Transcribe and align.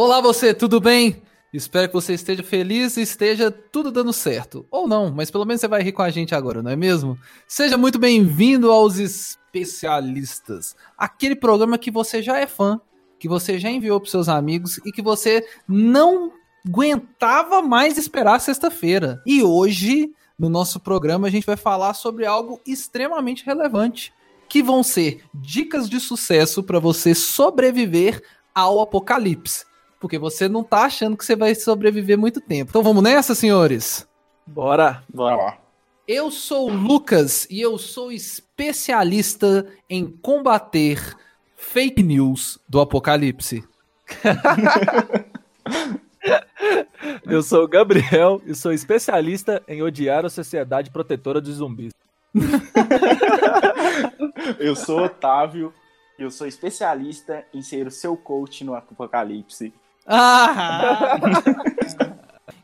Olá 0.00 0.20
você, 0.20 0.54
tudo 0.54 0.80
bem? 0.80 1.20
Espero 1.52 1.88
que 1.88 1.94
você 1.94 2.14
esteja 2.14 2.44
feliz 2.44 2.96
e 2.96 3.00
esteja 3.00 3.50
tudo 3.50 3.90
dando 3.90 4.12
certo. 4.12 4.64
Ou 4.70 4.86
não, 4.86 5.10
mas 5.10 5.28
pelo 5.28 5.44
menos 5.44 5.60
você 5.60 5.66
vai 5.66 5.82
rir 5.82 5.90
com 5.90 6.02
a 6.02 6.08
gente 6.08 6.36
agora, 6.36 6.62
não 6.62 6.70
é 6.70 6.76
mesmo? 6.76 7.18
Seja 7.48 7.76
muito 7.76 7.98
bem-vindo 7.98 8.70
aos 8.70 8.98
Especialistas, 8.98 10.76
aquele 10.96 11.34
programa 11.34 11.76
que 11.76 11.90
você 11.90 12.22
já 12.22 12.38
é 12.38 12.46
fã, 12.46 12.80
que 13.18 13.26
você 13.26 13.58
já 13.58 13.68
enviou 13.70 13.98
para 13.98 14.08
seus 14.08 14.28
amigos 14.28 14.78
e 14.86 14.92
que 14.92 15.02
você 15.02 15.44
não 15.66 16.30
aguentava 16.64 17.60
mais 17.60 17.98
esperar 17.98 18.40
sexta-feira. 18.40 19.20
E 19.26 19.42
hoje, 19.42 20.12
no 20.38 20.48
nosso 20.48 20.78
programa, 20.78 21.26
a 21.26 21.30
gente 21.30 21.44
vai 21.44 21.56
falar 21.56 21.94
sobre 21.94 22.24
algo 22.24 22.60
extremamente 22.64 23.44
relevante, 23.44 24.14
que 24.48 24.62
vão 24.62 24.84
ser 24.84 25.24
dicas 25.34 25.90
de 25.90 25.98
sucesso 25.98 26.62
para 26.62 26.78
você 26.78 27.16
sobreviver 27.16 28.22
ao 28.54 28.80
apocalipse 28.80 29.66
porque 30.00 30.18
você 30.18 30.48
não 30.48 30.62
tá 30.62 30.84
achando 30.84 31.16
que 31.16 31.24
você 31.24 31.36
vai 31.36 31.54
sobreviver 31.54 32.18
muito 32.18 32.40
tempo. 32.40 32.70
Então 32.70 32.82
vamos 32.82 33.02
nessa, 33.02 33.34
senhores? 33.34 34.06
Bora! 34.46 35.02
Bora 35.12 35.36
lá. 35.36 35.58
Eu 36.06 36.30
sou 36.30 36.70
o 36.70 36.72
Lucas 36.72 37.46
e 37.50 37.60
eu 37.60 37.76
sou 37.76 38.10
especialista 38.10 39.66
em 39.90 40.06
combater 40.06 41.14
fake 41.54 42.02
news 42.02 42.58
do 42.66 42.80
apocalipse. 42.80 43.62
eu 47.26 47.42
sou 47.42 47.64
o 47.64 47.68
Gabriel 47.68 48.40
e 48.46 48.54
sou 48.54 48.72
especialista 48.72 49.62
em 49.68 49.82
odiar 49.82 50.24
a 50.24 50.30
sociedade 50.30 50.90
protetora 50.90 51.42
de 51.42 51.52
zumbis. 51.52 51.92
eu 54.58 54.74
sou 54.74 55.02
Otávio 55.02 55.74
e 56.18 56.22
eu 56.22 56.30
sou 56.30 56.46
especialista 56.46 57.44
em 57.52 57.60
ser 57.60 57.86
o 57.86 57.90
seu 57.90 58.16
coach 58.16 58.64
no 58.64 58.74
apocalipse. 58.74 59.74
Ah! 60.08 61.18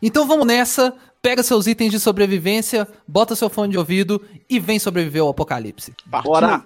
então 0.03 0.27
vamos 0.27 0.47
nessa. 0.47 0.95
Pega 1.20 1.42
seus 1.42 1.67
itens 1.67 1.91
de 1.91 1.98
sobrevivência, 1.98 2.87
bota 3.09 3.34
seu 3.34 3.48
fone 3.48 3.73
de 3.73 3.78
ouvido 3.78 4.20
e 4.48 4.59
vem 4.59 4.78
sobreviver 4.78 5.23
ao 5.23 5.31
apocalipse. 5.31 5.95
Bora! 6.06 6.65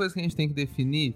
Coisa 0.00 0.14
que 0.14 0.20
a 0.20 0.22
gente 0.22 0.34
tem 0.34 0.48
que 0.48 0.54
definir 0.54 1.14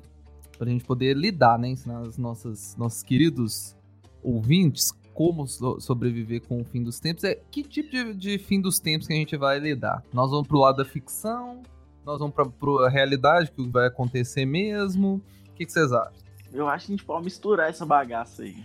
para 0.59 0.69
a 0.69 0.71
gente 0.71 0.85
poder 0.85 1.17
lidar, 1.17 1.59
né? 1.59 1.69
Ensinar 1.69 2.03
os 2.03 2.19
nossos, 2.19 2.77
nossos 2.77 3.03
queridos 3.03 3.75
ouvintes 4.23 4.93
como 5.15 5.47
so 5.47 5.81
sobreviver 5.81 6.43
com 6.47 6.61
o 6.61 6.65
fim 6.65 6.83
dos 6.83 7.01
tempos 7.01 7.25
é 7.25 7.37
que 7.51 7.63
tipo 7.63 7.91
de, 7.91 8.13
de, 8.15 8.39
fim 8.39 8.61
dos 8.61 8.79
tempos 8.79 9.07
que 9.07 9.15
a 9.15 9.17
gente 9.17 9.37
vai 9.39 9.59
lidar. 9.59 10.03
Nós 10.13 10.31
vamos 10.31 10.47
pro 10.47 10.59
lado 10.59 10.77
da 10.77 10.85
ficção, 10.85 11.63
nós 12.05 12.19
vamos 12.19 12.35
pra, 12.35 12.45
pra 12.45 12.91
realidade, 12.91 13.51
que 13.51 13.67
vai 13.69 13.87
acontecer 13.87 14.45
mesmo. 14.45 15.23
O 15.49 15.55
que, 15.55 15.65
que 15.65 15.73
vocês 15.73 15.91
acham? 15.93 16.13
Eu 16.53 16.69
acho 16.69 16.87
que 16.87 16.93
a 16.93 16.97
gente 16.97 17.07
pode 17.07 17.25
misturar 17.25 17.71
essa 17.71 17.87
bagaça 17.87 18.43
aí. 18.43 18.63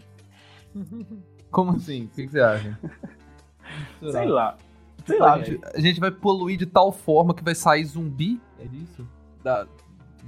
Como 1.49 1.71
assim? 1.71 2.05
O 2.05 2.07
que, 2.09 2.25
que 2.25 2.31
você 2.31 2.41
acha? 2.41 2.77
Sei 4.11 4.25
lá. 4.25 4.57
Sei 5.05 5.17
lá. 5.17 5.33
A 5.35 5.41
gente, 5.41 5.61
a 5.63 5.79
gente 5.79 5.99
vai 5.99 6.11
poluir 6.11 6.57
de 6.57 6.65
tal 6.65 6.91
forma 6.91 7.33
que 7.33 7.43
vai 7.43 7.55
sair 7.55 7.85
zumbi? 7.85 8.41
É 8.59 8.65
isso? 8.65 9.07
Da, 9.43 9.65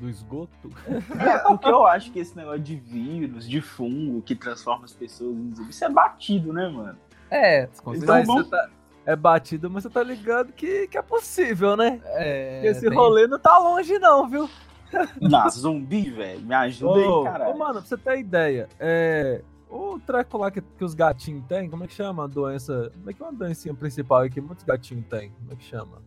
do 0.02 0.10
esgoto. 0.10 0.70
É, 1.22 1.38
porque 1.40 1.70
eu 1.70 1.86
acho 1.86 2.12
que 2.12 2.20
esse 2.20 2.36
negócio 2.36 2.60
de 2.60 2.76
vírus, 2.76 3.48
de 3.48 3.62
fungo 3.62 4.22
que 4.22 4.36
transforma 4.36 4.86
as 4.86 4.94
pessoas 4.94 5.36
em 5.36 5.56
zumbis, 5.56 5.76
isso 5.76 5.86
é 5.86 5.90
batido, 5.90 6.52
né, 6.52 6.68
mano? 6.68 6.98
É, 7.30 7.70
então, 7.88 8.26
vamos... 8.26 8.50
tá, 8.50 8.70
é 9.06 9.16
batido, 9.16 9.70
mas 9.70 9.84
você 9.84 9.90
tá 9.90 10.04
ligado 10.04 10.52
que, 10.52 10.88
que 10.88 10.98
é 10.98 11.02
possível, 11.02 11.78
né? 11.78 12.02
É. 12.06 12.66
esse 12.66 12.82
tem... 12.82 12.98
rolê 12.98 13.28
não 13.28 13.40
tá 13.40 13.58
longe, 13.58 13.98
não, 14.00 14.28
viu? 14.28 14.50
Na 15.22 15.48
zumbi, 15.48 16.10
velho, 16.10 16.42
me 16.42 16.54
ajuda 16.54 17.00
ô, 17.00 17.20
aí, 17.20 17.32
cara. 17.32 17.50
Ô, 17.50 17.58
mano, 17.58 17.76
pra 17.76 17.82
você 17.82 17.98
ter 17.98 18.20
ideia, 18.20 18.68
é. 18.80 19.42
O 19.70 19.98
treco 20.06 20.38
lá 20.38 20.52
que, 20.52 20.60
que 20.60 20.84
os 20.84 20.94
gatinhos 20.94 21.46
têm, 21.48 21.70
como 21.70 21.86
é 21.86 21.88
que 21.88 21.94
chama 21.94 22.26
a 22.26 22.28
doença? 22.28 22.92
Como 22.94 23.10
é 23.10 23.14
que 23.14 23.22
é 23.22 23.26
uma 23.26 23.32
doencinha 23.32 23.74
principal 23.74 24.20
aí 24.20 24.30
que 24.30 24.42
muitos 24.42 24.66
gatinhos 24.66 25.06
têm? 25.06 25.32
Como 25.32 25.54
é 25.54 25.56
que 25.56 25.64
chama? 25.64 26.02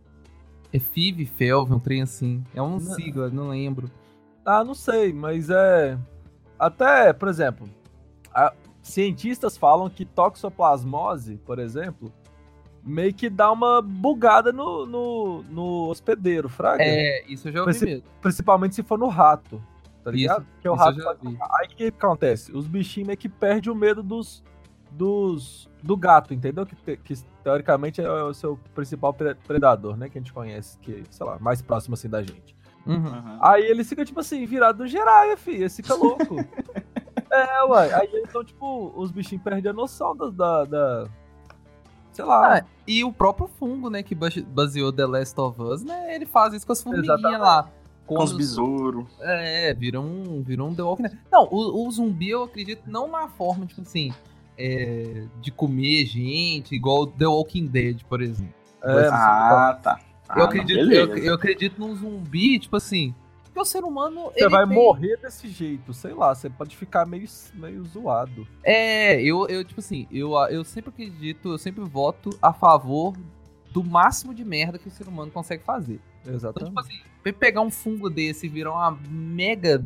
É 0.75 0.79
FIV, 0.79 1.25
FELV, 1.25 1.73
um 1.73 1.79
trem 1.79 2.01
assim. 2.01 2.43
É 2.53 2.61
um 2.61 2.71
não. 2.71 2.79
sigla, 2.79 3.29
não 3.29 3.49
lembro. 3.49 3.89
Ah, 4.45 4.61
não 4.61 4.73
sei, 4.73 5.13
mas 5.13 5.49
é. 5.49 5.97
Até, 6.59 7.13
por 7.13 7.29
exemplo, 7.29 7.69
a... 8.33 8.53
cientistas 8.81 9.55
falam 9.55 9.89
que 9.89 10.03
toxoplasmose, 10.03 11.37
por 11.45 11.59
exemplo, 11.59 12.11
meio 12.83 13.13
que 13.13 13.29
dá 13.29 13.49
uma 13.51 13.81
bugada 13.81 14.51
no, 14.51 14.85
no, 14.85 15.43
no 15.43 15.89
hospedeiro, 15.89 16.49
fraga. 16.49 16.83
É, 16.83 17.23
isso 17.25 17.47
eu 17.47 17.53
já 17.53 17.61
ouvi 17.61 17.85
mesmo. 17.85 18.03
Principalmente 18.21 18.75
se 18.75 18.83
for 18.83 18.99
no 18.99 19.07
rato, 19.07 19.63
tá 20.03 20.11
ligado? 20.11 20.41
Isso, 20.41 20.51
Porque 20.55 20.67
o 20.69 20.73
rato. 20.73 20.99
Aí 21.07 21.67
o 21.67 21.69
que 21.69 21.85
acontece? 21.85 22.51
Os 22.51 22.67
bichinhos 22.67 23.07
meio 23.07 23.17
que 23.17 23.29
perdem 23.29 23.71
o 23.71 23.75
medo 23.75 24.03
dos. 24.03 24.43
Dos 24.91 25.69
do 25.85 25.95
gato, 25.95 26.33
entendeu? 26.33 26.65
Que, 26.65 26.97
que 26.97 27.13
teoricamente 27.43 28.01
é 28.01 28.23
o 28.23 28.33
seu 28.33 28.59
principal 28.73 29.13
predador, 29.13 29.95
né? 29.95 30.09
Que 30.09 30.17
a 30.17 30.21
gente 30.21 30.33
conhece, 30.33 30.77
que, 30.79 31.03
sei 31.11 31.25
lá, 31.25 31.37
mais 31.39 31.61
próximo 31.61 31.93
assim 31.93 32.09
da 32.09 32.21
gente. 32.21 32.55
Uhum. 32.85 33.37
Aí 33.39 33.63
ele 33.65 33.83
fica, 33.83 34.03
tipo 34.03 34.19
assim, 34.19 34.45
virado 34.45 34.79
no 34.79 34.87
giraia, 34.87 35.37
filho. 35.37 35.61
Ele 35.61 35.69
fica 35.69 35.93
louco. 35.93 36.37
é, 37.31 37.63
ué. 37.65 37.93
Aí 37.93 38.09
então, 38.15 38.43
tipo, 38.43 38.91
os 38.95 39.11
bichinhos 39.11 39.43
perdem 39.43 39.69
a 39.69 39.73
noção 39.73 40.15
da. 40.15 40.29
da, 40.29 40.65
da 40.65 41.07
sei 42.11 42.25
lá. 42.25 42.57
Ah, 42.57 42.65
e 42.87 43.03
o 43.03 43.13
próprio 43.13 43.47
fungo, 43.47 43.89
né, 43.89 44.01
que 44.01 44.15
baseou 44.15 44.91
The 44.91 45.05
Last 45.05 45.39
of 45.39 45.61
Us, 45.61 45.83
né? 45.83 46.15
Ele 46.15 46.25
faz 46.25 46.53
isso 46.53 46.65
com 46.65 46.71
as 46.71 46.81
formiguinhas 46.81 47.39
lá. 47.39 47.69
Com 48.07 48.23
os 48.23 48.33
besouros. 48.33 49.05
É, 49.19 49.73
viram 49.73 50.03
um, 50.03 50.41
viram 50.43 50.69
um 50.69 50.75
The 50.75 50.83
Walking 50.83 51.03
Dead. 51.03 51.17
Não, 51.31 51.47
o, 51.51 51.87
o 51.87 51.91
zumbi 51.91 52.29
eu 52.29 52.43
acredito 52.43 52.83
não 52.87 53.07
na 53.07 53.27
forma, 53.27 53.65
tipo 53.65 53.81
assim 53.81 54.13
é, 54.57 55.23
de 55.41 55.51
comer 55.51 56.05
gente, 56.05 56.75
igual 56.75 57.07
The 57.07 57.27
Walking 57.27 57.67
Dead, 57.67 58.03
por 58.03 58.21
exemplo. 58.21 58.53
É, 58.83 59.07
ah, 59.07 59.79
tá. 59.81 59.99
Ah, 60.27 60.39
eu, 60.39 60.45
acredito, 60.45 60.91
eu, 60.91 61.17
eu, 61.17 61.33
acredito 61.33 61.79
num 61.79 61.95
zumbi, 61.95 62.59
tipo 62.59 62.75
assim. 62.75 63.13
Porque 63.43 63.59
o 63.59 63.65
ser 63.65 63.83
humano. 63.83 64.31
Você 64.33 64.49
vai 64.49 64.65
tem... 64.65 64.75
morrer 64.75 65.17
desse 65.17 65.47
jeito, 65.47 65.93
sei 65.93 66.13
lá, 66.13 66.33
você 66.33 66.49
pode 66.49 66.75
ficar 66.75 67.05
meio, 67.05 67.27
meio 67.53 67.83
zoado. 67.85 68.47
É, 68.63 69.21
eu, 69.21 69.47
eu, 69.47 69.63
tipo 69.63 69.79
assim, 69.79 70.07
eu, 70.11 70.33
eu 70.49 70.63
sempre 70.63 70.89
acredito, 70.89 71.49
eu 71.49 71.57
sempre 71.57 71.83
voto 71.83 72.29
a 72.41 72.51
favor 72.51 73.13
do 73.71 73.83
máximo 73.83 74.33
de 74.33 74.43
merda 74.43 74.77
que 74.77 74.87
o 74.87 74.91
ser 74.91 75.07
humano 75.07 75.31
consegue 75.31 75.63
fazer. 75.63 75.99
Exatamente. 76.25 76.55
Então, 76.55 76.67
tipo 76.67 76.79
assim, 76.79 77.33
pegar 77.33 77.61
um 77.61 77.71
fungo 77.71 78.09
desse 78.09 78.45
e 78.45 78.49
virar 78.49 78.71
uma 78.71 78.97
mega 79.09 79.83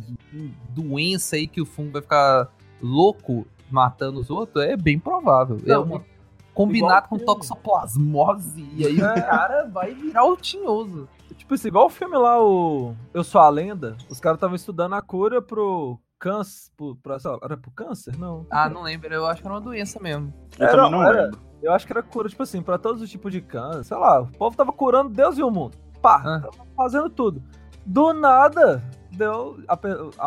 doença 0.69 1.35
aí 1.35 1.47
que 1.47 1.61
o 1.61 1.65
fungo 1.65 1.91
vai 1.91 2.01
ficar 2.01 2.51
louco, 2.81 3.45
matando 3.71 4.19
os 4.19 4.29
outros, 4.29 4.63
é 4.63 4.75
bem 4.75 4.99
provável. 4.99 5.57
É 5.65 5.69
Não, 5.69 5.75
é 5.75 5.79
uma, 5.79 6.05
combinado 6.53 7.07
com 7.07 7.17
toxoplasmose, 7.17 8.69
e 8.75 8.85
aí 8.85 9.01
o 9.01 9.05
é. 9.05 9.21
cara 9.21 9.65
vai 9.67 9.93
virar 9.93 10.25
o 10.25 10.35
tinhoso. 10.35 11.07
Tipo 11.37 11.53
assim, 11.53 11.69
igual 11.69 11.85
o 11.85 11.89
filme 11.89 12.17
lá, 12.17 12.43
o 12.43 12.93
Eu 13.13 13.23
Sou 13.23 13.39
a 13.39 13.49
Lenda, 13.49 13.95
os 14.09 14.19
caras 14.19 14.37
estavam 14.37 14.55
estudando 14.55 14.93
a 14.93 15.01
cura 15.01 15.41
pro 15.41 15.97
câncer, 16.19 16.69
pro, 16.75 16.97
pra, 16.97 17.17
lá, 17.23 17.39
era 17.41 17.55
pro 17.55 17.71
câncer? 17.71 18.17
Não. 18.17 18.45
Ah, 18.51 18.69
não 18.69 18.81
lembro, 18.81 19.13
eu 19.13 19.25
acho 19.25 19.41
que 19.41 19.47
era 19.47 19.55
uma 19.55 19.61
doença 19.61 19.99
mesmo. 20.01 20.33
Eu 20.59 20.67
era, 20.67 20.75
também 20.75 20.91
não 20.91 21.03
era, 21.03 21.21
lembro. 21.23 21.39
Eu 21.63 21.73
acho 21.73 21.85
que 21.85 21.93
era 21.93 22.03
cura, 22.03 22.27
tipo 22.27 22.43
assim, 22.43 22.61
pra 22.61 22.77
todos 22.77 23.01
os 23.01 23.09
tipos 23.09 23.31
de 23.31 23.41
câncer, 23.41 23.85
sei 23.85 23.97
lá, 23.97 24.21
o 24.21 24.27
povo 24.27 24.55
tava 24.55 24.73
curando 24.73 25.09
Deus 25.09 25.37
e 25.37 25.43
o 25.43 25.49
mundo. 25.49 25.77
Pá, 26.01 26.21
ah. 26.25 26.39
tava 26.41 26.67
fazendo 26.75 27.09
tudo. 27.09 27.41
Do 27.85 28.13
nada, 28.13 28.83
deu. 29.19 29.59
A, 29.67 29.77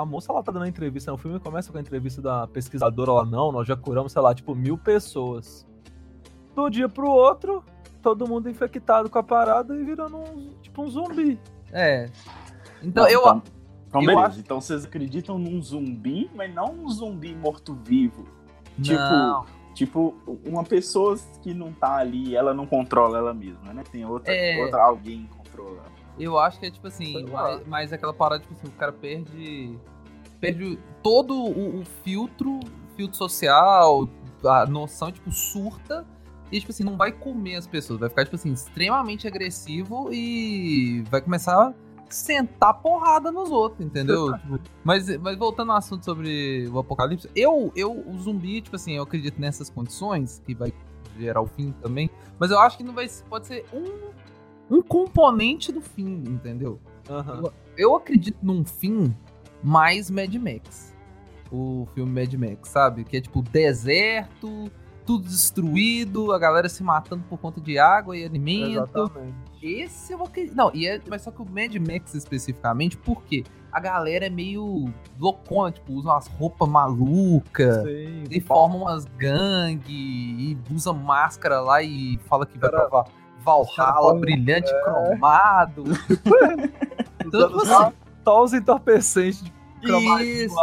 a, 0.01 0.05
moça 0.05 0.33
lá 0.33 0.43
tá 0.43 0.53
dando 0.53 0.65
a 0.65 0.69
entrevista 0.69 1.11
no 1.11 1.19
filme 1.19 1.41
começa 1.41 1.73
com 1.73 1.79
a 1.79 1.81
entrevista 1.81 2.23
da 2.23 2.47
pesquisadora 2.47 3.13
lá, 3.13 3.25
não, 3.25 3.51
nós 3.51 3.67
já 3.67 3.77
curamos, 3.77 4.13
sei 4.13 4.23
lá, 4.23 4.35
tipo, 4.35 4.55
mil 4.55 4.79
pessoas. 4.79 5.67
Do 6.55 6.69
dia 6.69 6.89
pro 6.89 7.11
outro, 7.11 7.65
todo 8.03 8.29
mundo 8.29 8.49
infectado 8.49 9.09
com 9.09 9.19
a 9.19 9.23
parada 9.23 9.75
e 9.75 9.83
virando 9.83 10.19
um, 10.19 10.51
tipo 10.61 10.83
um 10.83 10.89
zumbi. 10.89 11.41
É. 11.73 12.11
Então 12.83 13.05
não, 13.05 13.11
eu. 13.11 13.21
Então, 13.21 13.43
então 13.89 14.01
eu 14.03 14.07
beleza. 14.07 14.27
Acho... 14.27 14.41
Então 14.41 14.61
vocês 14.61 14.85
acreditam 14.85 15.39
num 15.39 15.63
zumbi, 15.63 16.31
mas 16.35 16.55
não 16.55 16.73
um 16.73 16.89
zumbi 16.89 17.35
morto-vivo. 17.35 18.27
Tipo. 18.81 19.63
Tipo, 19.75 20.15
uma 20.45 20.63
pessoa 20.65 21.19
que 21.43 21.55
não 21.55 21.73
tá 21.73 21.97
ali, 21.97 22.37
ela 22.37 22.53
não 22.53 22.67
controla 22.67 23.17
ela 23.17 23.33
mesma, 23.33 23.73
né? 23.73 23.83
Tem 23.91 24.05
outra, 24.05 24.31
é... 24.31 24.63
outra 24.63 24.83
alguém 24.83 25.27
controlando. 25.35 25.92
Eu 26.19 26.39
acho 26.39 26.61
que 26.61 26.67
é 26.67 26.71
tipo 26.71 26.87
assim, 26.87 27.25
mais 27.67 27.93
aquela 27.93 28.13
parada, 28.13 28.43
tipo 28.43 28.55
assim, 28.55 28.69
o 28.69 28.73
cara 28.73 28.93
perde 28.93 29.77
perde 30.43 30.77
todo 31.03 31.35
o, 31.35 31.81
o 31.81 31.85
filtro, 32.03 32.59
filtro 32.97 33.17
social, 33.17 34.09
a 34.45 34.67
noção, 34.67 35.13
tipo, 35.13 35.31
surta 35.31 36.05
e, 36.51 36.59
tipo 36.59 36.73
assim, 36.73 36.83
não 36.83 36.97
vai 36.97 37.13
comer 37.13 37.55
as 37.55 37.67
pessoas, 37.67 38.01
vai 38.01 38.09
ficar, 38.09 38.25
tipo 38.25 38.35
assim, 38.35 38.53
extremamente 38.53 39.27
agressivo 39.27 40.13
e 40.13 41.05
vai 41.11 41.21
começar 41.21 41.69
a 41.69 41.75
sentar 42.11 42.75
porrada 42.75 43.31
nos 43.31 43.51
outros, 43.51 43.87
entendeu? 43.87 44.35
mas, 44.85 45.17
mas 45.19 45.39
voltando 45.39 45.71
ao 45.71 45.79
assunto 45.79 46.05
sobre 46.05 46.69
o 46.69 46.79
apocalipse, 46.79 47.31
eu, 47.35 47.73
eu, 47.77 47.93
o 47.93 48.19
zumbi, 48.19 48.61
tipo 48.61 48.75
assim, 48.77 48.97
eu 48.97 49.05
acredito 49.05 49.41
nessas 49.41 49.71
condições, 49.71 50.43
que 50.45 50.55
vai 50.55 50.73
gerar 51.17 51.41
o 51.41 51.47
fim 51.47 51.73
também, 51.81 52.11
mas 52.39 52.51
eu 52.51 52.59
acho 52.59 52.77
que 52.77 52.83
não 52.83 52.93
vai 52.93 53.09
pode 53.31 53.47
ser 53.47 53.65
um, 53.73 54.11
um 54.73 54.83
componente 54.83 55.71
do 55.71 55.81
fim, 55.81 56.25
entendeu? 56.27 56.81
Uhum. 57.09 57.45
Eu, 57.45 57.53
eu 57.77 57.97
acredito 57.97 58.39
num 58.43 58.65
fim 58.65 59.15
mais 59.63 60.11
Mad 60.11 60.35
Max. 60.35 60.95
O 61.51 61.87
filme 61.95 62.21
Mad 62.21 62.33
Max, 62.35 62.71
sabe? 62.71 63.05
Que 63.05 63.19
é 63.19 63.21
tipo 63.21 63.43
deserto, 63.43 64.71
tudo 65.05 65.29
destruído, 65.29 66.33
a 66.33 66.39
galera 66.39 66.69
se 66.69 66.83
matando 66.83 67.23
por 67.29 67.39
conta 67.39 67.61
de 67.61 67.79
água 67.79 68.17
e 68.17 68.25
alimento. 68.25 68.89
Exatamente. 68.99 69.35
Esse 69.63 70.15
eu 70.15 70.25
acredito. 70.25 70.57
Não, 70.57 70.71
e 70.75 70.87
é, 70.89 70.99
mas 71.07 71.23
só 71.23 71.31
que 71.31 71.43
o 71.43 71.45
Mad 71.45 71.75
Max 71.77 72.15
especificamente, 72.15 72.97
por 72.97 73.23
quê? 73.25 73.45
A 73.71 73.81
galera 73.81 74.27
é 74.27 74.31
meio 74.31 74.93
loucona, 75.19 75.71
tipo, 75.71 75.93
usa 75.93 76.11
umas 76.11 76.27
roupas 76.29 76.69
malucas 76.69 77.85
e 78.31 78.41
forma 78.41 78.77
umas 78.77 79.05
gangue 79.05 79.93
e 79.93 80.59
usa 80.71 80.93
máscara 80.93 81.61
lá 81.61 81.83
e 81.83 82.19
fala 82.27 82.45
que 82.45 82.59
vai 82.59 82.71
pra 82.71 83.05
Valhalla 83.43 84.15
brilhante 84.15 84.71
é. 84.71 84.83
cromado. 84.83 85.85
Tudo. 87.31 87.65
Só 88.25 88.43
os 88.43 88.53
entorpecentes 88.53 89.43
de 89.43 89.53
Isso. 90.23 90.55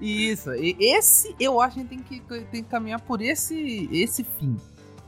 Isso. 0.00 0.54
E 0.54 0.76
esse 0.80 1.34
eu 1.38 1.60
acho 1.60 1.74
que 1.74 1.80
a 1.80 1.82
gente 1.82 2.04
tem 2.04 2.20
que, 2.20 2.44
tem 2.44 2.62
que 2.62 2.68
caminhar 2.68 3.00
por 3.00 3.20
esse, 3.20 3.88
esse 3.92 4.24
fim. 4.24 4.56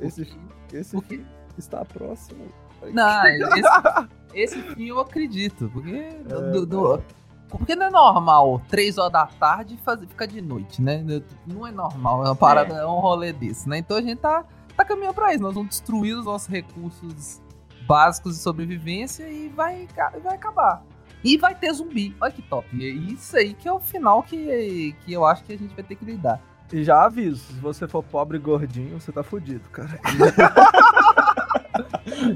Esse, 0.00 0.24
fim, 0.24 0.40
esse 0.72 0.92
porque... 0.92 1.18
fim 1.18 1.26
está 1.58 1.84
próximo. 1.84 2.46
Não, 2.92 3.26
esse, 3.26 4.08
esse 4.34 4.62
fim 4.74 4.86
eu 4.86 5.00
acredito. 5.00 5.70
Porque. 5.72 5.90
É, 5.90 6.50
do, 6.50 6.66
do, 6.66 7.02
porque 7.48 7.76
não 7.76 7.86
é 7.86 7.90
normal, 7.90 8.60
3 8.68 8.98
horas 8.98 9.12
da 9.12 9.26
tarde 9.26 9.78
fazer, 9.84 10.06
ficar 10.06 10.26
de 10.26 10.40
noite, 10.40 10.82
né? 10.82 11.04
Não 11.46 11.66
é 11.66 11.70
normal, 11.70 12.24
é 12.24 12.28
uma 12.28 12.36
parada, 12.36 12.74
é, 12.74 12.78
é 12.78 12.86
um 12.86 12.98
rolê 12.98 13.32
desse, 13.32 13.68
né? 13.68 13.78
Então 13.78 13.96
a 13.96 14.02
gente 14.02 14.18
tá, 14.18 14.44
tá 14.76 14.84
caminhando 14.84 15.14
pra 15.14 15.32
isso. 15.32 15.42
Nós 15.42 15.54
vamos 15.54 15.70
destruir 15.70 16.16
os 16.16 16.24
nossos 16.24 16.48
recursos 16.48 17.40
básicos 17.86 18.36
de 18.36 18.42
sobrevivência 18.42 19.28
e 19.28 19.48
vai, 19.48 19.88
vai 20.22 20.34
acabar. 20.34 20.82
E 21.24 21.36
vai 21.36 21.54
ter 21.54 21.72
zumbi. 21.72 22.14
Olha 22.20 22.32
que 22.32 22.42
top. 22.42 22.68
E 22.72 22.84
é 22.84 22.88
isso 22.88 23.36
aí 23.36 23.54
que 23.54 23.66
é 23.66 23.72
o 23.72 23.80
final 23.80 24.22
que, 24.22 24.94
que 25.04 25.12
eu 25.12 25.24
acho 25.24 25.44
que 25.44 25.52
a 25.52 25.58
gente 25.58 25.74
vai 25.74 25.84
ter 25.84 25.96
que 25.96 26.04
lidar. 26.04 26.40
E 26.72 26.82
já 26.82 27.04
aviso, 27.04 27.44
se 27.44 27.60
você 27.60 27.86
for 27.86 28.02
pobre 28.02 28.36
e 28.36 28.40
gordinho, 28.40 29.00
você 29.00 29.12
tá 29.12 29.22
fudido, 29.22 29.68
cara. 29.70 30.00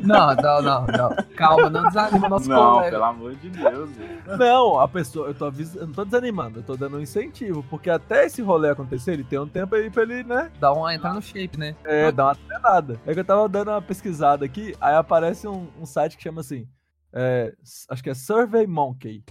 Não, 0.02 0.34
não, 0.34 0.62
não, 0.62 0.86
não. 0.86 1.16
Calma, 1.36 1.70
não 1.70 1.84
desanima 1.88 2.28
nosso 2.28 2.48
não, 2.48 2.74
colega. 2.74 2.90
pelo 2.90 3.04
amor 3.04 3.34
de 3.36 3.50
Deus. 3.50 3.90
Não, 4.38 4.78
a 4.78 4.88
pessoa, 4.88 5.28
eu 5.28 5.34
tô 5.34 5.46
avisando, 5.46 5.80
eu 5.80 5.86
não 5.86 5.94
tô 5.94 6.04
desanimando, 6.04 6.58
eu 6.58 6.62
tô 6.62 6.76
dando 6.76 6.96
um 6.96 7.00
incentivo, 7.00 7.64
porque 7.68 7.90
até 7.90 8.26
esse 8.26 8.42
rolê 8.42 8.70
acontecer, 8.70 9.12
ele 9.12 9.24
tem 9.24 9.38
um 9.38 9.48
tempo 9.48 9.74
aí 9.74 9.90
pra 9.90 10.02
ele, 10.02 10.24
né? 10.24 10.50
Dá 10.58 10.72
uma 10.72 10.94
entrar 10.94 11.14
no 11.14 11.22
shape, 11.22 11.58
né? 11.58 11.74
É, 11.84 12.10
dá 12.10 12.26
uma 12.26 12.34
treinada. 12.34 13.00
É 13.06 13.14
que 13.14 13.20
eu 13.20 13.24
tava 13.24 13.48
dando 13.48 13.70
uma 13.70 13.82
pesquisada 13.82 14.44
aqui, 14.44 14.74
aí 14.80 14.94
aparece 14.94 15.46
um, 15.46 15.68
um 15.80 15.86
site 15.86 16.16
que 16.16 16.22
chama 16.22 16.40
assim, 16.40 16.66
é, 17.12 17.52
acho 17.88 18.02
que 18.02 18.10
é 18.10 18.14
Survey 18.14 18.66
Monkey. 18.66 19.24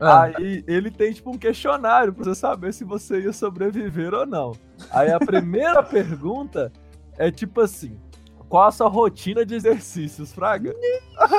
Ah. 0.00 0.24
Aí 0.24 0.62
ele 0.66 0.90
tem 0.90 1.12
tipo 1.12 1.30
um 1.30 1.38
questionário 1.38 2.12
pra 2.12 2.24
você 2.24 2.34
saber 2.34 2.72
se 2.72 2.84
você 2.84 3.20
ia 3.20 3.32
sobreviver 3.32 4.12
ou 4.12 4.26
não. 4.26 4.52
Aí 4.90 5.10
a 5.10 5.18
primeira 5.18 5.82
pergunta 5.84 6.70
é 7.18 7.30
tipo 7.30 7.60
assim: 7.60 7.98
qual 8.48 8.68
a 8.68 8.70
sua 8.70 8.88
rotina 8.88 9.44
de 9.44 9.54
exercícios, 9.54 10.32
Fraga? 10.32 10.74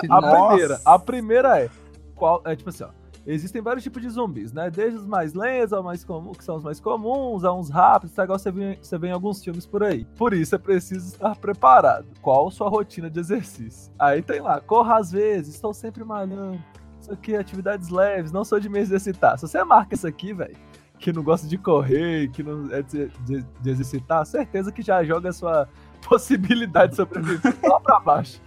a 0.09 0.21
primeira, 0.21 0.81
a 0.86 1.00
primeira 1.00 1.59
é 1.59 1.69
qual 2.15 2.42
é 2.45 2.56
tipo 2.56 2.69
assim, 2.69 2.83
ó, 2.83 2.89
Existem 3.30 3.62
vários 3.62 3.83
tipos 3.83 4.01
de 4.01 4.09
zumbis, 4.09 4.54
né? 4.54 4.69
Desde 4.69 5.00
os 5.00 5.06
mais 5.06 5.33
lentos 5.33 5.74
ao 5.74 5.83
mais 5.83 6.01
comum, 6.01 6.31
que 6.31 6.45
são 6.45 6.56
os 6.56 6.63
mais 6.63 6.80
comuns, 6.80 7.44
a 7.44 7.51
uns 7.51 7.69
rápidos, 7.69 8.15
tá 8.15 8.24
igual 8.24 8.39
você 8.39 8.50
vê, 8.50 8.80
você 8.81 8.98
vê 8.98 9.09
em 9.09 9.12
alguns 9.12 9.44
filmes 9.44 9.65
por 9.65 9.83
aí. 9.83 10.06
Por 10.18 10.33
isso 10.33 10.56
é 10.56 10.57
preciso 10.57 11.07
estar 11.07 11.36
preparado. 11.36 12.07
Qual 12.21 12.50
sua 12.50 12.69
rotina 12.69 13.10
de 13.10 13.19
exercício? 13.19 13.92
Aí 14.00 14.21
tem 14.21 14.39
lá, 14.39 14.62
corra 14.62 14.98
às 14.98 15.12
vezes, 15.12 15.56
estou 15.56 15.74
sempre 15.74 16.06
malhando. 16.06 16.57
Isso 17.01 17.12
aqui, 17.12 17.36
atividades 17.36 17.89
leves, 17.89 18.31
não 18.31 18.45
sou 18.45 18.62
de 18.62 18.69
me 18.69 18.80
exercitar. 18.80 19.38
Se 19.38 19.45
você 19.45 19.62
marca 19.62 19.94
isso 19.94 20.07
aqui, 20.07 20.31
velho, 20.31 20.56
que 20.98 21.12
não 21.12 21.21
gosta 21.21 21.45
de 21.45 21.57
correr, 21.57 22.31
que 22.31 22.42
não 22.42 22.74
é 22.74 22.81
de, 22.81 23.10
de, 23.25 23.44
de 23.44 23.69
exercitar, 23.69 24.25
certeza 24.25 24.71
que 24.71 24.81
já 24.81 25.03
joga 25.03 25.30
a 25.30 25.33
sua 25.33 25.68
possibilidade 26.08 26.92
de 26.92 26.96
sobreviver 26.98 27.56
lá 27.64 27.80
pra 27.80 28.00
baixo. 28.00 28.42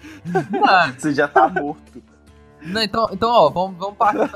Você 0.98 1.14
já 1.14 1.28
tá 1.28 1.48
morto. 1.48 2.02
Não, 2.62 2.82
então, 2.82 3.08
então, 3.12 3.30
ó, 3.30 3.48
vamos, 3.48 3.78
vamos 3.78 3.96
partir. 3.96 4.30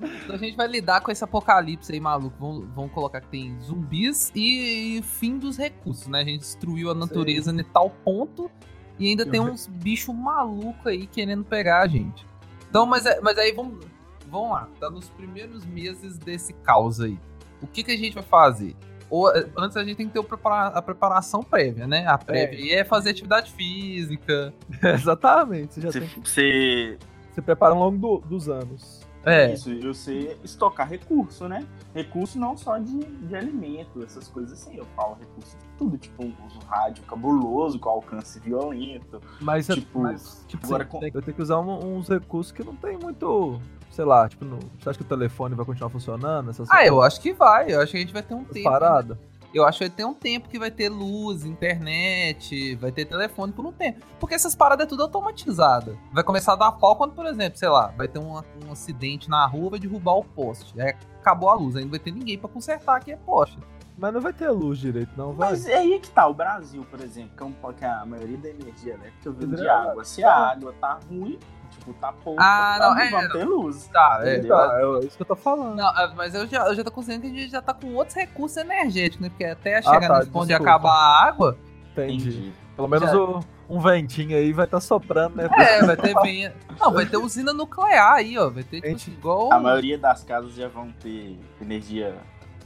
Então 0.00 0.34
a 0.34 0.38
gente 0.38 0.56
vai 0.56 0.66
lidar 0.66 1.00
com 1.00 1.10
esse 1.10 1.24
apocalipse 1.24 1.92
aí 1.92 2.00
maluco. 2.00 2.36
Vamos, 2.38 2.68
vamos 2.74 2.92
colocar 2.92 3.20
que 3.20 3.28
tem 3.28 3.58
zumbis 3.60 4.30
e, 4.34 4.98
e 4.98 5.02
fim 5.02 5.38
dos 5.38 5.56
recursos, 5.56 6.06
né? 6.06 6.20
A 6.20 6.24
gente 6.24 6.40
destruiu 6.40 6.90
a 6.90 6.94
natureza 6.94 7.50
em 7.50 7.64
tal 7.64 7.90
ponto 7.90 8.50
e 8.98 9.08
ainda 9.08 9.24
Eu 9.24 9.30
tem 9.30 9.40
uns 9.40 9.66
bichos 9.66 10.14
malucos 10.14 10.86
aí 10.86 11.06
querendo 11.06 11.44
pegar 11.44 11.82
a 11.82 11.86
gente. 11.86 12.26
Então, 12.68 12.86
mas, 12.86 13.06
é, 13.06 13.20
mas 13.20 13.38
aí 13.38 13.52
vamos, 13.52 13.84
vamos 14.28 14.50
lá. 14.50 14.68
Tá 14.78 14.90
nos 14.90 15.08
primeiros 15.10 15.64
meses 15.64 16.18
desse 16.18 16.52
caos 16.52 17.00
aí. 17.00 17.18
O 17.62 17.66
que, 17.66 17.82
que 17.82 17.92
a 17.92 17.96
gente 17.96 18.14
vai 18.14 18.24
fazer? 18.24 18.76
Ou, 19.10 19.30
antes 19.56 19.76
a 19.76 19.84
gente 19.84 19.96
tem 19.96 20.08
que 20.08 20.12
ter 20.12 20.26
a 20.38 20.82
preparação 20.82 21.42
prévia, 21.42 21.86
né? 21.86 22.06
A 22.06 22.18
prévia 22.18 22.76
é, 22.76 22.80
é 22.80 22.84
fazer 22.84 23.10
atividade 23.10 23.52
física. 23.52 24.52
Exatamente. 24.82 25.74
Você 25.74 25.80
já 25.80 25.92
você, 25.92 26.00
tem 26.00 26.08
que... 26.08 26.28
você 26.28 26.98
se 27.32 27.42
prepara 27.42 27.74
ao 27.74 27.80
longo 27.80 27.98
do, 27.98 28.28
dos 28.28 28.48
anos. 28.48 29.04
É. 29.26 29.54
Isso, 29.54 29.72
e 29.72 29.80
você 29.80 30.36
estocar 30.44 30.88
recurso, 30.88 31.48
né? 31.48 31.66
Recurso 31.94 32.38
não 32.38 32.56
só 32.56 32.76
de, 32.76 32.98
de 32.98 33.34
alimento, 33.34 34.02
essas 34.02 34.28
coisas 34.28 34.52
assim. 34.52 34.76
Eu 34.76 34.84
falo 34.94 35.16
recurso 35.18 35.56
de 35.56 35.64
tudo, 35.78 35.96
tipo, 35.96 36.24
um 36.24 36.32
rádio 36.66 37.02
cabuloso 37.04 37.78
com 37.78 37.88
alcance 37.88 38.38
violento. 38.38 39.22
Mas, 39.40 39.70
é, 39.70 39.74
tipo, 39.74 40.00
mas, 40.00 40.44
tipo 40.46 40.66
agora, 40.66 40.86
sim, 40.90 41.10
eu 41.14 41.22
tenho 41.22 41.34
que 41.34 41.42
usar 41.42 41.58
um, 41.58 41.96
uns 41.96 42.08
recursos 42.08 42.52
que 42.52 42.62
não 42.62 42.76
tem 42.76 42.98
muito. 42.98 43.60
Sei 43.94 44.04
lá, 44.04 44.28
tipo, 44.28 44.44
no, 44.44 44.58
você 44.76 44.90
acha 44.90 44.98
que 44.98 45.04
o 45.04 45.08
telefone 45.08 45.54
vai 45.54 45.64
continuar 45.64 45.88
funcionando? 45.88 46.50
Essas 46.50 46.68
ah, 46.68 46.72
coisas? 46.72 46.88
eu 46.88 47.00
acho 47.00 47.20
que 47.20 47.32
vai. 47.32 47.72
Eu 47.72 47.80
acho 47.80 47.92
que 47.92 47.98
a 47.98 48.00
gente 48.00 48.12
vai 48.12 48.24
ter 48.24 48.34
um 48.34 48.42
tempo. 48.42 48.68
Parada. 48.68 49.14
Né? 49.14 49.20
Eu 49.54 49.64
acho 49.64 49.78
que 49.78 49.84
vai 49.84 49.96
ter 49.96 50.04
um 50.04 50.12
tempo 50.12 50.48
que 50.48 50.58
vai 50.58 50.68
ter 50.68 50.88
luz, 50.88 51.44
internet, 51.44 52.74
vai 52.74 52.90
ter 52.90 53.04
telefone 53.04 53.52
por 53.52 53.64
um 53.64 53.70
tempo. 53.70 54.04
Porque 54.18 54.34
essas 54.34 54.52
paradas 54.52 54.84
é 54.84 54.88
tudo 54.88 55.04
automatizada. 55.04 55.96
Vai 56.12 56.24
começar 56.24 56.54
a 56.54 56.56
dar 56.56 56.72
pau 56.72 56.96
quando, 56.96 57.12
por 57.12 57.24
exemplo, 57.24 57.56
sei 57.56 57.68
lá, 57.68 57.94
vai 57.96 58.08
ter 58.08 58.18
um, 58.18 58.32
um 58.34 58.72
acidente 58.72 59.30
na 59.30 59.46
rua, 59.46 59.70
vai 59.70 59.78
derrubar 59.78 60.14
o 60.14 60.24
poste. 60.24 60.74
Aí 60.80 60.92
acabou 61.20 61.48
a 61.48 61.54
luz, 61.54 61.76
aí 61.76 61.84
não 61.84 61.90
vai 61.90 62.00
ter 62.00 62.10
ninguém 62.10 62.36
para 62.36 62.48
consertar 62.48 62.96
aqui 62.96 63.12
é 63.12 63.16
poste. 63.16 63.56
Mas 63.96 64.12
não 64.12 64.20
vai 64.20 64.32
ter 64.32 64.50
luz 64.50 64.80
direito, 64.80 65.12
não 65.16 65.32
vai. 65.32 65.50
Mas 65.50 65.68
é 65.68 65.76
aí 65.76 66.00
que 66.00 66.10
tá, 66.10 66.26
o 66.26 66.34
Brasil, 66.34 66.84
por 66.90 67.00
exemplo, 67.00 67.30
que 67.36 67.42
é 67.44 67.46
um 67.46 67.72
que 67.72 67.84
a 67.84 68.04
maioria 68.04 68.38
da 68.38 68.48
energia 68.48 68.94
elétrica 68.94 69.30
vem 69.30 69.50
de 69.50 69.68
água. 69.68 70.04
Se 70.04 70.24
a 70.24 70.34
água 70.34 70.74
tá 70.80 70.98
ruim, 71.08 71.38
tipo, 71.84 71.94
tá 72.00 72.12
pouco, 72.12 72.40
ah, 72.40 72.76
tá, 72.78 72.90
não, 72.90 72.98
é, 72.98 73.10
vamos 73.10 73.32
ter 73.32 73.44
luz. 73.44 73.86
Tá, 73.88 74.20
é, 74.22 74.40
tá, 74.40 74.78
é, 74.80 75.04
isso 75.04 75.16
que 75.16 75.22
eu 75.22 75.26
tô 75.26 75.36
falando. 75.36 75.76
Não, 75.76 75.98
é, 75.98 76.14
mas 76.14 76.34
eu 76.34 76.46
já, 76.46 76.66
eu 76.66 76.74
já 76.74 76.82
tô 76.82 76.90
consciente 76.90 77.20
que 77.20 77.26
a 77.26 77.40
gente 77.40 77.50
já 77.50 77.60
tá 77.60 77.74
com 77.74 77.94
outros 77.94 78.16
recursos 78.16 78.56
energéticos, 78.56 79.20
né? 79.20 79.28
Porque 79.28 79.44
até 79.44 79.82
chegar 79.82 80.04
ah, 80.04 80.08
tá, 80.08 80.18
nesse 80.18 80.30
ponto 80.30 80.46
de 80.46 80.54
acabar 80.54 80.92
a 80.92 81.26
água. 81.26 81.58
Entendi. 81.92 82.28
Entendi. 82.28 82.52
Pelo 82.74 82.88
menos 82.88 83.12
o, 83.12 83.40
um 83.68 83.80
ventinho 83.80 84.36
aí 84.36 84.52
vai 84.52 84.64
estar 84.64 84.78
tá 84.78 84.80
soprando, 84.80 85.36
né? 85.36 85.48
É, 85.52 85.84
vai 85.84 85.96
ter 85.96 86.14
venha. 86.22 86.54
Não, 86.80 86.92
vai 86.92 87.06
ter 87.06 87.16
usina 87.16 87.52
nuclear 87.52 88.14
aí, 88.14 88.36
ó. 88.36 88.50
Vai 88.50 88.64
ter 88.64 88.80
tipo, 88.80 88.94
assim, 88.94 89.12
igual. 89.12 89.52
A 89.52 89.60
maioria 89.60 89.98
das 89.98 90.24
casas 90.24 90.54
já 90.54 90.68
vão 90.68 90.90
ter 90.92 91.38
energia 91.60 92.16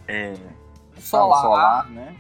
é, 0.06 0.34
solar, 0.98 1.42
solar 1.42 1.90
né? 1.90 2.14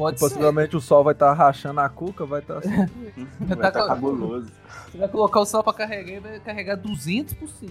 Pode 0.00 0.18
Possivelmente 0.18 0.70
ser. 0.70 0.76
o 0.78 0.80
sol 0.80 1.04
vai 1.04 1.12
estar 1.12 1.26
tá 1.26 1.34
rachando 1.34 1.78
a 1.78 1.88
cuca, 1.90 2.24
vai 2.24 2.40
estar 2.40 2.54
tá 2.54 2.60
assim. 2.60 2.86
vai 3.40 3.56
estar 3.56 3.70
tá 3.70 3.86
cabuloso. 3.86 4.50
Você 4.90 4.96
vai 4.96 5.08
colocar 5.08 5.40
o 5.40 5.44
sol 5.44 5.62
pra 5.62 5.74
carregar 5.74 6.12
e 6.12 6.20
vai 6.20 6.40
carregar 6.40 6.78
200%. 6.78 7.70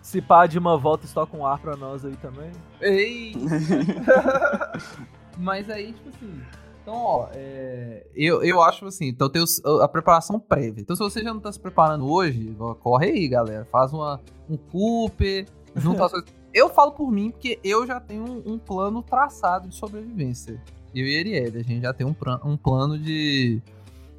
Se 0.00 0.22
pá 0.22 0.46
de 0.46 0.60
uma 0.60 0.78
volta, 0.78 1.04
estoca 1.04 1.36
um 1.36 1.44
ar 1.44 1.58
pra 1.58 1.76
nós 1.76 2.04
aí 2.04 2.14
também. 2.18 2.52
Ei! 2.80 3.34
Mas 5.36 5.68
aí, 5.68 5.92
tipo 5.92 6.08
assim. 6.08 6.40
Então, 6.80 6.94
ó, 6.94 7.28
é, 7.32 8.06
eu, 8.14 8.44
eu 8.44 8.62
acho 8.62 8.86
assim, 8.86 9.08
então 9.08 9.28
tem 9.28 9.42
os, 9.42 9.60
a 9.82 9.88
preparação 9.88 10.38
prévia. 10.38 10.82
Então, 10.82 10.94
se 10.94 11.02
você 11.02 11.20
já 11.20 11.34
não 11.34 11.40
tá 11.40 11.50
se 11.50 11.58
preparando 11.58 12.08
hoje, 12.08 12.56
corre 12.78 13.06
aí, 13.06 13.26
galera. 13.26 13.64
Faz 13.64 13.92
uma, 13.92 14.20
um 14.48 14.56
Cooper, 14.56 15.46
junta 15.74 16.04
as 16.04 16.12
coisas. 16.12 16.32
Eu 16.54 16.70
falo 16.70 16.92
por 16.92 17.10
mim, 17.10 17.32
porque 17.32 17.58
eu 17.64 17.84
já 17.84 17.98
tenho 17.98 18.22
um, 18.22 18.52
um 18.52 18.58
plano 18.58 19.02
traçado 19.02 19.68
de 19.68 19.74
sobrevivência 19.74 20.62
eu 21.00 21.06
e 21.06 21.18
Ariel, 21.18 21.52
a 21.54 21.62
gente 21.62 21.82
já 21.82 21.92
tem 21.92 22.06
um, 22.06 22.14
um 22.44 22.56
plano 22.56 22.98
de, 22.98 23.60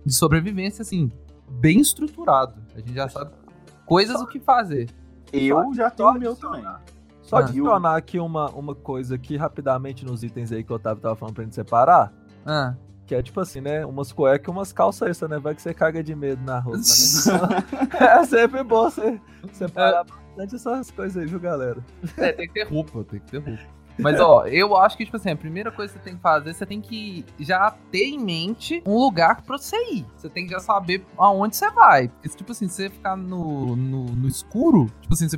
de 0.06 0.14
sobrevivência, 0.14 0.84
assim, 0.84 1.12
bem 1.50 1.80
estruturado. 1.80 2.62
A 2.76 2.80
gente 2.80 2.94
já 2.94 3.10
sabe 3.10 3.32
coisas 3.86 4.22
o 4.22 4.28
que 4.28 4.40
fazer. 4.40 4.90
Eu 5.34 5.74
já 5.74 5.90
tenho 5.90 6.10
o 6.10 6.14
meu 6.14 6.36
também. 6.36 6.64
Só 7.22 7.38
ah, 7.38 7.40
adicionar 7.40 7.94
eu... 7.94 7.96
aqui 7.96 8.20
uma, 8.20 8.50
uma 8.52 8.76
coisa 8.76 9.16
aqui 9.16 9.36
rapidamente 9.36 10.06
nos 10.06 10.24
itens 10.24 10.52
aí 10.52 10.64
que 10.64 10.72
o 10.72 10.76
Otávio 10.76 11.02
tava 11.02 11.16
falando 11.16 11.36
pra 11.36 11.44
gente 11.44 11.56
separar. 11.56 12.14
Ah. 12.46 12.76
Que 13.06 13.16
é 13.16 13.24
tipo 13.24 13.40
assim, 13.40 13.62
né? 13.62 13.86
Umas 13.86 14.12
cuecas 14.12 14.48
e 14.48 14.52
umas 14.52 14.72
calças 14.72 15.10
extra, 15.10 15.28
né? 15.28 15.40
Vai 15.40 15.56
que 15.56 15.62
você 15.62 15.74
caga 15.74 16.04
de 16.04 16.14
medo 16.14 16.44
na 16.44 16.60
roupa, 16.60 16.80
né? 16.80 17.88
é 18.00 18.24
sempre 18.26 18.64
bom 18.64 18.90
você 18.90 19.20
separar 19.52 20.02
é. 20.02 20.04
bastante 20.04 20.56
essas 20.56 20.92
coisas 20.92 21.18
aí, 21.18 21.26
viu, 21.26 21.40
galera? 21.40 21.84
É, 22.18 22.32
tem 22.34 22.48
que 22.48 22.54
ter 22.54 22.68
roupa, 22.68 23.04
tem 23.04 23.20
que 23.20 23.32
ter 23.32 23.38
roupa. 23.38 23.77
Mas, 24.00 24.20
ó, 24.20 24.46
eu 24.46 24.76
acho 24.78 24.98
que, 24.98 25.06
tipo 25.06 25.18
assim, 25.18 25.32
a 25.32 25.36
primeira 25.36 25.72
coisa 25.72 25.94
que 25.94 26.00
você 26.00 26.06
tem 26.06 26.16
que 26.16 26.22
fazer, 26.22 26.54
você 26.54 26.66
tem 26.66 26.82
que 26.82 27.26
já 27.40 27.72
ter 27.92 28.06
em 28.06 28.20
mente 28.20 28.82
um 28.86 28.98
lugar 28.98 29.42
pra 29.42 29.58
você 29.58 29.76
ir. 29.92 30.06
Você 30.16 30.30
tem 30.30 30.46
que 30.46 30.52
já 30.52 30.60
saber 30.60 31.06
aonde 31.18 31.56
você 31.56 31.70
vai. 31.72 32.08
Porque, 32.08 32.30
tipo 32.30 32.52
assim, 32.52 32.68
se 32.68 32.76
você 32.76 32.90
ficar 32.90 33.16
no, 33.16 33.76
no, 33.76 34.04
no 34.06 34.28
escuro, 34.28 34.88
tipo 35.02 35.14
assim, 35.14 35.28
você 35.28 35.38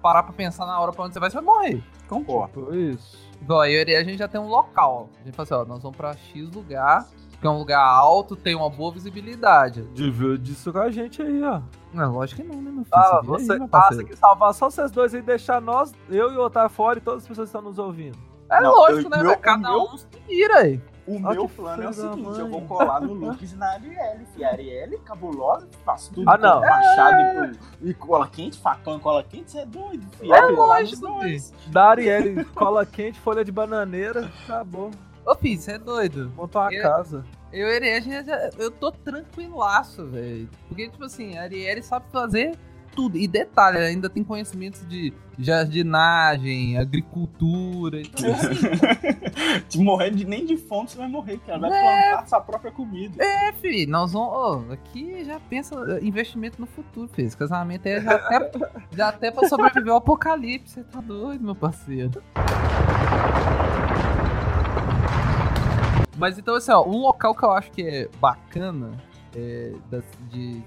parar 0.00 0.24
pra 0.24 0.32
pensar 0.32 0.66
na 0.66 0.78
hora 0.78 0.92
pra 0.92 1.04
onde 1.04 1.14
você 1.14 1.20
vai, 1.20 1.30
você 1.30 1.40
vai 1.40 1.44
morrer. 1.44 1.82
Concordo. 2.08 2.62
Tipo 2.62 2.74
isso. 2.74 3.18
Igual, 3.40 3.60
aí 3.62 3.96
a 3.96 4.04
gente 4.04 4.18
já 4.18 4.28
tem 4.28 4.40
um 4.40 4.48
local. 4.48 5.08
A 5.20 5.24
gente 5.24 5.34
fala 5.34 5.44
assim, 5.44 5.54
ó, 5.54 5.64
nós 5.64 5.82
vamos 5.82 5.96
pra 5.96 6.16
X 6.16 6.50
lugar, 6.50 7.06
que 7.42 7.46
é 7.48 7.50
um 7.50 7.58
lugar 7.58 7.84
alto, 7.84 8.36
tem 8.36 8.54
uma 8.54 8.70
boa 8.70 8.92
visibilidade. 8.92 9.82
Devia 9.92 10.38
disso 10.38 10.72
com 10.72 10.78
a 10.78 10.88
gente 10.92 11.20
aí, 11.20 11.42
ó. 11.42 11.60
Não, 11.92 12.14
lógico 12.14 12.40
que 12.40 12.46
não, 12.46 12.62
né, 12.62 12.70
meu 12.70 12.84
filho? 12.84 12.94
Ah, 12.94 13.20
você, 13.20 13.52
aí, 13.54 13.68
passa 13.68 14.04
que 14.04 14.14
salvar 14.14 14.54
só 14.54 14.70
vocês 14.70 14.92
dois 14.92 15.12
e 15.12 15.20
deixar 15.20 15.60
nós, 15.60 15.92
eu 16.08 16.32
e 16.32 16.36
o 16.36 16.44
Otávio 16.44 16.70
fora 16.70 17.00
e 17.00 17.02
todas 17.02 17.24
as 17.24 17.28
pessoas 17.28 17.50
que 17.50 17.56
estão 17.56 17.68
nos 17.68 17.80
ouvindo. 17.80 18.16
É 18.48 18.60
não, 18.60 18.70
lógico, 18.70 19.06
eu, 19.06 19.10
né? 19.10 19.22
Meu, 19.24 19.36
Cada 19.38 19.70
meu, 19.70 19.82
um 19.82 19.96
se 19.96 20.06
vira 20.28 20.58
aí. 20.58 20.80
O 21.04 21.16
ah, 21.16 21.34
meu 21.34 21.48
plano 21.48 21.82
é 21.82 21.88
o 21.88 21.92
seguinte, 21.92 22.22
mãe. 22.22 22.38
eu 22.38 22.48
vou 22.48 22.60
colar 22.62 23.00
no 23.00 23.12
Lucas 23.12 23.50
e 23.50 23.56
na 23.56 23.72
Arielle, 23.72 24.24
fi. 24.36 24.44
Arielle, 24.44 24.98
cabulosa, 24.98 25.68
faz 25.84 26.06
tudo 26.06 26.30
ah, 26.30 26.38
não. 26.38 26.60
machado 26.60 27.16
é. 27.16 27.52
e, 27.80 27.90
e, 27.90 27.94
cola 27.94 28.28
quente, 28.28 28.60
facão 28.60 28.98
e 28.98 29.00
cola 29.00 29.24
quente, 29.24 29.50
você 29.50 29.58
é 29.58 29.66
doido, 29.66 30.06
fi. 30.16 30.32
É, 30.32 30.36
é 30.36 30.42
lógico, 30.42 31.08
Da 31.72 31.86
Arielle, 31.86 32.44
cola 32.54 32.86
quente, 32.86 33.18
folha 33.18 33.44
de 33.44 33.50
bananeira, 33.50 34.30
acabou. 34.44 34.92
Ô, 35.24 35.34
filho, 35.34 35.60
você 35.60 35.72
é 35.72 35.78
doido. 35.78 36.32
Montou 36.36 36.60
uma 36.60 36.72
eu, 36.72 36.82
casa. 36.82 37.24
Eu 37.52 37.68
e 37.68 37.72
a 37.72 37.74
Arielle, 37.76 38.10
eu 38.58 38.70
tô 38.70 38.90
tranquilaço, 38.90 40.06
velho. 40.06 40.48
Porque, 40.68 40.88
tipo 40.88 41.04
assim, 41.04 41.36
a 41.36 41.42
Arielle 41.42 41.82
sabe 41.82 42.06
fazer 42.10 42.56
tudo. 42.94 43.16
E 43.16 43.26
detalhe, 43.26 43.78
ainda 43.78 44.08
tem 44.08 44.22
conhecimentos 44.22 44.86
de 44.88 45.12
jardinagem, 45.38 46.78
agricultura 46.78 48.00
e 48.00 48.02
tudo 48.02 48.30
assim. 48.32 49.64
de 49.68 49.78
morrer 49.78 50.10
de, 50.10 50.24
nem 50.24 50.44
de 50.44 50.56
fome 50.56 50.88
você 50.88 50.98
vai 50.98 51.08
morrer, 51.08 51.38
cara. 51.46 51.58
Vai 51.58 51.70
é... 51.72 52.10
plantar 52.10 52.26
sua 52.28 52.40
própria 52.40 52.70
comida. 52.70 53.22
É, 53.22 53.52
filho, 53.52 53.90
nós 53.90 54.12
vamos. 54.12 54.28
Oh, 54.32 54.72
aqui 54.72 55.24
já 55.24 55.40
pensa 55.40 55.74
investimento 56.02 56.60
no 56.60 56.66
futuro, 56.66 57.08
filho. 57.08 57.26
Esse 57.26 57.36
casamento 57.36 57.86
é 57.86 58.00
já 58.00 58.14
até, 58.14 58.50
já 58.96 59.08
até 59.08 59.30
pra 59.30 59.48
sobreviver 59.48 59.92
ao 59.92 59.98
apocalipse. 59.98 60.74
Você 60.74 60.84
tá 60.84 61.00
doido, 61.00 61.44
meu 61.44 61.54
parceiro. 61.54 62.22
Mas 66.22 66.38
então, 66.38 66.54
assim, 66.54 66.72
ó, 66.72 66.82
um 66.86 66.96
local 66.96 67.34
que 67.34 67.44
eu 67.44 67.50
acho 67.50 67.70
que 67.70 67.82
é 67.82 68.08
bacana 68.20 68.92
é, 69.36 69.74
de, 70.30 70.62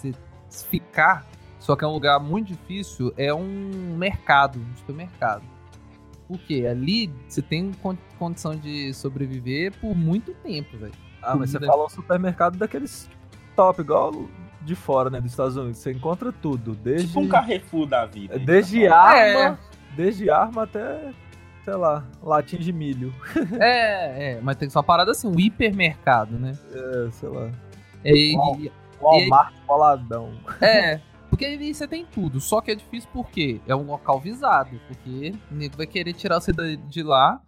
de 0.00 0.14
se 0.48 0.64
ficar 0.66 1.26
só 1.62 1.76
que 1.76 1.84
é 1.84 1.86
um 1.86 1.92
lugar 1.92 2.18
muito 2.18 2.48
difícil, 2.48 3.14
é 3.16 3.32
um 3.32 3.94
mercado, 3.96 4.58
um 4.58 4.76
supermercado. 4.76 5.44
Porque 6.26 6.66
ali 6.66 7.08
você 7.28 7.40
tem 7.40 7.70
condição 8.18 8.56
de 8.56 8.92
sobreviver 8.92 9.72
por 9.80 9.94
muito 9.94 10.34
tempo, 10.42 10.76
velho. 10.76 10.92
Ah, 11.22 11.36
mas 11.36 11.50
você 11.50 11.60
deve... 11.60 11.70
falou 11.70 11.88
supermercado 11.88 12.58
daqueles 12.58 13.08
top, 13.54 13.80
igual 13.80 14.26
de 14.62 14.74
fora, 14.74 15.08
né, 15.08 15.20
dos 15.20 15.30
Estados 15.30 15.56
Unidos. 15.56 15.78
Você 15.78 15.92
encontra 15.92 16.32
tudo, 16.32 16.74
desde... 16.74 17.06
Tipo 17.06 17.20
um 17.20 17.28
Carrefour 17.28 17.86
da 17.86 18.06
vida. 18.06 18.40
Desde 18.40 18.88
arma, 18.88 19.40
é. 19.40 19.58
desde 19.94 20.30
arma 20.30 20.64
até, 20.64 21.12
sei 21.64 21.74
lá, 21.74 22.06
latinha 22.22 22.60
de 22.60 22.72
milho. 22.72 23.14
é, 23.60 24.32
é, 24.32 24.40
mas 24.40 24.56
tem 24.56 24.68
só 24.68 24.80
uma 24.80 24.84
parada 24.84 25.12
assim, 25.12 25.28
um 25.28 25.38
hipermercado, 25.38 26.38
né? 26.38 26.56
É, 26.72 27.10
sei 27.10 27.28
lá. 27.28 27.50
É, 28.04 28.12
e, 28.12 28.70
Walmart 29.00 29.54
e, 29.54 29.66
boladão. 29.66 30.32
É, 30.60 31.00
Porque 31.32 31.46
aí 31.46 31.74
você 31.74 31.88
tem 31.88 32.04
tudo, 32.04 32.40
só 32.40 32.60
que 32.60 32.70
é 32.70 32.74
difícil 32.74 33.08
porque 33.10 33.58
é 33.66 33.74
um 33.74 33.86
local 33.86 34.20
visado, 34.20 34.78
porque 34.86 35.34
o 35.50 35.54
nego 35.54 35.78
vai 35.78 35.86
querer 35.86 36.12
tirar 36.12 36.38
você 36.38 36.52
de 36.52 37.02
lá 37.02 37.40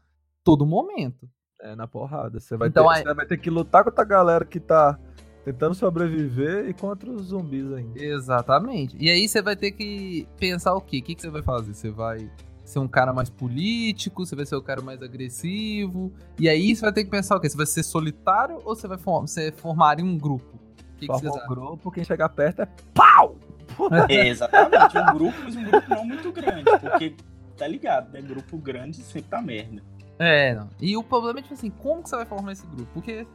todo 0.42 0.64
momento. 0.64 1.28
É, 1.60 1.76
na 1.76 1.86
porrada. 1.86 2.40
Você 2.40 2.56
vai, 2.56 2.68
então, 2.68 2.86
ter, 2.86 2.94
aí... 2.94 3.02
você 3.02 3.14
vai 3.14 3.26
ter 3.26 3.36
que 3.36 3.50
lutar 3.50 3.84
contra 3.84 4.02
a 4.02 4.06
galera 4.06 4.44
que 4.44 4.58
tá 4.58 4.98
tentando 5.44 5.74
sobreviver 5.74 6.66
e 6.66 6.72
contra 6.72 7.10
os 7.10 7.26
zumbis 7.26 7.70
ainda. 7.72 8.02
Exatamente. 8.02 8.96
E 8.98 9.10
aí 9.10 9.28
você 9.28 9.42
vai 9.42 9.54
ter 9.54 9.72
que 9.72 10.26
pensar 10.38 10.74
o 10.74 10.80
quê? 10.80 11.00
O 11.00 11.02
que, 11.02 11.14
que 11.14 11.20
você 11.20 11.28
vai 11.28 11.42
fazer? 11.42 11.74
Você 11.74 11.90
vai 11.90 12.30
ser 12.64 12.78
um 12.78 12.88
cara 12.88 13.12
mais 13.12 13.28
político, 13.28 14.24
você 14.24 14.34
vai 14.34 14.46
ser 14.46 14.56
o 14.56 14.62
cara 14.62 14.80
mais 14.80 15.02
agressivo. 15.02 16.12
E 16.38 16.48
aí 16.48 16.74
você 16.74 16.82
vai 16.82 16.92
ter 16.92 17.04
que 17.04 17.10
pensar 17.10 17.36
o 17.36 17.40
quê? 17.40 17.48
Você 17.48 17.56
vai 17.56 17.66
ser 17.66 17.82
solitário 17.82 18.56
ou 18.64 18.74
você 18.74 18.88
vai 18.88 18.98
formar, 18.98 19.26
você 19.26 19.52
formaria 19.52 20.04
um 20.04 20.16
grupo? 20.18 20.56
O 20.56 20.96
que, 20.96 21.06
que 21.06 21.28
um 21.28 21.46
grupo, 21.48 21.90
quem 21.90 22.04
chegar 22.04 22.28
perto 22.28 22.62
é 22.62 22.68
pau! 22.92 23.36
É, 24.08 24.28
exatamente, 24.28 24.96
um 24.96 25.14
grupo, 25.14 25.36
mas 25.42 25.56
um 25.56 25.64
grupo 25.64 25.90
não 25.90 26.04
muito 26.04 26.30
grande, 26.30 26.64
porque 26.80 27.16
tá 27.56 27.66
ligado, 27.66 28.12
né? 28.12 28.22
Grupo 28.22 28.56
grande 28.56 29.02
sempre 29.02 29.28
tá 29.28 29.42
merda. 29.42 29.82
É, 30.18 30.54
não. 30.54 30.70
E 30.80 30.96
o 30.96 31.02
problema 31.02 31.40
é, 31.40 31.42
tipo 31.42 31.54
assim, 31.54 31.70
como 31.70 32.02
que 32.02 32.08
você 32.08 32.16
vai 32.16 32.24
formar 32.24 32.52
esse 32.52 32.64
grupo? 32.66 32.88
Porque 32.92 33.26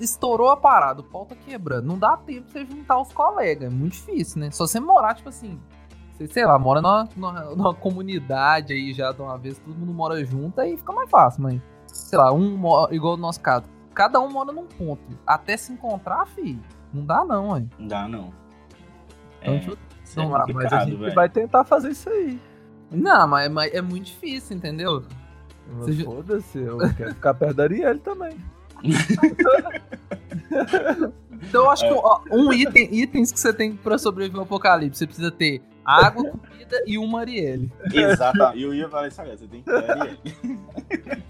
estourou 0.00 0.50
a 0.50 0.56
parada, 0.56 1.00
o 1.00 1.04
pau 1.04 1.26
tá 1.26 1.34
quebrando. 1.34 1.86
Não 1.86 1.98
dá 1.98 2.16
tempo 2.16 2.42
pra 2.42 2.52
você 2.52 2.66
juntar 2.66 3.00
os 3.00 3.12
colegas. 3.12 3.72
É 3.72 3.74
muito 3.74 3.94
difícil, 3.94 4.40
né? 4.40 4.50
Só 4.50 4.66
você 4.66 4.78
morar, 4.78 5.14
tipo 5.14 5.28
assim. 5.28 5.58
Você, 6.16 6.26
sei 6.28 6.46
lá, 6.46 6.58
mora 6.58 6.80
numa, 6.80 7.08
numa, 7.14 7.40
numa, 7.54 7.74
comunidade 7.74 8.72
aí 8.72 8.94
já 8.94 9.12
de 9.12 9.20
uma 9.20 9.36
vez, 9.36 9.58
todo 9.58 9.76
mundo 9.76 9.92
mora 9.92 10.24
junto, 10.24 10.58
aí 10.58 10.76
fica 10.76 10.92
mais 10.92 11.10
fácil, 11.10 11.42
mas. 11.42 11.60
Sei 11.86 12.18
lá, 12.18 12.32
um 12.32 12.56
mora, 12.56 12.94
igual 12.94 13.16
no 13.16 13.22
nosso 13.22 13.40
caso. 13.40 13.64
Cada 13.94 14.20
um 14.20 14.30
mora 14.30 14.52
num 14.52 14.66
ponto. 14.66 15.02
Até 15.26 15.56
se 15.56 15.72
encontrar, 15.72 16.26
filho, 16.26 16.60
não 16.92 17.04
dá 17.04 17.24
não, 17.24 17.56
hein? 17.56 17.70
Não 17.78 17.88
dá 17.88 18.08
não. 18.08 18.32
Então, 19.42 19.54
é, 19.54 19.58
tipo, 19.58 19.78
não, 20.16 20.36
é 20.36 20.52
mas 20.52 20.72
a 20.72 20.84
gente 20.84 20.96
véio. 20.96 21.14
vai 21.14 21.28
tentar 21.28 21.64
fazer 21.64 21.90
isso 21.90 22.08
aí. 22.08 22.40
Não, 22.90 23.28
mas, 23.28 23.50
mas 23.50 23.74
é 23.74 23.82
muito 23.82 24.06
difícil, 24.06 24.56
entendeu? 24.56 25.04
Você... 25.78 26.04
Foda-se, 26.04 26.58
eu 26.58 26.78
quero 26.94 27.14
ficar 27.14 27.34
perto 27.34 27.56
da 27.56 27.64
Ariel 27.64 27.98
também. 27.98 28.36
então 31.42 31.64
eu 31.64 31.70
acho 31.70 31.84
que 31.86 32.34
um 32.34 32.52
item, 32.52 32.88
itens 32.92 33.32
que 33.32 33.40
você 33.40 33.52
tem 33.52 33.74
pra 33.74 33.98
sobreviver 33.98 34.38
ao 34.38 34.44
apocalipse, 34.44 34.98
você 34.98 35.06
precisa 35.06 35.30
ter 35.30 35.62
água, 35.84 36.30
comida 36.30 36.82
e 36.86 36.98
uma 36.98 37.20
Arielle. 37.20 37.72
Exato, 37.92 38.38
eu 38.54 38.74
ia 38.74 38.88
falar 38.88 39.08
isso 39.08 39.20
agora, 39.20 39.36
você 39.36 39.46
tem 39.46 39.62
que 39.62 39.70
ter 39.70 39.90
Arielle. 39.90 40.20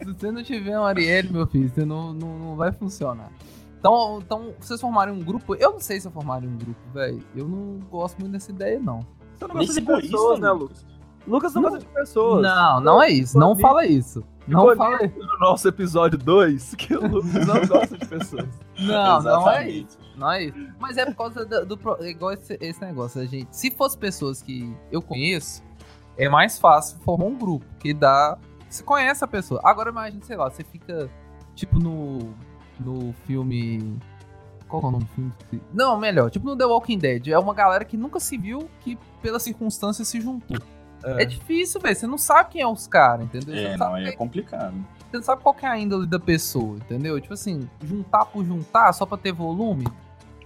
Se 0.02 0.12
você 0.12 0.30
não 0.30 0.42
tiver 0.42 0.78
um 0.78 0.84
Arielle, 0.84 1.32
meu 1.32 1.46
filho, 1.46 1.68
você 1.68 1.84
não, 1.84 2.12
não, 2.12 2.38
não 2.38 2.56
vai 2.56 2.72
funcionar. 2.72 3.30
Então, 3.78 4.18
então, 4.24 4.54
vocês 4.58 4.80
formarem 4.80 5.14
um 5.14 5.22
grupo. 5.22 5.54
Eu 5.54 5.72
não 5.72 5.80
sei 5.80 6.00
se 6.00 6.08
eu 6.08 6.10
formaria 6.10 6.48
um 6.48 6.56
grupo, 6.56 6.80
velho. 6.92 7.22
Eu 7.36 7.46
não 7.46 7.78
gosto 7.88 8.18
muito 8.18 8.32
dessa 8.32 8.50
ideia, 8.50 8.80
não. 8.80 9.06
Você 9.38 9.46
não 9.46 9.54
gosta 9.54 9.80
de 9.80 9.86
pessoas, 9.86 10.40
né, 10.40 10.50
Lucas? 10.50 10.84
Lucas 11.26 11.54
não, 11.54 11.62
não 11.62 11.70
gosta 11.70 11.84
de 11.84 11.92
pessoas. 11.92 12.42
Não, 12.42 12.80
não 12.80 13.02
é 13.02 13.10
isso. 13.10 13.38
Não 13.38 13.56
fala 13.56 13.84
isso. 13.86 14.24
Não 14.46 14.76
fala 14.76 15.04
isso. 15.04 15.18
No 15.18 15.38
nosso 15.40 15.68
episódio 15.68 16.18
2, 16.18 16.74
que 16.76 16.94
o 16.94 17.06
Lucas 17.06 17.46
não 17.46 17.66
gosta 17.66 17.98
de 17.98 18.06
pessoas. 18.06 18.48
Não, 18.78 19.22
não 19.22 19.50
é 19.50 19.68
isso. 19.70 19.98
Não 20.16 20.32
é 20.32 20.44
isso. 20.44 20.58
Mas 20.78 20.96
é 20.96 21.04
por 21.04 21.16
causa 21.16 21.44
do. 21.44 21.76
do 21.76 22.06
igual 22.06 22.32
esse, 22.32 22.56
esse 22.60 22.80
negócio, 22.80 23.20
a 23.20 23.26
gente. 23.26 23.48
Se 23.50 23.70
fosse 23.70 23.98
pessoas 23.98 24.40
que 24.40 24.74
eu 24.90 25.02
conheço, 25.02 25.62
é 26.16 26.28
mais 26.28 26.58
fácil 26.58 26.98
formar 27.00 27.24
um 27.24 27.36
grupo 27.36 27.66
que 27.78 27.92
dá. 27.92 28.38
Você 28.68 28.82
conhece 28.82 29.24
a 29.24 29.28
pessoa. 29.28 29.60
Agora 29.64 29.90
imagine, 29.90 30.22
sei 30.22 30.36
lá, 30.36 30.48
você 30.50 30.62
fica 30.62 31.10
tipo 31.54 31.78
no 31.78 32.34
no 32.78 33.12
filme. 33.26 33.98
Qual 34.68 34.82
é 34.82 34.86
o 34.86 34.90
nome 34.90 35.04
do 35.04 35.10
filme? 35.10 35.32
Não, 35.72 35.96
melhor, 35.96 36.30
tipo 36.30 36.46
no 36.46 36.56
The 36.56 36.66
Walking 36.66 36.98
Dead. 36.98 37.28
É 37.28 37.38
uma 37.38 37.54
galera 37.54 37.84
que 37.84 37.96
nunca 37.96 38.18
se 38.18 38.36
viu 38.36 38.68
que, 38.80 38.98
pelas 39.22 39.42
circunstâncias, 39.42 40.08
se 40.08 40.20
juntou. 40.20 40.58
É, 41.04 41.22
é 41.22 41.24
difícil, 41.24 41.80
velho. 41.80 41.94
Você 41.94 42.06
não 42.06 42.18
sabe 42.18 42.50
quem 42.50 42.62
é 42.62 42.66
os 42.66 42.86
caras, 42.86 43.26
entendeu? 43.26 43.54
É, 43.54 43.76
não, 43.76 43.90
não 43.90 43.96
é 43.96 44.12
complicado. 44.12 44.74
Você 45.10 45.16
não 45.16 45.22
sabe 45.22 45.42
qual 45.42 45.56
é 45.62 45.66
a 45.66 45.78
índole 45.78 46.06
da 46.06 46.18
pessoa, 46.18 46.76
entendeu? 46.76 47.20
Tipo 47.20 47.34
assim, 47.34 47.68
juntar 47.82 48.26
por 48.26 48.44
juntar 48.44 48.92
só 48.92 49.06
pra 49.06 49.16
ter 49.16 49.32
volume. 49.32 49.86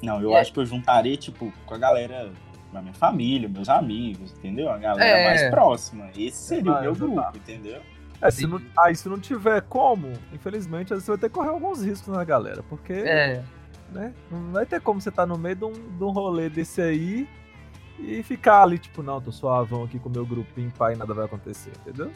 Não, 0.02 0.21
eu 0.21 0.35
é. 0.35 0.40
acho 0.40 0.52
que 0.52 0.61
eu 0.61 0.66
juntarei, 0.66 1.16
tipo, 1.16 1.52
com 1.66 1.75
a 1.75 1.78
galera 1.78 2.30
da 2.73 2.80
minha 2.80 2.95
família, 2.95 3.49
meus 3.49 3.69
amigos, 3.69 4.33
entendeu? 4.33 4.71
A 4.71 4.78
galera 4.78 5.19
é. 5.19 5.25
mais 5.28 5.50
próxima. 5.50 6.09
Esse 6.16 6.37
seria 6.37 6.73
o 6.73 6.80
meu 6.80 6.95
grupo, 6.95 7.37
entendeu? 7.37 7.80
É, 8.21 8.30
se 8.30 8.47
não, 8.47 8.61
aí 8.78 8.95
se 8.95 9.09
não 9.09 9.19
tiver 9.19 9.62
como, 9.62 10.12
infelizmente, 10.33 10.90
você 10.90 11.11
vai 11.11 11.19
ter 11.19 11.28
que 11.28 11.35
correr 11.35 11.49
alguns 11.49 11.83
riscos 11.83 12.14
na 12.14 12.25
galera, 12.25 12.62
porque. 12.69 12.92
É. 12.92 13.42
Né, 13.90 14.14
não 14.30 14.52
vai 14.52 14.64
ter 14.64 14.80
como 14.80 15.00
você 15.00 15.09
estar 15.09 15.23
tá 15.23 15.26
no 15.26 15.37
meio 15.37 15.57
de 15.57 15.64
um, 15.64 15.73
de 15.73 16.04
um 16.04 16.11
rolê 16.11 16.49
desse 16.49 16.80
aí 16.80 17.28
e 18.00 18.23
ficar 18.23 18.62
ali, 18.62 18.78
tipo, 18.78 19.02
não, 19.02 19.21
tô 19.21 19.30
suavão 19.30 19.85
aqui 19.85 19.99
com 19.99 20.09
o 20.09 20.12
meu 20.12 20.25
grupinho, 20.25 20.73
pai, 20.76 20.97
nada 20.97 21.12
vai 21.12 21.25
acontecer, 21.26 21.73
entendeu? 21.80 22.11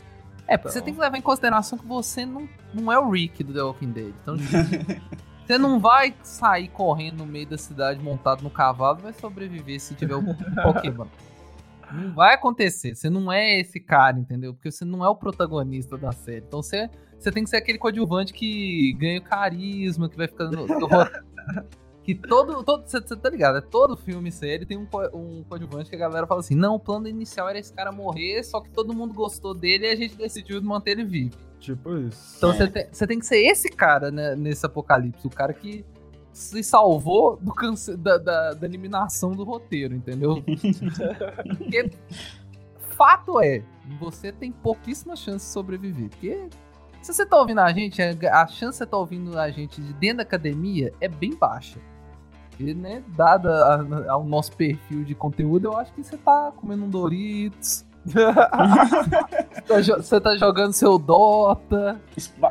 É, 0.46 0.56
porque 0.56 0.68
então... 0.68 0.72
você 0.72 0.82
tem 0.82 0.94
que 0.94 1.00
levar 1.00 1.16
em 1.16 1.22
consideração 1.22 1.78
que 1.78 1.86
você 1.86 2.26
não, 2.26 2.48
não 2.72 2.92
é 2.92 2.98
o 2.98 3.10
Rick 3.10 3.42
do 3.42 3.52
The 3.52 3.62
Walking 3.62 3.92
Dead. 3.92 4.14
Então, 4.22 4.36
tipo, 4.36 4.52
você 5.46 5.58
não 5.58 5.80
vai 5.80 6.14
sair 6.22 6.68
correndo 6.68 7.18
no 7.18 7.26
meio 7.26 7.46
da 7.46 7.58
cidade 7.58 8.02
montado 8.02 8.42
no 8.42 8.50
cavalo 8.50 8.98
e 9.00 9.02
vai 9.02 9.12
sobreviver 9.12 9.80
se 9.80 9.94
tiver 9.94 10.16
um 10.16 10.34
Pokémon. 10.62 11.06
Não 11.92 12.12
vai 12.12 12.34
acontecer. 12.34 12.94
Você 12.94 13.08
não 13.08 13.30
é 13.30 13.60
esse 13.60 13.78
cara, 13.78 14.18
entendeu? 14.18 14.52
Porque 14.52 14.70
você 14.70 14.84
não 14.84 15.04
é 15.04 15.08
o 15.08 15.14
protagonista 15.14 15.96
da 15.96 16.12
série. 16.12 16.44
Então 16.46 16.62
você, 16.62 16.90
você 17.18 17.30
tem 17.30 17.44
que 17.44 17.50
ser 17.50 17.58
aquele 17.58 17.78
coadjuvante 17.78 18.32
que 18.32 18.94
ganha 18.94 19.20
carisma, 19.20 20.08
que 20.08 20.16
vai 20.16 20.26
ficando. 20.26 20.66
que 22.04 22.14
todo. 22.14 22.62
todo 22.62 22.84
você, 22.86 23.00
tá 23.00 23.30
ligado? 23.30 23.58
É 23.58 23.60
todo 23.62 23.96
filme 23.96 24.30
série 24.30 24.66
tem 24.66 24.76
um, 24.76 24.86
um 25.14 25.42
coadjuvante 25.44 25.88
que 25.88 25.96
a 25.96 25.98
galera 25.98 26.26
fala 26.26 26.40
assim: 26.40 26.54
não, 26.54 26.74
o 26.74 26.78
plano 26.78 27.08
inicial 27.08 27.48
era 27.48 27.58
esse 27.58 27.72
cara 27.72 27.90
morrer, 27.90 28.44
só 28.44 28.60
que 28.60 28.70
todo 28.70 28.92
mundo 28.92 29.14
gostou 29.14 29.54
dele 29.54 29.86
e 29.86 29.90
a 29.90 29.96
gente 29.96 30.14
decidiu 30.14 30.62
manter 30.62 30.92
ele 30.92 31.04
vivo. 31.04 31.36
Tipo 31.58 31.96
isso. 31.96 32.34
Então 32.36 32.52
você, 32.52 32.68
tem, 32.68 32.86
você 32.92 33.06
tem 33.06 33.18
que 33.18 33.26
ser 33.26 33.38
esse 33.38 33.70
cara 33.70 34.10
né, 34.10 34.36
nesse 34.36 34.66
apocalipse, 34.66 35.26
o 35.26 35.30
cara 35.30 35.54
que 35.54 35.82
se 36.30 36.62
salvou 36.62 37.36
do 37.36 37.54
cance 37.54 37.96
da, 37.96 38.18
da, 38.18 38.52
da, 38.52 38.66
eliminação 38.66 39.32
do 39.32 39.44
roteiro, 39.44 39.94
entendeu? 39.94 40.42
Porque 41.56 41.90
fato 42.96 43.40
é, 43.40 43.62
você 43.98 44.30
tem 44.30 44.52
pouquíssimas 44.52 45.20
chances 45.20 45.48
de 45.48 45.54
sobreviver. 45.54 46.10
Porque 46.10 46.50
se 47.00 47.14
você 47.14 47.24
tá 47.24 47.38
ouvindo 47.38 47.60
a 47.60 47.72
gente, 47.72 48.02
a 48.02 48.46
chance 48.46 48.72
de 48.72 48.78
você 48.78 48.86
tá 48.86 48.96
ouvindo 48.96 49.38
a 49.38 49.50
gente 49.50 49.80
de 49.80 49.92
dentro 49.94 50.18
da 50.18 50.22
academia 50.24 50.92
é 51.00 51.08
bem 51.08 51.34
baixa. 51.34 51.78
E, 52.58 52.74
né, 52.74 53.02
dada 53.08 53.84
ao 54.08 54.24
nosso 54.24 54.52
perfil 54.56 55.04
de 55.04 55.14
conteúdo, 55.14 55.68
eu 55.68 55.76
acho 55.76 55.92
que 55.92 56.02
você 56.02 56.16
tá 56.16 56.52
comendo 56.56 56.84
um 56.84 56.88
Doritos, 56.90 57.84
você 59.66 60.20
tá 60.20 60.36
jogando 60.36 60.74
seu 60.74 60.98
Dota. 60.98 62.00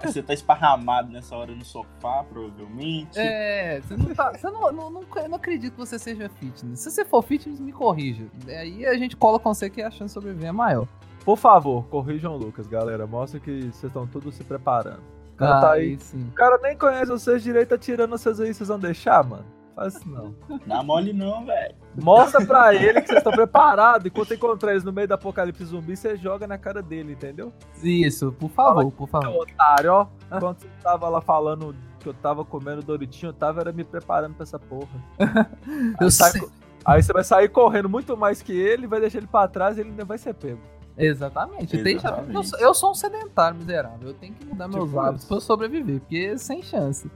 Você 0.03 0.23
tá 0.23 0.33
esparramado 0.33 1.11
nessa 1.11 1.35
hora 1.35 1.53
no 1.53 1.63
sofá, 1.63 2.25
provavelmente. 2.27 3.19
É, 3.19 3.79
você 3.81 3.95
não 3.95 4.15
tá. 4.15 4.33
Você 4.33 4.49
não, 4.49 4.71
não, 4.71 4.89
não, 4.89 5.01
não 5.29 5.35
acredito 5.35 5.73
que 5.73 5.79
você 5.79 5.99
seja 5.99 6.27
fitness. 6.29 6.79
Se 6.79 6.89
você 6.89 7.05
for 7.05 7.21
fitness, 7.21 7.59
me 7.59 7.71
corrija. 7.71 8.25
Aí 8.47 8.85
a 8.85 8.97
gente 8.97 9.15
cola 9.15 9.39
com 9.39 9.53
você 9.53 9.69
que 9.69 9.81
a 9.81 9.91
chance 9.91 10.05
de 10.05 10.11
sobreviver 10.13 10.49
é 10.49 10.51
maior. 10.51 10.87
Por 11.23 11.37
favor, 11.37 11.85
corrijam 11.85 12.33
o 12.33 12.37
Lucas, 12.37 12.65
galera. 12.67 13.05
Mostra 13.05 13.39
que 13.39 13.61
vocês 13.61 13.83
estão 13.83 14.07
todos 14.07 14.35
se 14.35 14.43
preparando. 14.43 15.03
O 15.33 15.37
cara 15.37 15.57
ah, 15.57 15.61
tá 15.61 15.71
aí. 15.73 15.99
Sim. 15.99 16.27
O 16.31 16.33
cara 16.33 16.57
nem 16.61 16.77
conhece 16.77 17.11
vocês 17.11 17.43
direito, 17.43 17.69
tá 17.69 17.77
tirando 17.77 18.11
vocês 18.11 18.39
aí, 18.39 18.53
vocês 18.53 18.67
vão 18.67 18.79
deixar, 18.79 19.23
mano? 19.23 19.45
Faz 19.75 19.95
isso 19.95 20.07
não. 20.07 20.35
Dá 20.65 20.83
mole 20.83 21.13
não, 21.13 21.45
velho. 21.45 21.75
Mostra 21.95 22.45
pra 22.45 22.75
ele 22.75 23.01
que 23.01 23.07
vocês 23.07 23.17
estão 23.17 23.31
preparados. 23.31 24.05
Enquanto 24.05 24.33
encontrar 24.33 24.71
eles 24.71 24.83
no 24.83 24.93
meio 24.93 25.07
do 25.07 25.13
apocalipse 25.13 25.65
zumbi, 25.65 25.95
você 25.95 26.15
joga 26.15 26.45
na 26.47 26.57
cara 26.57 26.81
dele, 26.81 27.13
entendeu? 27.13 27.51
Isso, 27.81 28.31
por 28.33 28.49
favor, 28.49 28.91
por 28.91 29.07
favor. 29.07 29.41
Otário, 29.41 29.91
ó. 29.91 30.07
Enquanto 30.35 30.61
você 30.61 30.69
tava 30.81 31.09
lá 31.09 31.21
falando 31.21 31.75
que 31.99 32.07
eu 32.07 32.13
tava 32.13 32.45
comendo 32.45 32.83
Doritinho, 32.83 33.29
eu 33.29 33.33
tava 33.33 33.61
era 33.61 33.71
me 33.71 33.83
preparando 33.83 34.35
pra 34.35 34.43
essa 34.43 34.59
porra. 34.59 34.89
eu 35.99 36.07
aí, 36.07 36.49
aí 36.85 37.03
você 37.03 37.13
vai 37.13 37.23
sair 37.23 37.49
correndo 37.49 37.89
muito 37.89 38.15
mais 38.15 38.41
que 38.41 38.51
ele, 38.51 38.85
vai 38.85 38.99
deixar 38.99 39.19
ele 39.19 39.27
pra 39.27 39.47
trás 39.47 39.77
e 39.77 39.81
ele 39.81 39.89
ainda 39.89 40.05
vai 40.05 40.17
ser 40.17 40.33
pego. 40.33 40.59
Exatamente. 40.97 41.75
Exatamente. 41.75 42.53
Eu, 42.53 42.67
eu, 42.67 42.73
sou 42.73 42.91
um 42.91 42.93
sedentário 42.93 43.57
miserável. 43.57 44.09
Eu 44.09 44.13
tenho 44.13 44.33
que 44.33 44.45
mudar 44.45 44.65
tipo 44.65 44.77
meus 44.77 44.95
hábitos 44.95 45.25
pra 45.25 45.37
eu 45.37 45.41
sobreviver, 45.41 45.99
porque 46.01 46.37
sem 46.37 46.61
chance. 46.61 47.09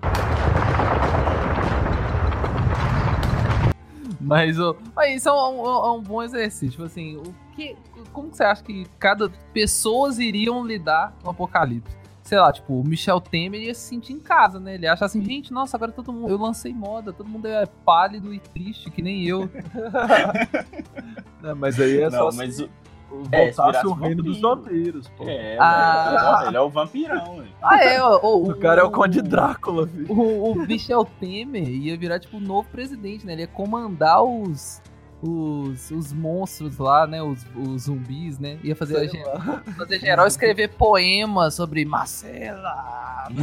Mas, 4.28 4.60
oh, 4.60 4.76
mas 4.94 5.16
isso 5.16 5.30
é 5.30 5.32
um, 5.32 5.66
é 5.66 5.92
um, 5.92 6.02
bom 6.02 6.22
exercício. 6.22 6.72
Tipo 6.72 6.84
assim, 6.84 7.16
o 7.16 7.34
que, 7.56 7.76
como 8.12 8.30
que 8.30 8.38
você 8.38 8.44
acha 8.44 8.62
que 8.62 8.86
cada 9.00 9.30
pessoas 9.54 10.20
iriam 10.20 10.66
lidar 10.66 11.16
com 11.22 11.28
o 11.28 11.32
apocalipse? 11.32 11.96
Sei 12.24 12.38
lá, 12.38 12.52
tipo, 12.52 12.74
o 12.74 12.84
Michel 12.84 13.22
Temer 13.22 13.62
ia 13.62 13.74
se 13.74 13.88
sentir 13.88 14.12
em 14.12 14.20
casa, 14.20 14.60
né? 14.60 14.76
Ele 14.76 14.86
acha 14.86 15.06
assim, 15.06 15.24
gente, 15.24 15.54
nossa, 15.54 15.78
agora 15.78 15.94
todo 15.94 16.12
mundo. 16.12 16.30
Eu 16.30 16.38
lancei 16.38 16.74
moda, 16.74 17.14
todo 17.14 17.30
mundo 17.30 17.48
é 17.48 17.66
pálido 17.86 18.34
e 18.34 18.40
triste, 18.40 18.92
que 18.92 19.02
nem 19.02 19.24
eu. 19.24 19.50
Não, 21.42 21.56
mas 21.56 21.80
aí 21.80 22.02
é 22.02 22.10
Não, 22.10 22.30
só. 22.30 22.38
Mas 22.38 22.56
assim, 22.56 22.66
é, 22.66 22.87
voltasse 23.10 23.88
o 23.88 23.94
reino 23.94 24.22
dos 24.22 24.40
vampiros, 24.40 25.08
pô. 25.10 25.24
É, 25.28 25.58
ah, 25.60 26.44
ele 26.48 26.58
é 26.58 26.62
o 26.62 26.70
vampirão, 26.70 27.38
velho. 27.38 27.48
Ah, 27.62 27.84
é, 27.84 28.04
o, 28.04 28.20
o, 28.22 28.52
o 28.52 28.56
cara 28.56 28.82
é 28.82 28.84
o 28.84 28.92
Conde 28.92 29.22
Drácula, 29.22 29.88
filho. 29.88 30.12
O, 30.12 30.52
o 30.52 30.56
Michel 30.56 31.06
Temer 31.20 31.68
ia 31.68 31.98
virar, 31.98 32.20
tipo, 32.20 32.38
o 32.38 32.42
novo 32.42 32.68
presidente, 32.70 33.26
né? 33.26 33.34
Ele 33.34 33.42
ia 33.44 33.48
comandar 33.48 34.22
os, 34.22 34.82
os, 35.22 35.90
os 35.92 36.14
monstros 36.14 36.78
lá, 36.78 37.08
né? 37.08 37.22
Os, 37.22 37.46
os 37.56 37.84
zumbis, 37.84 38.38
né? 38.40 38.60
Ia 38.64 38.76
fazer, 38.76 38.98
a, 38.98 39.62
fazer 39.74 40.00
geral 40.00 40.28
escrever 40.28 40.70
poemas 40.70 41.54
sobre 41.56 41.86
Marcela. 41.86 43.28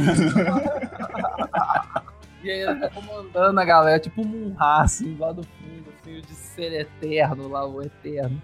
e 2.43 2.51
aí 2.51 2.61
ele 2.61 2.79
tá 2.79 2.89
comandando 2.89 3.59
a 3.59 3.65
galera, 3.65 3.99
tipo 3.99 4.21
um 4.21 4.25
Munra, 4.25 4.81
assim, 4.81 5.17
lá 5.17 5.31
do 5.31 5.43
fundo, 5.43 5.91
assim, 6.01 6.21
de 6.21 6.33
ser 6.33 6.71
eterno 6.73 7.47
lá, 7.47 7.65
o 7.65 7.81
eterno. 7.81 8.41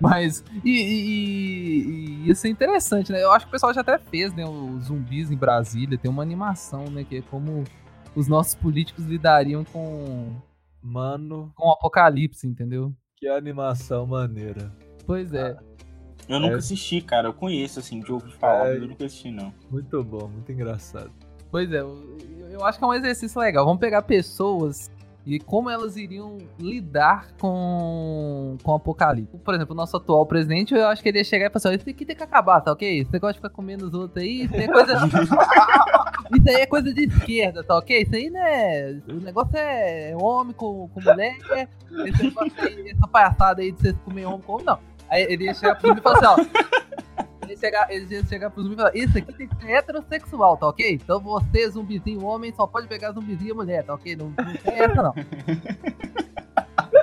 Mas. 0.00 0.44
E, 0.64 0.70
e, 0.70 1.82
e, 2.24 2.26
ia 2.26 2.34
ser 2.34 2.48
interessante, 2.48 3.10
né? 3.12 3.22
Eu 3.22 3.32
acho 3.32 3.46
que 3.46 3.50
o 3.50 3.52
pessoal 3.52 3.74
já 3.74 3.80
até 3.80 3.98
fez, 3.98 4.32
né? 4.34 4.44
Os 4.44 4.84
zumbis 4.84 5.30
em 5.30 5.36
Brasília. 5.36 5.98
Tem 5.98 6.10
uma 6.10 6.22
animação, 6.22 6.84
né? 6.84 7.04
Que 7.04 7.16
é 7.16 7.22
como 7.22 7.64
os 8.14 8.28
nossos 8.28 8.54
políticos 8.54 9.04
lidariam 9.04 9.64
com. 9.64 10.36
Mano. 10.82 11.52
Com 11.56 11.68
o 11.68 11.72
apocalipse, 11.72 12.46
entendeu? 12.46 12.94
Que 13.16 13.28
animação 13.28 14.06
maneira. 14.06 14.72
Pois 15.04 15.32
é. 15.32 15.56
Eu 16.28 16.38
nunca 16.38 16.54
é. 16.54 16.58
assisti, 16.58 17.00
cara. 17.00 17.28
Eu 17.28 17.32
conheço, 17.34 17.80
assim, 17.80 18.00
de 18.00 18.12
ouvir 18.12 18.32
falar, 18.32 18.66
é. 18.66 18.72
mas 18.74 18.82
eu 18.82 18.88
nunca 18.88 19.06
assisti, 19.06 19.30
não. 19.30 19.52
Muito 19.70 20.04
bom, 20.04 20.28
muito 20.28 20.52
engraçado. 20.52 21.10
Pois 21.50 21.72
é, 21.72 21.80
eu, 21.80 22.18
eu 22.50 22.64
acho 22.64 22.78
que 22.78 22.84
é 22.84 22.86
um 22.86 22.94
exercício 22.94 23.40
legal. 23.40 23.64
Vamos 23.64 23.80
pegar 23.80 24.02
pessoas 24.02 24.90
e 25.28 25.38
como 25.38 25.68
elas 25.68 25.98
iriam 25.98 26.38
lidar 26.58 27.28
com, 27.38 28.56
com 28.62 28.72
o 28.72 28.74
apocalipse. 28.76 29.36
Por 29.36 29.54
exemplo, 29.54 29.74
o 29.74 29.76
nosso 29.76 29.94
atual 29.94 30.24
presidente, 30.24 30.74
eu 30.74 30.86
acho 30.86 31.02
que 31.02 31.10
ele 31.10 31.18
ia 31.18 31.24
chegar 31.24 31.46
e 31.46 31.50
falar 31.50 31.74
assim: 31.74 31.80
isso 31.82 31.90
aqui 31.90 32.06
tem 32.06 32.16
que 32.16 32.22
acabar, 32.22 32.62
tá 32.62 32.72
ok? 32.72 33.04
Você 33.04 33.18
gosta 33.18 33.34
de 33.34 33.38
ficar 33.38 33.50
comendo 33.50 33.86
os 33.86 33.92
outros 33.92 34.22
aí? 34.22 34.44
Isso 34.44 34.54
aí 34.54 34.62
é 34.62 34.68
coisa. 34.68 34.94
isso 36.34 36.48
aí 36.48 36.54
é 36.54 36.66
coisa 36.66 36.94
de 36.94 37.04
esquerda, 37.04 37.62
tá 37.62 37.76
ok? 37.76 38.00
Isso 38.00 38.14
aí, 38.14 38.30
né? 38.30 39.02
O 39.06 39.20
negócio 39.20 39.54
é 39.54 40.16
homem 40.18 40.54
com, 40.54 40.88
com 40.88 41.00
mulher. 41.02 41.36
Esse 42.06 42.22
negócio 42.22 42.52
aí, 42.62 42.90
essa 42.90 43.06
palhaçada 43.06 43.60
aí 43.60 43.70
de 43.70 43.80
você 43.80 43.92
comer 43.92 44.24
homem 44.24 44.40
com 44.40 44.54
homem, 44.54 44.64
não. 44.64 44.78
Aí 45.10 45.24
ele 45.24 45.44
ia 45.44 45.52
chegar 45.52 45.78
mim 45.82 45.90
e 45.94 46.00
falar 46.00 46.16
assim: 46.16 46.42
ó 46.42 46.68
eles 47.48 47.60
chegar, 47.60 47.88
iam 47.90 48.24
chegar 48.24 48.50
pros 48.50 48.64
zumbis 48.64 48.78
e 48.78 48.82
falar, 48.82 48.96
isso 48.96 49.18
aqui 49.18 49.32
tem 49.32 49.48
que 49.48 49.56
ser 49.56 49.70
heterossexual, 49.70 50.56
tá 50.56 50.68
ok? 50.68 50.92
Então 50.92 51.20
você, 51.20 51.70
zumbizinho 51.70 52.24
homem, 52.24 52.52
só 52.52 52.66
pode 52.66 52.86
pegar 52.86 53.12
zumbizinho 53.12 53.54
mulher, 53.54 53.84
tá 53.84 53.94
ok? 53.94 54.16
Não, 54.16 54.26
não 54.26 54.54
tem 54.56 54.74
essa 54.74 55.02
não. 55.02 55.14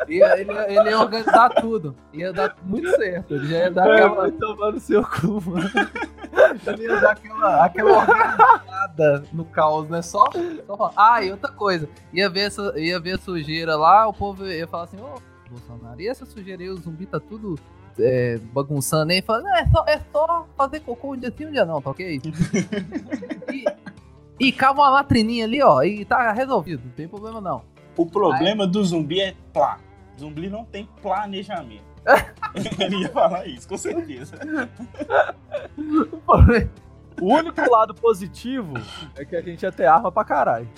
Ia, 0.08 0.38
ele, 0.40 0.52
ele 0.52 0.90
ia 0.90 1.00
organizar 1.00 1.50
tudo. 1.50 1.96
Ia 2.14 2.32
dar 2.32 2.56
muito 2.64 2.90
certo. 2.96 3.36
Ele 3.36 3.48
já 3.48 3.58
ia 3.58 3.72
dar 3.72 3.88
é, 3.88 3.94
aquela. 3.94 4.16
Vai 4.16 4.32
tomar 4.32 4.72
no 4.72 4.80
seu 4.80 5.04
cu, 5.04 5.42
mano. 5.50 5.70
Ele 6.68 6.84
ia 6.84 7.00
dar 7.00 7.12
aquela, 7.12 7.66
aquela 7.66 7.98
organizada 7.98 9.24
no 9.34 9.46
caos, 9.46 9.90
né? 9.90 10.02
Só, 10.02 10.30
só 10.68 10.78
falar. 10.78 10.94
Ah, 10.96 11.24
e 11.24 11.32
outra 11.32 11.52
coisa. 11.52 11.90
Ia 12.14 12.30
ver, 12.30 12.42
essa, 12.42 12.74
ia 12.78 13.00
ver 13.00 13.14
a 13.14 13.18
sujeira 13.18 13.76
lá, 13.76 14.08
o 14.08 14.14
povo 14.14 14.46
ia 14.46 14.68
falar 14.68 14.84
assim, 14.84 15.00
ô, 15.00 15.16
oh, 15.16 15.50
Bolsonaro, 15.50 16.00
e 16.00 16.08
essa 16.08 16.26
sujeira 16.26 16.62
aí, 16.62 16.70
o 16.70 16.78
zumbi 16.78 17.06
tá 17.06 17.20
tudo 17.20 17.58
é, 18.00 18.38
bagunçando 18.54 19.12
aí, 19.12 19.22
falando, 19.22 19.48
é 19.48 19.66
só, 19.68 19.86
é 19.88 20.02
só 20.12 20.48
fazer 20.58 20.80
cocô 20.82 21.14
um 21.14 21.18
dia 21.18 21.34
sim, 21.36 21.46
um 21.46 21.52
dia 21.52 21.66
não, 21.66 21.82
tá 21.82 21.92
ok? 21.92 22.22
e, 23.52 23.66
e 24.40 24.52
cava 24.52 24.82
uma 24.82 24.90
latrininha 24.90 25.46
ali, 25.46 25.62
ó, 25.62 25.82
e 25.84 26.06
tá 26.06 26.32
resolvido, 26.32 26.84
não 26.86 26.92
tem 26.92 27.08
problema 27.08 27.40
não. 27.40 27.62
O 27.98 28.06
problema 28.06 28.66
aí... 28.66 28.70
do 28.70 28.84
zumbi 28.84 29.22
é 29.22 29.34
plá. 29.54 29.80
Zumbi 30.20 30.50
não 30.50 30.66
tem 30.66 30.88
planejamento. 31.02 31.84
Ele 32.80 33.02
ia 33.02 33.10
falar 33.10 33.48
isso, 33.48 33.68
com 33.68 33.78
certeza. 33.78 34.38
o 37.20 37.34
único 37.34 37.72
lado 37.72 37.94
positivo 37.94 38.74
é 39.16 39.26
que 39.26 39.36
a 39.36 39.42
gente 39.42 39.64
ia 39.64 39.72
ter 39.72 39.86
arma 39.86 40.12
pra 40.12 40.24
caralho. 40.24 40.70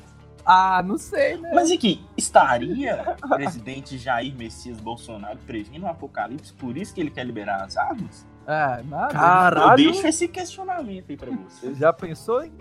Ah, 0.50 0.82
não 0.82 0.98
sei, 0.98 1.38
né? 1.38 1.52
Mas 1.54 1.70
aqui, 1.70 2.02
estaria 2.16 3.18
o 3.22 3.28
presidente 3.28 3.98
Jair 3.98 4.34
Messias 4.34 4.80
Bolsonaro 4.80 5.38
prevendo 5.46 5.84
um 5.84 5.90
apocalipse, 5.90 6.54
por 6.54 6.78
isso 6.78 6.94
que 6.94 7.02
ele 7.02 7.12
quer 7.12 7.26
liberar 7.26 7.66
as 7.66 7.76
armas? 7.76 8.26
É, 8.48 8.82
nada. 8.84 9.10
Caralho. 9.10 9.72
Eu 9.72 9.92
deixo 9.92 10.08
esse 10.08 10.26
questionamento 10.26 11.10
aí 11.10 11.18
pra 11.18 11.30
você. 11.32 11.76
Já 11.76 11.92
pensou 11.92 12.46
em. 12.46 12.54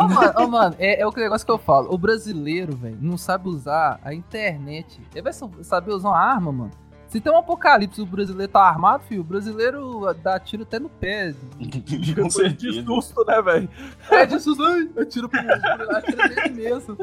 Ô, 0.00 0.08
mano, 0.08 0.32
oh, 0.38 0.46
mano 0.46 0.76
é, 0.78 1.02
é, 1.02 1.06
o 1.06 1.10
negócio 1.10 1.44
que 1.44 1.52
eu 1.52 1.58
falo. 1.58 1.92
O 1.92 1.98
brasileiro, 1.98 2.74
velho, 2.74 2.96
não 2.98 3.18
sabe 3.18 3.50
usar 3.50 4.00
a 4.02 4.14
internet. 4.14 4.98
Ele 5.12 5.20
vai 5.20 5.32
saber 5.34 5.92
usar 5.92 6.08
uma 6.08 6.18
arma, 6.18 6.50
mano. 6.50 6.70
Se 7.10 7.20
tem 7.20 7.32
um 7.32 7.38
apocalipse 7.38 8.00
o 8.00 8.06
brasileiro 8.06 8.52
tá 8.52 8.62
armado, 8.62 9.02
filho, 9.02 9.22
o 9.22 9.24
brasileiro 9.24 10.14
dá 10.22 10.38
tiro 10.38 10.62
até 10.62 10.78
no 10.78 10.88
pé. 10.88 11.34
Com 12.14 12.30
certeza. 12.30 12.80
De 12.80 12.84
susto, 12.84 13.24
né, 13.24 13.42
velho? 13.42 13.68
É, 14.08 14.24
de 14.24 14.38
susto, 14.38 14.62
ai, 14.62 14.88
atira 14.96 15.28
pro 15.28 15.40
atira 15.96 16.28
nele 16.28 16.50
mesmo. 16.50 16.96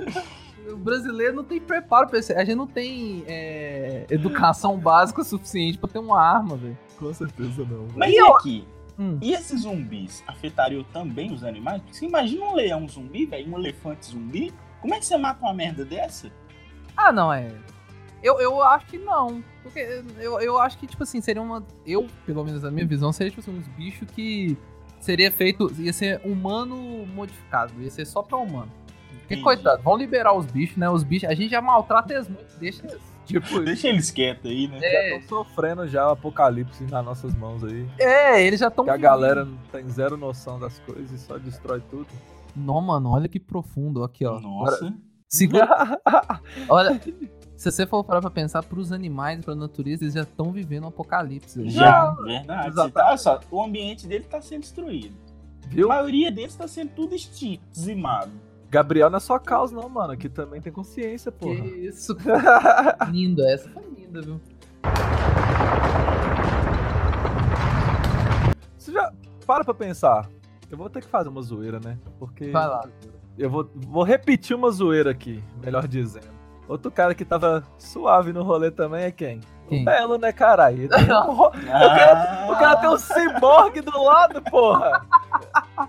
O 0.71 0.77
brasileiro 0.77 1.35
não 1.35 1.43
tem 1.43 1.59
preparo 1.59 2.07
pra 2.07 2.19
isso. 2.19 2.31
A 2.31 2.45
gente 2.45 2.55
não 2.55 2.65
tem 2.65 3.25
é, 3.27 4.05
educação 4.09 4.77
básica 4.77 5.25
suficiente 5.25 5.77
pra 5.77 5.89
ter 5.89 5.99
uma 5.99 6.21
arma, 6.21 6.55
velho. 6.55 6.77
Com 6.97 7.13
certeza 7.13 7.65
não. 7.65 7.87
Véio. 7.87 7.93
Mas 7.97 8.13
e 8.13 8.19
aqui? 8.19 8.67
Hum. 8.97 9.17
E 9.21 9.33
esses 9.33 9.63
zumbis 9.63 10.23
afetariam 10.25 10.85
também 10.85 11.33
os 11.33 11.43
animais? 11.43 11.81
Porque 11.81 11.97
você 11.97 12.05
imagina 12.05 12.45
um 12.45 12.55
leão 12.55 12.87
zumbi, 12.87 13.25
velho, 13.25 13.53
um 13.53 13.59
elefante 13.59 14.05
zumbi? 14.05 14.53
Como 14.79 14.93
é 14.93 14.99
que 14.99 15.05
você 15.05 15.17
mata 15.17 15.43
uma 15.43 15.53
merda 15.53 15.83
dessa? 15.83 16.31
Ah, 16.95 17.11
não, 17.11 17.31
é 17.31 17.51
Eu, 18.21 18.39
eu 18.39 18.62
acho 18.63 18.86
que 18.88 18.97
não. 18.97 19.43
Porque 19.63 19.80
eu, 20.17 20.39
eu 20.39 20.58
acho 20.60 20.77
que, 20.77 20.88
tipo 20.88 21.03
assim, 21.03 21.21
seria 21.21 21.41
uma. 21.41 21.63
Eu, 21.86 22.08
pelo 22.25 22.43
menos 22.43 22.63
a 22.63 22.71
minha 22.71 22.86
visão, 22.86 23.12
seria, 23.12 23.32
tipo 23.32 23.41
assim, 23.41 23.58
uns 23.58 23.67
bichos 23.69 24.10
que 24.12 24.58
seria 24.99 25.32
feito. 25.32 25.71
ia 25.80 25.93
ser 25.93 26.21
humano 26.23 27.06
modificado. 27.08 27.73
Ia 27.82 27.91
ser 27.91 28.06
só 28.06 28.21
pra 28.21 28.38
humano. 28.38 28.71
Porque, 29.10 29.36
Entendi. 29.36 29.43
coitado, 29.43 29.84
vão 29.84 29.97
liberar 29.97 30.34
os 30.34 30.45
bichos, 30.45 30.77
né? 30.77 30.89
Os 30.89 31.03
bichos. 31.03 31.30
A 31.30 31.34
gente 31.34 31.51
já 31.51 31.62
maltrata 31.62 32.13
eles 32.13 32.27
muito, 32.27 32.58
deixa 32.60 32.86
eles. 32.88 33.01
Tipo, 33.25 33.60
deixa 33.62 33.89
eles 33.89 34.10
quietos 34.10 34.49
aí, 34.49 34.67
né? 34.67 34.80
É. 34.82 35.10
Já 35.10 35.17
estão 35.17 35.43
sofrendo 35.43 35.88
já 35.88 36.08
o 36.08 36.12
apocalipse 36.12 36.84
nas 36.86 37.03
nossas 37.03 37.36
mãos 37.36 37.63
aí. 37.63 37.86
É, 37.99 38.41
eles 38.41 38.60
já 38.60 38.69
estão. 38.69 38.86
Que 38.86 38.91
a 38.91 38.97
galera 38.97 39.43
não 39.43 39.58
tem 39.71 39.88
zero 39.89 40.15
noção 40.15 40.58
das 40.58 40.80
coisas 40.80 41.12
e 41.12 41.19
só 41.19 41.38
destrói 41.38 41.82
tudo. 41.89 42.08
Não, 42.56 42.82
mano, 42.82 43.12
olha 43.12 43.27
que 43.27 43.39
profundo 43.39 44.03
aqui, 44.03 44.25
ó. 44.25 44.39
Nossa. 44.39 44.86
Agora, 44.86 44.97
segura... 45.27 46.01
olha, 46.69 47.01
se 47.57 47.71
você 47.71 47.87
for 47.87 48.03
parar 48.03 48.21
pra 48.21 48.29
pensar, 48.29 48.61
pros 48.61 48.91
animais, 48.91 49.43
pra 49.43 49.55
natureza, 49.55 50.03
eles 50.03 50.13
já 50.13 50.21
estão 50.21 50.51
vivendo 50.51 50.83
um 50.83 50.89
apocalipse. 50.89 51.67
Já, 51.71 52.11
verdade. 52.11 52.91
Tá, 52.91 53.17
só, 53.17 53.39
o 53.49 53.63
ambiente 53.63 54.05
dele 54.05 54.25
tá 54.25 54.39
sendo 54.39 54.61
destruído. 54.61 55.15
Viu? 55.67 55.91
A 55.91 55.95
maioria 55.95 56.31
deles 56.31 56.55
tá 56.55 56.67
sendo 56.67 56.91
tudo 56.91 57.15
extinto, 57.15 57.63
dizimado. 57.71 58.31
Gabriel 58.69 59.09
não 59.09 59.17
é 59.17 59.19
só 59.19 59.39
causa, 59.39 59.75
não, 59.75 59.89
mano. 59.89 60.13
Aqui 60.13 60.29
também 60.29 60.61
tem 60.61 60.71
consciência, 60.71 61.31
porra. 61.31 61.55
Que 61.55 61.67
isso. 61.67 62.15
linda, 63.09 63.49
essa 63.51 63.67
foi 63.69 63.83
linda, 63.89 64.21
viu? 64.21 64.39
Você 68.77 68.91
já 68.91 69.11
para 69.47 69.63
pra 69.63 69.73
pensar. 69.73 70.29
Eu 70.69 70.77
vou 70.77 70.91
ter 70.91 71.01
que 71.01 71.07
fazer 71.07 71.29
uma 71.29 71.41
zoeira, 71.41 71.79
né? 71.79 71.97
Porque. 72.19 72.51
Vai 72.51 72.67
lá. 72.67 72.87
Eu 73.35 73.49
vou, 73.49 73.67
vou 73.73 74.03
repetir 74.03 74.55
uma 74.55 74.69
zoeira 74.69 75.09
aqui, 75.09 75.43
melhor 75.63 75.87
dizendo. 75.87 76.37
Outro 76.67 76.91
cara 76.91 77.15
que 77.15 77.23
tava 77.23 77.63
suave 77.77 78.34
no 78.34 78.43
rolê 78.43 78.69
também 78.69 79.06
é 79.06 79.12
quem? 79.12 79.39
quem? 79.67 79.82
O 79.82 79.86
Belo, 79.86 80.17
né, 80.17 80.32
caralho? 80.32 80.88
o, 80.91 81.51
cara, 81.65 82.47
o 82.51 82.56
cara 82.58 82.75
tem 82.77 82.89
um 82.89 82.97
ciborgue 82.97 83.82
do 83.82 84.03
lado, 84.03 84.41
porra! 84.41 85.06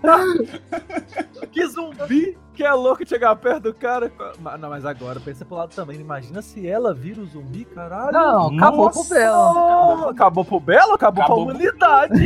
que 1.51 1.67
zumbi 1.67 2.37
que 2.53 2.63
é 2.65 2.73
louco 2.73 3.07
chegar 3.07 3.35
perto 3.37 3.63
do 3.63 3.73
cara. 3.73 4.11
Não, 4.59 4.69
mas 4.69 4.85
agora, 4.85 5.19
pensa 5.19 5.45
pro 5.45 5.55
lado 5.55 5.73
também. 5.73 5.99
Imagina 5.99 6.41
se 6.41 6.67
ela 6.67 6.93
vira 6.93 7.21
o 7.21 7.25
zumbi, 7.25 7.63
caralho. 7.63 8.11
Não, 8.11 8.57
acabou 8.57 8.85
Nossa. 8.85 8.99
pro 8.99 9.15
Belo. 9.15 10.09
Acabou 10.09 10.45
pro 10.45 10.59
Belo? 10.59 10.93
Acabou, 10.93 11.23
acabou 11.23 11.45
pra 11.45 11.53
humanidade. 11.53 12.25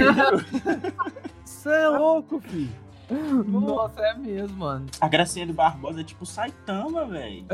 Você 1.44 1.70
é 1.70 1.88
louco, 1.88 2.40
filho. 2.40 2.83
Nossa, 3.10 4.02
é 4.02 4.14
mesmo, 4.16 4.58
mano. 4.58 4.86
A 5.00 5.08
Gracinha 5.08 5.46
do 5.46 5.54
Barbosa 5.54 6.02
é 6.02 6.04
tipo 6.04 6.26
Saitama, 6.26 7.06
velho. 7.06 7.46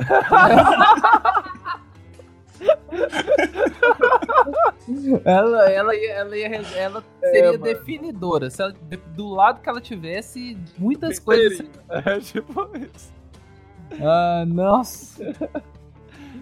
ela, 5.25 5.69
ela, 5.69 5.95
ela, 5.95 6.37
ia, 6.37 6.47
ela 6.75 7.03
seria 7.21 7.55
é, 7.55 7.57
definidora. 7.57 8.49
Se 8.49 8.61
ela, 8.61 8.73
do 9.15 9.29
lado 9.29 9.61
que 9.61 9.69
ela 9.69 9.81
tivesse, 9.81 10.57
muitas 10.77 11.19
coisas. 11.19 11.65
É 11.89 12.19
tipo 12.19 12.69
isso. 12.77 13.13
Ah, 14.01 14.43
nossa. 14.47 15.23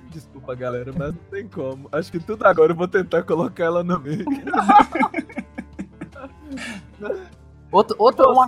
Desculpa, 0.10 0.56
galera, 0.56 0.91
mas 0.98 1.13
não 1.13 1.22
tem 1.30 1.48
como. 1.48 1.88
Acho 1.91 2.12
que 2.12 2.20
tudo 2.20 2.46
agora 2.46 2.72
eu 2.72 2.76
vou 2.76 2.88
tentar 2.88 3.24
colocar 3.24 3.65
ela 3.65 3.84
no 3.84 4.00
meio. 4.00 4.26
outro, 7.72 7.96
outro, 8.00 8.32
uma... 8.32 8.48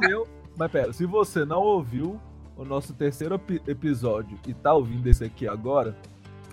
Mas 0.60 0.70
pera, 0.70 0.92
se 0.92 1.06
você 1.06 1.46
não 1.46 1.62
ouviu 1.62 2.20
o 2.58 2.66
nosso 2.66 2.94
terceiro 2.94 3.40
episódio 3.66 4.38
e 4.46 4.54
tá 4.54 4.74
ouvindo 4.74 5.08
esse 5.08 5.24
aqui 5.24 5.48
agora, 5.48 5.96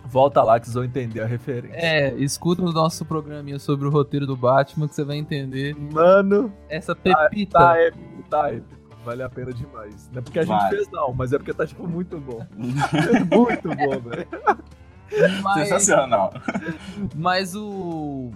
volta 0.04 0.44
lá 0.44 0.60
que 0.60 0.66
vocês 0.66 0.74
vão 0.74 0.84
entender 0.84 1.20
a 1.20 1.26
referência. 1.26 1.76
É, 1.76 2.14
escuta 2.14 2.62
o 2.62 2.70
nosso 2.70 3.04
programinha 3.04 3.58
sobre 3.58 3.88
o 3.88 3.90
roteiro 3.90 4.24
do 4.24 4.36
Batman 4.36 4.86
que 4.86 4.94
você 4.94 5.02
vai 5.02 5.16
entender. 5.16 5.74
Mano, 5.74 6.52
essa 6.68 6.94
pepita. 6.94 7.58
Tá, 7.58 7.72
tá 7.72 7.80
épico, 7.80 8.22
tá 8.30 8.48
épico. 8.52 8.76
Vale 9.04 9.22
a 9.24 9.28
pena 9.28 9.52
demais. 9.52 10.08
Não 10.12 10.20
é 10.20 10.22
porque 10.22 10.38
a 10.38 10.44
vai. 10.44 10.60
gente 10.60 10.76
fez, 10.76 10.90
não, 10.92 11.12
mas 11.12 11.32
é 11.32 11.38
porque 11.38 11.52
tá, 11.52 11.66
tipo, 11.66 11.88
muito 11.88 12.20
bom. 12.20 12.46
muito 12.56 13.68
bom, 13.68 14.00
velho. 14.08 14.28
Mas... 15.42 15.68
Sensacional. 15.68 16.32
Mas 17.16 17.56
o. 17.56 18.30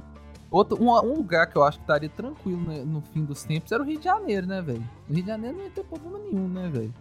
Outro, 0.51 0.83
um, 0.83 0.91
um, 0.91 1.15
lugar 1.15 1.47
que 1.47 1.57
eu 1.57 1.63
acho 1.63 1.79
que 1.79 1.85
estaria 1.85 2.09
tranquilo 2.09 2.61
né, 2.61 2.83
no 2.85 3.01
fim 3.01 3.25
dos 3.25 3.45
tempos 3.45 3.71
era 3.71 3.83
o 3.83 3.87
Rio 3.87 3.99
de 3.99 4.05
Janeiro, 4.05 4.47
né, 4.47 4.61
velho? 4.61 4.85
O 5.09 5.13
Rio 5.13 5.23
de 5.23 5.29
Janeiro 5.29 5.57
não 5.57 5.65
ia 5.65 5.71
ter 5.71 5.85
problema 5.85 6.19
nenhum, 6.19 6.49
né, 6.49 6.69
velho? 6.69 6.95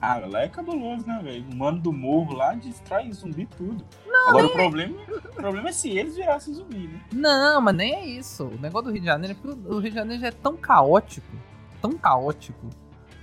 Ah, 0.00 0.18
lá 0.18 0.42
é 0.42 0.48
cabuloso, 0.48 1.04
né, 1.06 1.20
velho? 1.22 1.44
O 1.50 1.56
mano 1.56 1.80
do 1.80 1.92
morro 1.92 2.34
lá 2.34 2.54
distrai 2.54 3.10
zumbi 3.12 3.46
tudo. 3.56 3.84
Não, 4.06 4.28
Agora 4.28 4.46
o 4.46 4.52
problema, 4.52 4.96
o 5.10 5.34
problema 5.34 5.68
é 5.70 5.72
se 5.72 5.90
eles 5.90 6.14
virassem 6.14 6.54
zumbi, 6.54 6.86
né? 6.86 7.00
Não, 7.12 7.60
mas 7.60 7.74
nem 7.74 7.94
é 7.94 8.06
isso. 8.06 8.44
O 8.44 8.60
negócio 8.60 8.86
do 8.86 8.92
Rio 8.92 9.00
de 9.00 9.06
Janeiro 9.06 9.36
é 9.36 9.42
porque 9.42 9.68
o 9.68 9.78
Rio 9.78 9.90
de 9.90 9.96
Janeiro 9.96 10.20
já 10.20 10.28
é 10.28 10.32
tão 10.32 10.56
caótico, 10.56 11.36
tão 11.82 11.92
caótico, 11.92 12.68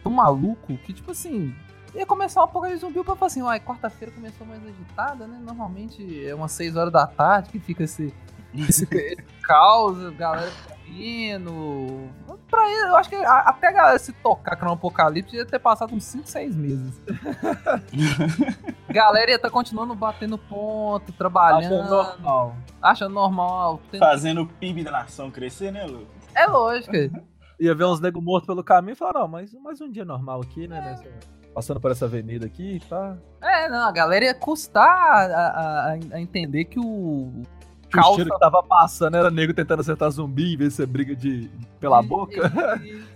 tão 0.03 0.11
maluco, 0.11 0.75
que 0.77 0.91
tipo 0.91 1.11
assim, 1.11 1.55
ia 1.93 2.05
começar 2.05 2.45
porra 2.47 2.69
de 2.69 2.77
zumbi 2.77 3.03
pra 3.03 3.15
falar 3.15 3.27
assim, 3.27 3.41
uai, 3.41 3.59
quarta-feira 3.59 4.13
começou 4.13 4.45
mais 4.45 4.63
agitada, 4.65 5.27
né? 5.27 5.39
Normalmente 5.41 6.25
é 6.25 6.33
umas 6.33 6.51
6 6.53 6.75
horas 6.75 6.93
da 6.93 7.05
tarde 7.05 7.49
que 7.49 7.59
fica 7.59 7.83
esse 7.83 8.13
esse, 8.55 8.83
esse 8.83 9.15
caos, 9.43 9.97
galera 10.15 10.51
vindo. 10.85 12.09
Pra 12.49 12.69
ele, 12.69 12.89
eu 12.89 12.95
acho 12.95 13.09
que 13.09 13.15
até 13.15 13.67
a 13.67 13.71
galera 13.71 13.99
se 13.99 14.13
tocar 14.13 14.55
com 14.55 14.67
o 14.67 14.71
Apocalipse 14.73 15.35
ia 15.35 15.45
ter 15.45 15.59
passado 15.59 15.93
uns 15.93 16.03
5, 16.03 16.27
6 16.27 16.55
meses. 16.55 17.01
galera 18.89 19.31
ia 19.31 19.35
estar 19.35 19.47
tá 19.47 19.53
continuando 19.53 19.95
batendo 19.95 20.37
ponto, 20.37 21.11
trabalhando. 21.13 21.73
Achando 21.73 21.89
normal. 21.89 22.55
Achando 22.81 23.13
normal. 23.13 23.81
Tendo... 23.89 23.99
Fazendo 23.99 24.41
o 24.43 24.47
PIB 24.47 24.83
da 24.83 24.91
nação 24.91 25.31
crescer, 25.31 25.71
né, 25.71 25.85
Lucas? 25.85 26.07
É 26.35 26.45
lógico. 26.45 26.95
ia 27.59 27.73
ver 27.73 27.85
uns 27.85 27.99
negros 27.99 28.23
mortos 28.23 28.45
pelo 28.45 28.63
caminho 28.63 28.93
e 28.93 28.95
falar, 28.95 29.13
não, 29.13 29.27
mas 29.27 29.53
mais 29.53 29.81
um 29.81 29.89
dia 29.89 30.05
normal 30.05 30.41
aqui, 30.41 30.67
né? 30.67 30.77
É. 30.77 30.81
Nessa, 30.81 31.42
passando 31.53 31.79
por 31.79 31.91
essa 31.91 32.05
avenida 32.05 32.45
aqui, 32.45 32.81
tá? 32.89 33.17
É, 33.41 33.69
não, 33.69 33.87
a 33.87 33.91
galera 33.91 34.25
ia 34.25 34.33
custar 34.33 34.85
a, 34.85 35.47
a, 35.47 35.91
a 36.13 36.21
entender 36.21 36.65
que 36.65 36.79
o, 36.79 37.31
calça... 37.89 38.11
o 38.11 38.15
cheiro 38.15 38.31
que 38.31 38.39
tava 38.39 38.63
passando 38.63 39.15
era 39.15 39.29
nego 39.29 39.53
tentando 39.53 39.81
acertar 39.81 40.09
zumbi 40.09 40.53
em 40.53 40.57
vez 40.57 40.71
de 40.71 40.75
ser 40.77 40.87
briga 40.87 41.15
de 41.15 41.49
pela 41.79 42.01
boca. 42.01 42.51
Isso, 42.83 43.13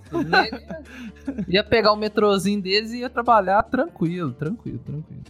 ia 1.47 1.63
pegar 1.63 1.91
o 1.91 1.95
metrozinho 1.95 2.61
deles 2.61 2.91
e 2.91 2.99
ia 2.99 3.09
trabalhar 3.09 3.63
tranquilo, 3.63 4.31
tranquilo, 4.33 4.79
tranquilo. 4.79 5.23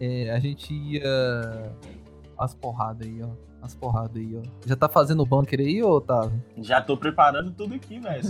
É, 0.00 0.30
a 0.30 0.38
gente 0.38 0.72
ia. 0.72 1.72
As 2.38 2.54
porradas 2.54 3.06
aí, 3.06 3.22
ó. 3.22 3.28
As 3.64 3.74
porradas 3.74 4.16
aí, 4.16 4.36
ó. 4.36 4.42
Já 4.66 4.76
tá 4.76 4.90
fazendo 4.90 5.22
o 5.22 5.26
bunker 5.26 5.58
aí, 5.58 5.82
ô 5.82 5.92
Otávio? 5.92 6.44
Já 6.58 6.82
tô 6.82 6.98
preparando 6.98 7.50
tudo 7.50 7.74
aqui, 7.74 7.98
velho. 7.98 8.22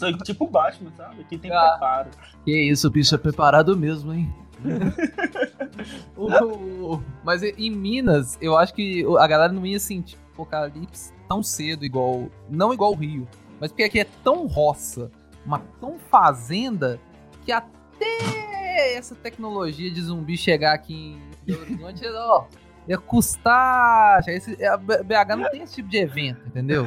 Sou 0.00 0.18
tipo 0.24 0.48
Batman, 0.48 0.90
sabe? 0.96 1.20
Aqui 1.20 1.38
tem 1.38 1.52
ah, 1.52 1.70
preparo. 1.70 2.10
Que 2.44 2.50
isso, 2.50 2.88
o 2.88 2.90
bicho 2.90 3.14
é 3.14 3.18
preparado 3.18 3.76
mesmo, 3.76 4.12
hein? 4.12 4.34
mas 7.22 7.44
em 7.44 7.70
Minas, 7.70 8.36
eu 8.40 8.58
acho 8.58 8.74
que 8.74 9.04
a 9.18 9.26
galera 9.28 9.52
não 9.52 9.64
ia 9.64 9.78
sentir 9.78 10.18
apocalipse 10.32 11.12
tão 11.28 11.40
cedo, 11.40 11.84
igual. 11.84 12.28
Não 12.50 12.74
igual 12.74 12.90
o 12.90 12.96
Rio. 12.96 13.28
Mas 13.60 13.70
porque 13.70 13.84
aqui 13.84 14.00
é 14.00 14.06
tão 14.24 14.48
roça, 14.48 15.08
uma 15.46 15.60
tão 15.80 16.00
fazenda, 16.00 16.98
que 17.44 17.52
até 17.52 18.96
essa 18.96 19.14
tecnologia 19.14 19.88
de 19.88 20.02
zumbi 20.02 20.36
chegar 20.36 20.74
aqui 20.74 20.94
em 20.94 21.20
Belo 21.46 21.62
Horizonte, 21.62 22.04
ó, 22.08 22.46
ia 22.88 22.98
custar. 22.98 24.22
Esse, 24.28 24.62
a 24.64 24.76
BH 24.76 25.36
não 25.36 25.50
tem 25.50 25.62
esse 25.62 25.76
tipo 25.76 25.88
de 25.88 25.98
evento, 25.98 26.46
entendeu? 26.46 26.86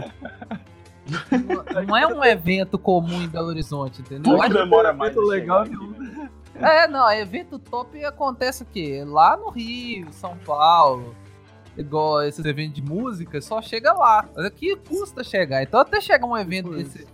Não, 1.09 1.83
não 1.83 1.97
é 1.97 2.05
um 2.07 2.23
evento 2.23 2.77
comum 2.77 3.21
em 3.21 3.27
Belo 3.27 3.47
Horizonte, 3.47 4.01
entendeu? 4.01 4.37
Não 4.37 4.49
demora 4.49 4.91
mais. 4.91 5.15
legal. 5.15 5.65
É, 6.55 6.87
não, 6.87 7.09
evento 7.11 7.59
top 7.59 8.03
acontece 8.03 8.63
o 8.63 8.65
quê? 8.65 9.03
Lá 9.05 9.37
no 9.37 9.49
Rio, 9.49 10.11
São 10.11 10.35
Paulo, 10.37 11.15
igual 11.77 12.23
esses 12.23 12.43
eventos 12.43 12.73
de 12.73 12.81
música, 12.81 13.39
só 13.41 13.61
chega 13.61 13.93
lá. 13.93 14.27
Mas 14.35 14.45
aqui 14.45 14.75
custa 14.75 15.23
chegar. 15.23 15.61
Então 15.63 15.79
até 15.79 16.01
chegar 16.01 16.25
um 16.25 16.37
evento 16.37 16.71
desse, 16.71 17.07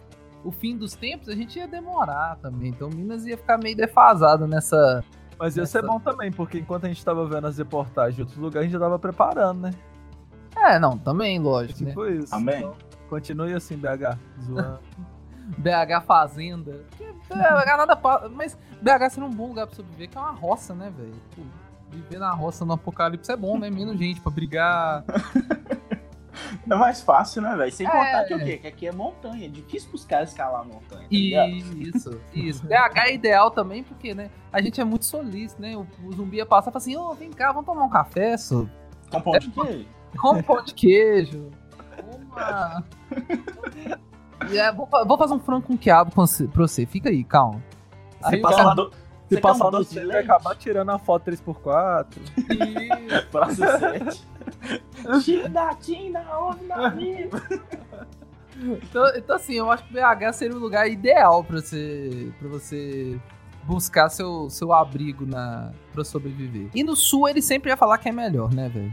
o 0.43 0.51
fim 0.51 0.77
dos 0.77 0.93
tempos, 0.93 1.29
a 1.29 1.35
gente 1.35 1.57
ia 1.59 1.67
demorar 1.67 2.37
também. 2.41 2.69
Então 2.69 2.89
Minas 2.89 3.25
ia 3.25 3.37
ficar 3.37 3.57
meio 3.57 3.75
defasado 3.75 4.47
nessa. 4.47 5.03
Mas 5.37 5.57
ia 5.57 5.65
ser 5.65 5.81
bom 5.81 5.99
também, 5.99 6.31
porque 6.31 6.59
enquanto 6.59 6.85
a 6.85 6.87
gente 6.87 7.03
tava 7.03 7.25
vendo 7.25 7.47
as 7.47 7.57
reportagens 7.57 8.15
de 8.15 8.21
outros 8.21 8.37
lugares, 8.37 8.61
a 8.61 8.63
gente 8.63 8.73
já 8.73 8.79
tava 8.79 8.99
preparando, 8.99 9.61
né? 9.61 9.73
É, 10.55 10.79
não, 10.79 10.97
também, 10.97 11.39
lógico. 11.39 11.79
Tipo 11.85 12.03
né? 12.05 12.11
isso. 12.11 12.33
Amém. 12.33 12.59
Então, 12.59 12.75
continue 13.09 13.53
assim, 13.53 13.75
BH, 13.75 14.17
zoando. 14.41 14.79
BH 15.57 16.05
Fazenda. 16.05 16.85
BH 17.29 17.77
nada. 17.77 17.99
Mas 18.29 18.57
BH 18.81 19.11
seria 19.11 19.27
um 19.27 19.33
bom 19.33 19.47
lugar 19.47 19.67
pra 19.67 19.75
sobreviver, 19.75 20.09
que 20.09 20.17
é 20.17 20.21
uma 20.21 20.31
roça, 20.31 20.73
né, 20.73 20.91
velho? 20.95 21.13
Viver 21.91 22.19
na 22.19 22.31
roça 22.31 22.65
no 22.65 22.73
apocalipse 22.73 23.31
é 23.31 23.35
bom, 23.35 23.57
né? 23.57 23.69
Menos 23.69 23.97
gente 23.97 24.21
pra 24.21 24.31
brigar. 24.31 25.03
É 26.69 26.75
mais 26.75 27.01
fácil, 27.01 27.41
né, 27.41 27.55
velho? 27.55 27.71
Sem 27.71 27.85
é... 27.85 27.89
contar 27.89 28.23
que 28.25 28.33
o 28.33 28.39
quê? 28.39 28.57
Que 28.57 28.67
aqui 28.67 28.87
é 28.87 28.91
montanha. 28.91 29.45
É 29.45 29.49
difícil 29.49 29.89
pros 29.89 30.05
caras 30.05 30.29
escalar 30.29 30.61
a 30.61 30.63
montanha. 30.63 31.03
Tá 31.03 31.47
isso, 31.47 32.21
isso. 32.33 32.65
BH 32.65 32.97
é 32.97 33.13
ideal 33.13 33.51
também, 33.51 33.83
porque, 33.83 34.13
né? 34.13 34.29
A 34.51 34.61
gente 34.61 34.79
é 34.79 34.83
muito 34.83 35.05
solícito, 35.05 35.61
né? 35.61 35.75
O, 35.75 35.87
o 36.05 36.13
zumbi 36.13 36.37
ia 36.37 36.45
passar 36.45 36.69
e 36.69 36.73
falar 36.73 36.81
assim: 36.81 36.95
ô, 36.95 37.11
oh, 37.11 37.13
vem 37.13 37.31
cá, 37.31 37.51
vamos 37.51 37.65
tomar 37.65 37.83
um 37.83 37.89
café, 37.89 38.37
só. 38.37 38.65
Com 39.11 39.21
pão 39.21 39.33
de 39.33 39.49
queijo? 39.51 39.87
Com 40.17 40.43
pão 40.43 40.63
de 40.63 40.73
queijo. 40.73 41.51
Uma... 42.31 42.83
É, 44.51 44.71
vou, 44.71 44.89
vou, 45.07 45.17
fazer 45.17 45.33
um 45.33 45.39
frango 45.39 45.67
com 45.67 45.77
quiabo 45.77 46.11
pra 46.11 46.25
você. 46.65 46.85
Fica 46.85 47.09
aí, 47.09 47.23
calma. 47.23 47.63
Você 48.21 48.37
passa, 48.37 48.75
do... 48.75 48.91
Se 49.29 49.41
passar 49.41 49.71
no 49.71 49.83
você 49.83 50.05
vai 50.05 50.19
acabar 50.19 50.55
tirando 50.55 50.89
a 50.89 50.99
foto 50.99 51.31
3x4. 51.31 52.07
E... 52.51 53.21
Praça 53.31 53.79
7. 53.79 54.27
Tira 55.23 55.49
da 55.49 55.73
Tina, 55.75 56.25
ouve 56.37 56.65
na 56.65 56.89
vida. 56.89 57.41
Então, 58.55 59.03
então, 59.15 59.35
assim, 59.35 59.55
eu 59.55 59.69
acho 59.71 59.83
que 59.83 59.91
o 59.91 59.93
BH 59.93 60.33
seria 60.33 60.55
o 60.55 60.59
lugar 60.59 60.87
ideal 60.87 61.43
pra 61.43 61.59
você, 61.59 62.31
pra 62.39 62.47
você 62.47 63.19
buscar 63.63 64.09
seu, 64.09 64.49
seu 64.49 64.71
abrigo 64.73 65.25
na, 65.25 65.71
pra 65.91 66.03
sobreviver. 66.03 66.69
E 66.73 66.83
no 66.83 66.95
sul 66.95 67.27
ele 67.27 67.41
sempre 67.41 67.71
ia 67.71 67.77
falar 67.77 67.97
que 67.97 68.09
é 68.09 68.11
melhor, 68.11 68.53
né, 68.53 68.69
velho? 68.69 68.91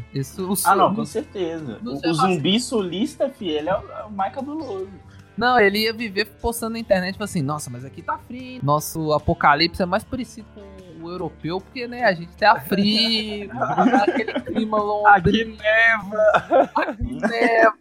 Ah, 0.65 0.77
não, 0.77 0.95
com 0.95 1.05
certeza. 1.05 1.79
O, 1.85 2.09
o 2.09 2.15
zumbi 2.15 2.59
sulista, 2.59 3.29
filho, 3.29 3.59
ele 3.59 3.69
é 3.69 3.77
o, 3.77 3.91
é 3.93 4.05
o 4.05 4.11
mais 4.11 4.35
cabuloso. 4.35 4.89
Não, 5.37 5.59
ele 5.59 5.81
ia 5.81 5.93
viver 5.93 6.27
postando 6.41 6.73
na 6.73 6.79
internet, 6.79 7.13
tipo 7.13 7.25
assim, 7.25 7.43
nossa, 7.43 7.71
mas 7.71 7.85
aqui 7.85 8.03
tá 8.03 8.19
frio. 8.19 8.61
Nosso 8.63 9.13
apocalipse 9.13 9.83
é 9.83 9.87
mais 9.87 10.05
parecido 10.05 10.47
com 10.55 10.61
o 11.03 11.11
europeu, 11.11 11.61
porque, 11.61 11.87
né, 11.87 12.05
a 12.05 12.13
gente 12.13 12.35
tá 12.37 12.61
frio, 12.61 13.51
aquele 14.03 14.33
clima 14.41 14.79
londrino. 14.79 15.55
Aqui 15.55 15.63
neva. 15.63 16.71
Aqui 16.77 17.21
neva. 17.21 17.81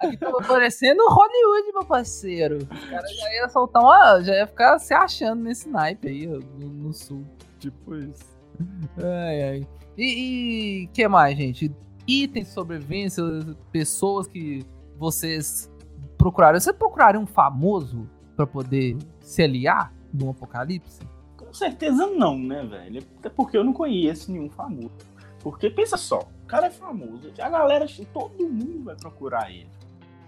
Aqui 0.00 0.16
tá 0.16 0.30
parecendo 0.46 1.02
Hollywood, 1.08 1.72
meu 1.72 1.84
parceiro. 1.84 2.58
Os 2.58 2.90
caras 2.90 3.16
já 3.16 3.34
iam 3.34 3.48
soltar 3.48 3.82
uma. 3.82 4.22
Já 4.22 4.34
ia 4.34 4.46
ficar 4.46 4.78
se 4.78 4.94
achando 4.94 5.42
nesse 5.42 5.68
naipe 5.68 6.08
aí, 6.08 6.26
no, 6.26 6.40
no 6.68 6.92
sul. 6.92 7.24
Tipo 7.58 7.96
isso. 7.96 8.38
Ai, 8.96 9.42
ai. 9.42 9.68
E, 9.96 10.84
e 10.84 10.86
que 10.88 11.08
mais, 11.08 11.36
gente? 11.36 11.74
Itens 12.06 12.46
de 12.46 12.52
sobrevivência, 12.52 13.24
pessoas 13.72 14.28
que 14.28 14.64
vocês 14.96 15.68
procuraram. 16.16 16.58
Você 16.60 16.72
procuraria 16.72 17.20
um 17.20 17.26
famoso 17.26 18.08
para 18.36 18.46
poder 18.46 18.96
se 19.20 19.42
aliar 19.42 19.92
num 20.12 20.30
apocalipse? 20.30 21.00
Com 21.48 21.54
certeza 21.54 22.06
não, 22.06 22.38
né, 22.38 22.62
velho? 22.62 23.02
Até 23.18 23.30
porque 23.30 23.56
eu 23.56 23.64
não 23.64 23.72
conheço 23.72 24.30
nenhum 24.30 24.50
famoso. 24.50 24.90
Porque 25.40 25.70
pensa 25.70 25.96
só, 25.96 26.20
o 26.44 26.46
cara 26.46 26.66
é 26.66 26.70
famoso, 26.70 27.32
a 27.40 27.48
galera, 27.48 27.86
todo 28.12 28.46
mundo 28.46 28.84
vai 28.84 28.96
procurar 28.96 29.50
ele. 29.50 29.70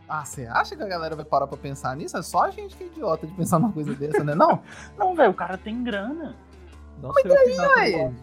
Ah, 0.08 0.24
você 0.24 0.46
acha 0.46 0.74
que 0.74 0.82
a 0.82 0.88
galera 0.88 1.14
vai 1.14 1.24
parar 1.24 1.46
pra 1.46 1.58
pensar 1.58 1.94
nisso? 1.94 2.16
É 2.16 2.22
só 2.22 2.44
a 2.44 2.50
gente 2.50 2.74
que 2.74 2.84
é 2.84 2.86
idiota 2.86 3.26
de 3.26 3.32
pensar 3.34 3.58
numa 3.58 3.70
coisa 3.70 3.94
dessa, 3.94 4.24
né? 4.24 4.34
Não? 4.34 4.62
não, 4.98 5.14
velho, 5.14 5.30
o 5.30 5.34
cara 5.34 5.58
tem 5.58 5.84
grana. 5.84 6.34
Não 7.00 7.12
Mas 7.12 7.26
aí, 7.30 7.92
velho? 7.92 8.16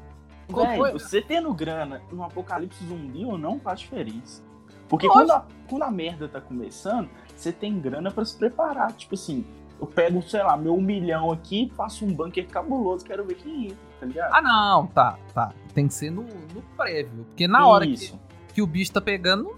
Véi, 0.49 0.91
você 0.91 1.21
tendo 1.21 1.53
grana 1.53 2.01
no 2.11 2.23
apocalipse 2.23 2.83
zumbi 2.85 3.25
ou 3.25 3.37
não 3.37 3.59
faz 3.59 3.81
diferença. 3.81 4.41
Porque 4.89 5.07
quando 5.07 5.31
a, 5.31 5.45
quando 5.69 5.83
a 5.83 5.91
merda 5.91 6.27
tá 6.27 6.39
começando, 6.41 7.09
você 7.35 7.51
tem 7.51 7.79
grana 7.79 8.09
para 8.09 8.25
se 8.25 8.35
preparar. 8.35 8.91
Tipo 8.93 9.15
assim, 9.15 9.45
eu 9.79 9.87
pego, 9.87 10.21
sei 10.23 10.41
lá, 10.43 10.57
meu 10.57 10.75
um 10.75 10.81
milhão 10.81 11.31
aqui, 11.31 11.71
faço 11.75 12.05
um 12.05 12.13
bunker 12.13 12.47
cabuloso, 12.47 13.05
quero 13.05 13.25
ver 13.25 13.35
quem 13.35 13.65
entra, 13.65 13.77
tá 13.99 14.05
ligado? 14.05 14.33
Ah, 14.33 14.41
não, 14.41 14.87
tá, 14.87 15.17
tá. 15.33 15.53
Tem 15.73 15.87
que 15.87 15.93
ser 15.93 16.09
no, 16.09 16.23
no 16.23 16.61
prévio. 16.75 17.25
Porque 17.25 17.47
na 17.47 17.65
hora 17.67 17.85
que, 17.85 18.13
que 18.53 18.61
o 18.61 18.67
bicho 18.67 18.91
tá 18.91 19.01
pegando, 19.01 19.55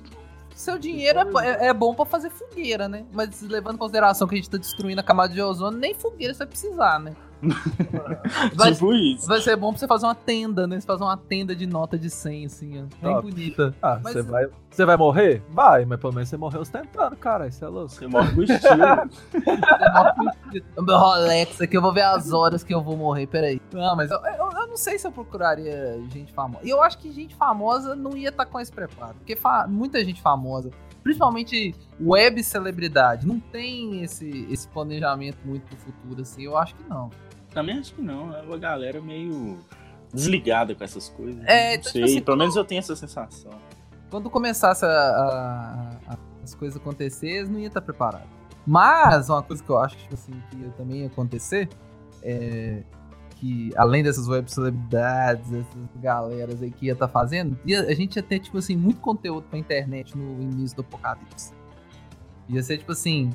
seu 0.53 0.77
dinheiro 0.77 1.19
é, 1.39 1.47
é, 1.47 1.67
é 1.67 1.73
bom 1.73 1.95
para 1.95 2.05
fazer 2.05 2.29
fogueira, 2.29 2.89
né? 2.89 3.05
Mas 3.13 3.41
levando 3.41 3.75
em 3.75 3.79
consideração 3.79 4.27
que 4.27 4.35
a 4.35 4.37
gente 4.37 4.49
tá 4.49 4.57
destruindo 4.57 4.99
a 4.99 5.03
camada 5.03 5.33
de 5.33 5.41
ozônio, 5.41 5.79
nem 5.79 5.93
fogueira 5.93 6.33
você 6.33 6.39
vai 6.39 6.47
precisar, 6.47 6.99
né? 6.99 7.15
vai, 8.55 8.73
tipo 8.73 8.93
isso. 8.93 9.27
Vai 9.27 9.41
ser 9.41 9.55
bom 9.55 9.71
pra 9.71 9.79
você 9.79 9.87
fazer 9.87 10.05
uma 10.05 10.15
tenda, 10.15 10.67
né? 10.67 10.79
Você 10.79 10.85
fazer 10.85 11.03
uma 11.03 11.17
tenda 11.17 11.55
de 11.55 11.65
nota 11.65 11.97
de 11.97 12.09
100, 12.09 12.45
assim, 12.45 12.81
ó. 12.81 13.05
Bem 13.05 13.21
bonita. 13.21 13.73
Ah, 13.81 13.99
mas... 14.03 14.13
você 14.13 14.21
vai, 14.21 14.47
você 14.69 14.85
vai 14.85 14.97
morrer? 14.97 15.41
Vai, 15.49 15.85
mas 15.85 15.99
pelo 15.99 16.13
menos 16.13 16.29
você 16.29 16.37
morreu 16.37 16.61
ostentando, 16.61 17.15
cara. 17.15 17.47
Isso 17.47 17.63
é 17.63 17.67
louco. 17.67 17.89
Você 17.89 18.07
morre 18.07 18.35
com 18.35 18.43
estilo. 18.43 18.77
você 19.31 19.91
morre 19.91 20.13
com 20.15 20.29
estilo. 20.29 20.65
O 20.77 20.81
meu 20.81 20.97
Rolex 20.97 21.61
aqui, 21.61 21.77
eu 21.77 21.81
vou 21.81 21.93
ver 21.93 22.03
as 22.03 22.31
horas 22.31 22.63
que 22.63 22.73
eu 22.73 22.81
vou 22.81 22.97
morrer, 22.97 23.27
peraí. 23.27 23.61
Não, 23.71 23.95
mas 23.95 24.11
eu, 24.11 24.17
eu, 24.17 24.49
eu 24.51 24.67
não 24.67 24.77
sei 24.77 24.99
se 24.99 25.07
eu 25.07 25.11
procuraria 25.11 25.99
gente 26.11 26.33
famosa. 26.33 26.65
E 26.65 26.69
eu 26.69 26.81
acho 26.81 26.97
que 26.97 27.11
gente 27.11 27.35
famosa 27.35 27.95
não 27.95 28.15
ia 28.17 28.29
estar 28.29 28.45
tá 28.45 28.51
com 28.51 28.59
esse 28.59 28.71
preparo. 28.71 29.15
Porque 29.15 29.35
fa 29.35 29.65
muita 29.67 30.03
gente 30.03 30.21
famosa 30.21 30.71
principalmente 31.09 31.75
web 31.99 32.43
celebridade, 32.43 33.25
não 33.25 33.39
tem 33.39 34.03
esse, 34.03 34.47
esse 34.51 34.67
planejamento 34.67 35.39
muito 35.43 35.63
pro 35.63 35.77
futuro, 35.77 36.21
assim, 36.21 36.43
eu 36.43 36.55
acho 36.55 36.75
que 36.75 36.83
não. 36.87 37.09
Também 37.51 37.79
acho 37.79 37.95
que 37.95 38.01
não. 38.01 38.35
É 38.35 38.41
uma 38.43 38.57
galera 38.59 39.01
meio 39.01 39.57
desligada 40.13 40.75
com 40.75 40.83
essas 40.83 41.09
coisas. 41.09 41.43
É, 41.47 41.77
não 41.77 41.83
sei. 41.83 42.03
Assim, 42.03 42.21
Pelo 42.21 42.37
menos 42.37 42.55
eu 42.55 42.63
tenho 42.63 42.77
essa 42.77 42.95
sensação. 42.95 43.51
Quando 44.11 44.29
começasse 44.29 44.85
a, 44.85 44.87
a, 44.87 46.13
a, 46.13 46.17
as 46.43 46.53
coisas 46.53 46.79
acontecer, 46.79 47.49
não 47.49 47.59
ia 47.59 47.67
estar 47.67 47.81
preparado. 47.81 48.29
Mas 48.65 49.29
uma 49.29 49.41
coisa 49.41 49.63
que 49.63 49.69
eu 49.69 49.79
acho 49.79 49.97
tipo 49.97 50.13
assim, 50.13 50.33
que 50.51 50.57
ia 50.57 50.69
também 50.77 51.07
acontecer 51.07 51.67
é 52.21 52.83
que, 53.39 53.71
além 53.75 54.03
dessas 54.03 54.27
web 54.27 54.51
celebridades, 54.51 55.51
essas 55.51 55.89
galeras 56.01 56.61
aí 56.61 56.71
que 56.71 56.87
ia 56.87 56.93
estar 56.93 57.07
tá 57.07 57.11
fazendo, 57.11 57.57
ia, 57.65 57.81
a 57.81 57.93
gente 57.93 58.17
ia 58.17 58.23
ter, 58.23 58.39
tipo 58.39 58.57
assim, 58.57 58.75
muito 58.75 58.99
conteúdo 58.99 59.43
pra 59.49 59.57
internet 59.57 60.17
no 60.17 60.41
início 60.41 60.75
do 60.75 60.81
apocalipse. 60.81 61.53
Ia 62.49 62.61
ser, 62.61 62.79
tipo 62.79 62.91
assim, 62.91 63.31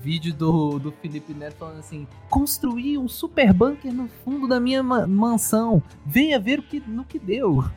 vídeo 0.00 0.32
do, 0.32 0.78
do 0.78 0.92
Felipe 0.92 1.34
Neto 1.34 1.56
falando 1.56 1.78
assim: 1.78 2.06
construí 2.30 2.96
um 2.96 3.08
super 3.08 3.52
bunker 3.52 3.92
no 3.92 4.08
fundo 4.24 4.46
da 4.46 4.60
minha 4.60 4.82
ma 4.82 5.06
mansão. 5.06 5.82
Venha 6.06 6.38
ver 6.38 6.60
o 6.60 6.62
que, 6.62 6.80
no 6.80 7.04
que 7.04 7.18
deu. 7.18 7.64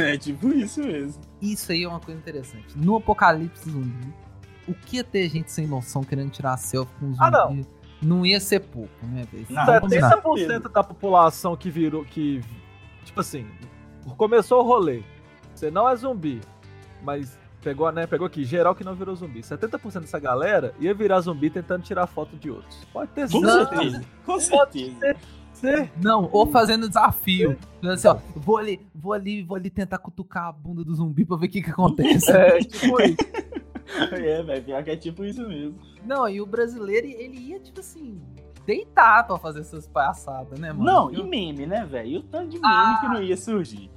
É 0.00 0.18
tipo 0.18 0.48
isso 0.48 0.80
mesmo. 0.82 1.22
Isso 1.40 1.70
aí 1.70 1.84
é 1.84 1.88
uma 1.88 2.00
coisa 2.00 2.18
interessante. 2.18 2.76
No 2.76 2.96
apocalipse 2.96 3.70
zumbi, 3.70 4.12
o 4.66 4.74
que 4.74 4.96
ia 4.96 5.04
ter 5.04 5.28
gente 5.28 5.52
sem 5.52 5.64
noção 5.64 6.02
querendo 6.02 6.30
tirar 6.30 6.56
selfie 6.56 6.92
com 6.98 7.06
zumbi? 7.06 7.18
Ah, 7.20 7.30
não. 7.30 7.64
Não 8.02 8.24
ia 8.24 8.40
ser 8.40 8.60
pouco, 8.60 9.06
né, 9.06 9.26
velho? 9.30 9.46
70% 9.46 10.72
da 10.72 10.82
população 10.82 11.56
que 11.56 11.70
virou. 11.70 12.04
que. 12.04 12.40
Tipo 13.04 13.20
assim, 13.20 13.46
começou 14.16 14.60
o 14.60 14.66
rolê. 14.66 15.02
Você 15.54 15.70
não 15.70 15.88
é 15.88 15.96
zumbi, 15.96 16.40
mas 17.02 17.38
Pegou, 17.62 17.92
né? 17.92 18.06
Pegou 18.06 18.26
aqui, 18.26 18.44
geral 18.44 18.74
que 18.74 18.82
não 18.82 18.94
virou 18.94 19.14
zumbi. 19.14 19.40
70% 19.40 20.00
dessa 20.00 20.18
galera 20.18 20.74
ia 20.80 20.94
virar 20.94 21.20
zumbi 21.20 21.50
tentando 21.50 21.82
tirar 21.82 22.06
foto 22.06 22.36
de 22.36 22.50
outros. 22.50 22.84
Pode 22.92 23.10
ter 23.10 23.30
Com 23.30 23.40
certeza. 23.42 24.04
Com 24.24 24.40
certeza. 24.40 25.18
Não, 26.02 26.30
ou 26.32 26.46
fazendo 26.46 26.88
desafio. 26.88 27.58
Assim, 27.84 28.08
ó, 28.08 28.16
vou 28.34 28.56
ali, 28.56 28.80
vou 28.94 29.12
ali, 29.12 29.42
vou 29.42 29.56
ali 29.56 29.68
tentar 29.68 29.98
cutucar 29.98 30.46
a 30.46 30.52
bunda 30.52 30.82
do 30.82 30.94
zumbi 30.94 31.24
pra 31.24 31.36
ver 31.36 31.46
o 31.46 31.50
que 31.50 31.60
que 31.60 31.70
acontece. 31.70 32.32
É, 32.32 32.58
tipo 32.60 33.00
isso. 33.02 33.16
é, 34.12 34.42
velho, 34.42 34.64
pior 34.64 34.84
que 34.84 34.90
é 34.90 34.96
tipo 34.96 35.24
isso 35.24 35.46
mesmo. 35.46 35.78
Não, 36.04 36.28
e 36.28 36.40
o 36.40 36.46
brasileiro, 36.46 37.06
ele 37.06 37.38
ia, 37.38 37.60
tipo 37.60 37.80
assim, 37.80 38.20
deitar 38.66 39.26
pra 39.26 39.38
fazer 39.38 39.60
essas 39.60 39.86
palhaçadas, 39.86 40.58
né, 40.58 40.72
mano? 40.72 40.84
Não, 40.84 41.12
e 41.12 41.22
meme, 41.22 41.66
né, 41.66 41.84
velho? 41.84 42.08
E 42.08 42.16
o 42.18 42.22
tanto 42.22 42.48
de 42.48 42.58
meme 42.58 42.66
ah. 42.66 42.98
que 43.00 43.08
não 43.08 43.22
ia 43.22 43.36
surgir. 43.36 43.90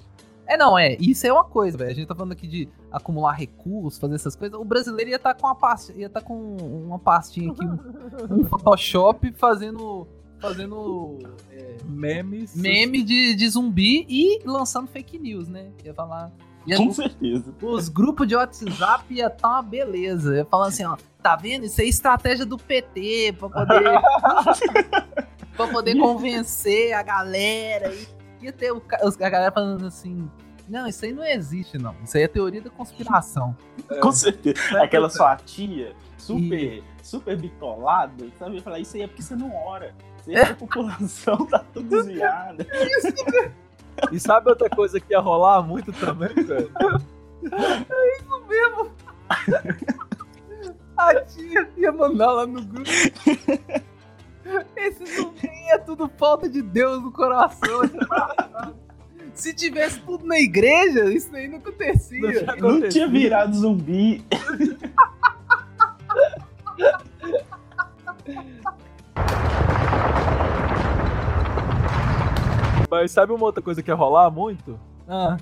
É, 0.45 0.57
não, 0.57 0.77
é. 0.77 0.97
Isso 0.99 1.25
é 1.25 1.31
uma 1.31 1.43
coisa, 1.43 1.77
velho. 1.77 1.91
A 1.91 1.93
gente 1.93 2.07
tá 2.07 2.15
falando 2.15 2.33
aqui 2.33 2.47
de 2.47 2.69
acumular 2.91 3.33
recursos, 3.33 3.99
fazer 3.99 4.15
essas 4.15 4.35
coisas. 4.35 4.59
O 4.59 4.65
brasileiro 4.65 5.09
ia 5.09 5.15
estar 5.15 5.33
tá 5.33 5.39
com 5.39 5.47
uma 5.47 5.55
pasta, 5.55 5.93
ia 5.93 6.07
estar 6.07 6.21
tá 6.21 6.25
com 6.25 6.57
uma 6.57 6.99
pastinha 6.99 7.51
aqui, 7.51 7.65
um, 7.65 8.41
um 8.41 8.45
Photoshop 8.45 9.31
fazendo. 9.33 10.07
Fazendo. 10.39 11.19
É, 11.49 11.77
memes. 11.85 12.55
Meme 12.55 13.01
de, 13.03 13.35
de 13.35 13.49
zumbi 13.49 14.05
e 14.09 14.41
lançando 14.45 14.87
fake 14.87 15.17
news, 15.17 15.47
né? 15.47 15.71
Ia 15.83 15.93
falar. 15.93 16.31
Com 16.77 16.93
certeza. 16.93 17.53
Os 17.61 17.89
grupos 17.89 18.27
de 18.27 18.35
WhatsApp 18.35 19.05
ia 19.13 19.27
estar 19.27 19.37
tá 19.37 19.49
uma 19.49 19.61
beleza. 19.61 20.47
Falar 20.49 20.67
assim, 20.67 20.85
ó, 20.85 20.97
tá 21.21 21.35
vendo? 21.35 21.65
Isso 21.65 21.81
é 21.81 21.85
estratégia 21.85 22.45
do 22.45 22.57
PT 22.57 23.35
pra 23.37 23.49
poder. 23.49 24.01
pra 25.55 25.67
poder 25.67 25.97
convencer 25.97 26.93
a 26.93 27.03
galera. 27.03 27.93
E 27.93 28.45
ia 28.45 28.51
ter 28.51 28.71
o, 28.71 28.81
a 29.01 29.29
galera 29.29 29.51
falando 29.51 29.85
assim: 29.85 30.29
não, 30.67 30.87
isso 30.87 31.03
aí 31.05 31.13
não 31.13 31.25
existe, 31.25 31.77
não. 31.77 31.95
Isso 32.03 32.17
aí 32.17 32.23
é 32.23 32.27
teoria 32.27 32.61
da 32.61 32.69
conspiração. 32.69 33.55
É. 33.89 33.95
Com 33.99 34.11
certeza. 34.11 34.59
É 34.77 34.83
Aquela 34.83 35.09
sua 35.09 35.35
tia, 35.35 35.93
super, 36.17 36.61
e... 36.61 36.83
super 37.01 37.37
bitolada, 37.37 38.25
sabe? 38.39 38.61
Falar, 38.61 38.79
isso 38.79 38.95
aí 38.95 39.03
é 39.03 39.07
porque 39.07 39.21
você 39.21 39.35
não 39.35 39.53
ora. 39.55 39.93
Isso 40.19 40.29
aí 40.29 40.35
é. 40.35 40.43
a 40.43 40.55
população 40.55 41.45
tá 41.45 41.59
tudo 41.73 41.89
desviada. 42.03 42.65
E 44.11 44.19
sabe 44.19 44.49
outra 44.49 44.69
coisa 44.69 44.99
que 44.99 45.13
ia 45.13 45.19
rolar 45.19 45.61
muito 45.61 45.91
também, 45.93 46.33
velho? 46.33 46.71
É 46.79 48.17
isso 48.17 48.43
mesmo. 48.47 48.91
A 50.95 51.15
tia 51.21 51.69
ia 51.75 51.91
mandar 51.91 52.31
lá 52.31 52.45
no 52.45 52.63
grupo. 52.63 52.89
Esse 54.75 55.05
zumbi 55.15 55.49
é 55.69 55.77
tudo 55.77 56.09
falta 56.17 56.47
de 56.47 56.61
Deus 56.61 57.01
no 57.01 57.11
coração. 57.11 57.81
Se 59.33 59.53
tivesse 59.53 59.99
tudo 60.01 60.25
na 60.25 60.39
igreja, 60.39 61.05
isso 61.11 61.35
aí 61.35 61.47
não 61.47 61.57
acontecia. 61.57 62.45
Não, 62.57 62.79
não 62.79 62.89
tinha 62.89 63.07
virado 63.07 63.55
zumbi. 63.55 64.23
Mas 72.93 73.11
sabe 73.11 73.33
uma 73.33 73.43
outra 73.43 73.59
coisa 73.59 73.81
que 73.81 73.89
ia 73.89 73.95
rolar 73.95 74.29
muito? 74.29 74.79
Ah. 75.09 75.35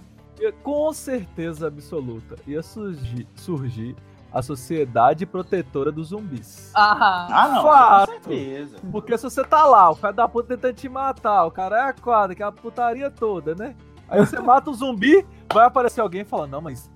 com 0.63 0.93
certeza 0.93 1.67
absoluta, 1.67 2.37
ia 2.47 2.63
surgir, 2.63 3.27
surgir 3.35 3.93
a 4.31 4.41
Sociedade 4.41 5.25
Protetora 5.25 5.91
dos 5.91 6.07
Zumbis. 6.07 6.71
Ah, 6.73 7.27
ah 7.29 7.47
não, 7.49 7.63
Fato. 7.63 8.07
com 8.07 8.13
certeza. 8.13 8.77
Porque 8.89 9.17
se 9.17 9.23
você 9.25 9.43
tá 9.43 9.65
lá, 9.65 9.89
o 9.91 9.97
cara 9.97 10.13
da 10.13 10.27
puta 10.29 10.55
tentando 10.55 10.75
te 10.75 10.87
matar, 10.87 11.43
o 11.43 11.51
cara 11.51 11.77
é 11.77 11.81
a 11.89 11.93
quadra, 11.93 12.31
aquela 12.31 12.53
putaria 12.53 13.11
toda, 13.11 13.53
né? 13.53 13.75
Aí 14.07 14.21
você 14.21 14.39
mata 14.39 14.71
o 14.71 14.73
zumbi, 14.73 15.25
vai 15.53 15.65
aparecer 15.65 15.99
alguém 15.99 16.23
falando, 16.23 16.51
não, 16.51 16.61
mas. 16.61 16.89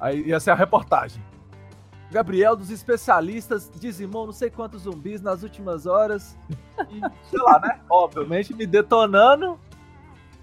Aí 0.00 0.28
ia 0.28 0.38
ser 0.38 0.52
a 0.52 0.54
reportagem. 0.54 1.20
Gabriel 2.12 2.54
dos 2.54 2.70
especialistas 2.70 3.68
dizimou 3.74 4.24
não 4.24 4.32
sei 4.32 4.50
quantos 4.50 4.82
zumbis 4.82 5.20
nas 5.20 5.42
últimas 5.42 5.84
horas. 5.84 6.38
E, 6.88 7.00
sei 7.28 7.40
lá, 7.40 7.58
né? 7.58 7.80
Obviamente 7.90 8.54
me 8.54 8.66
detonando. 8.66 9.58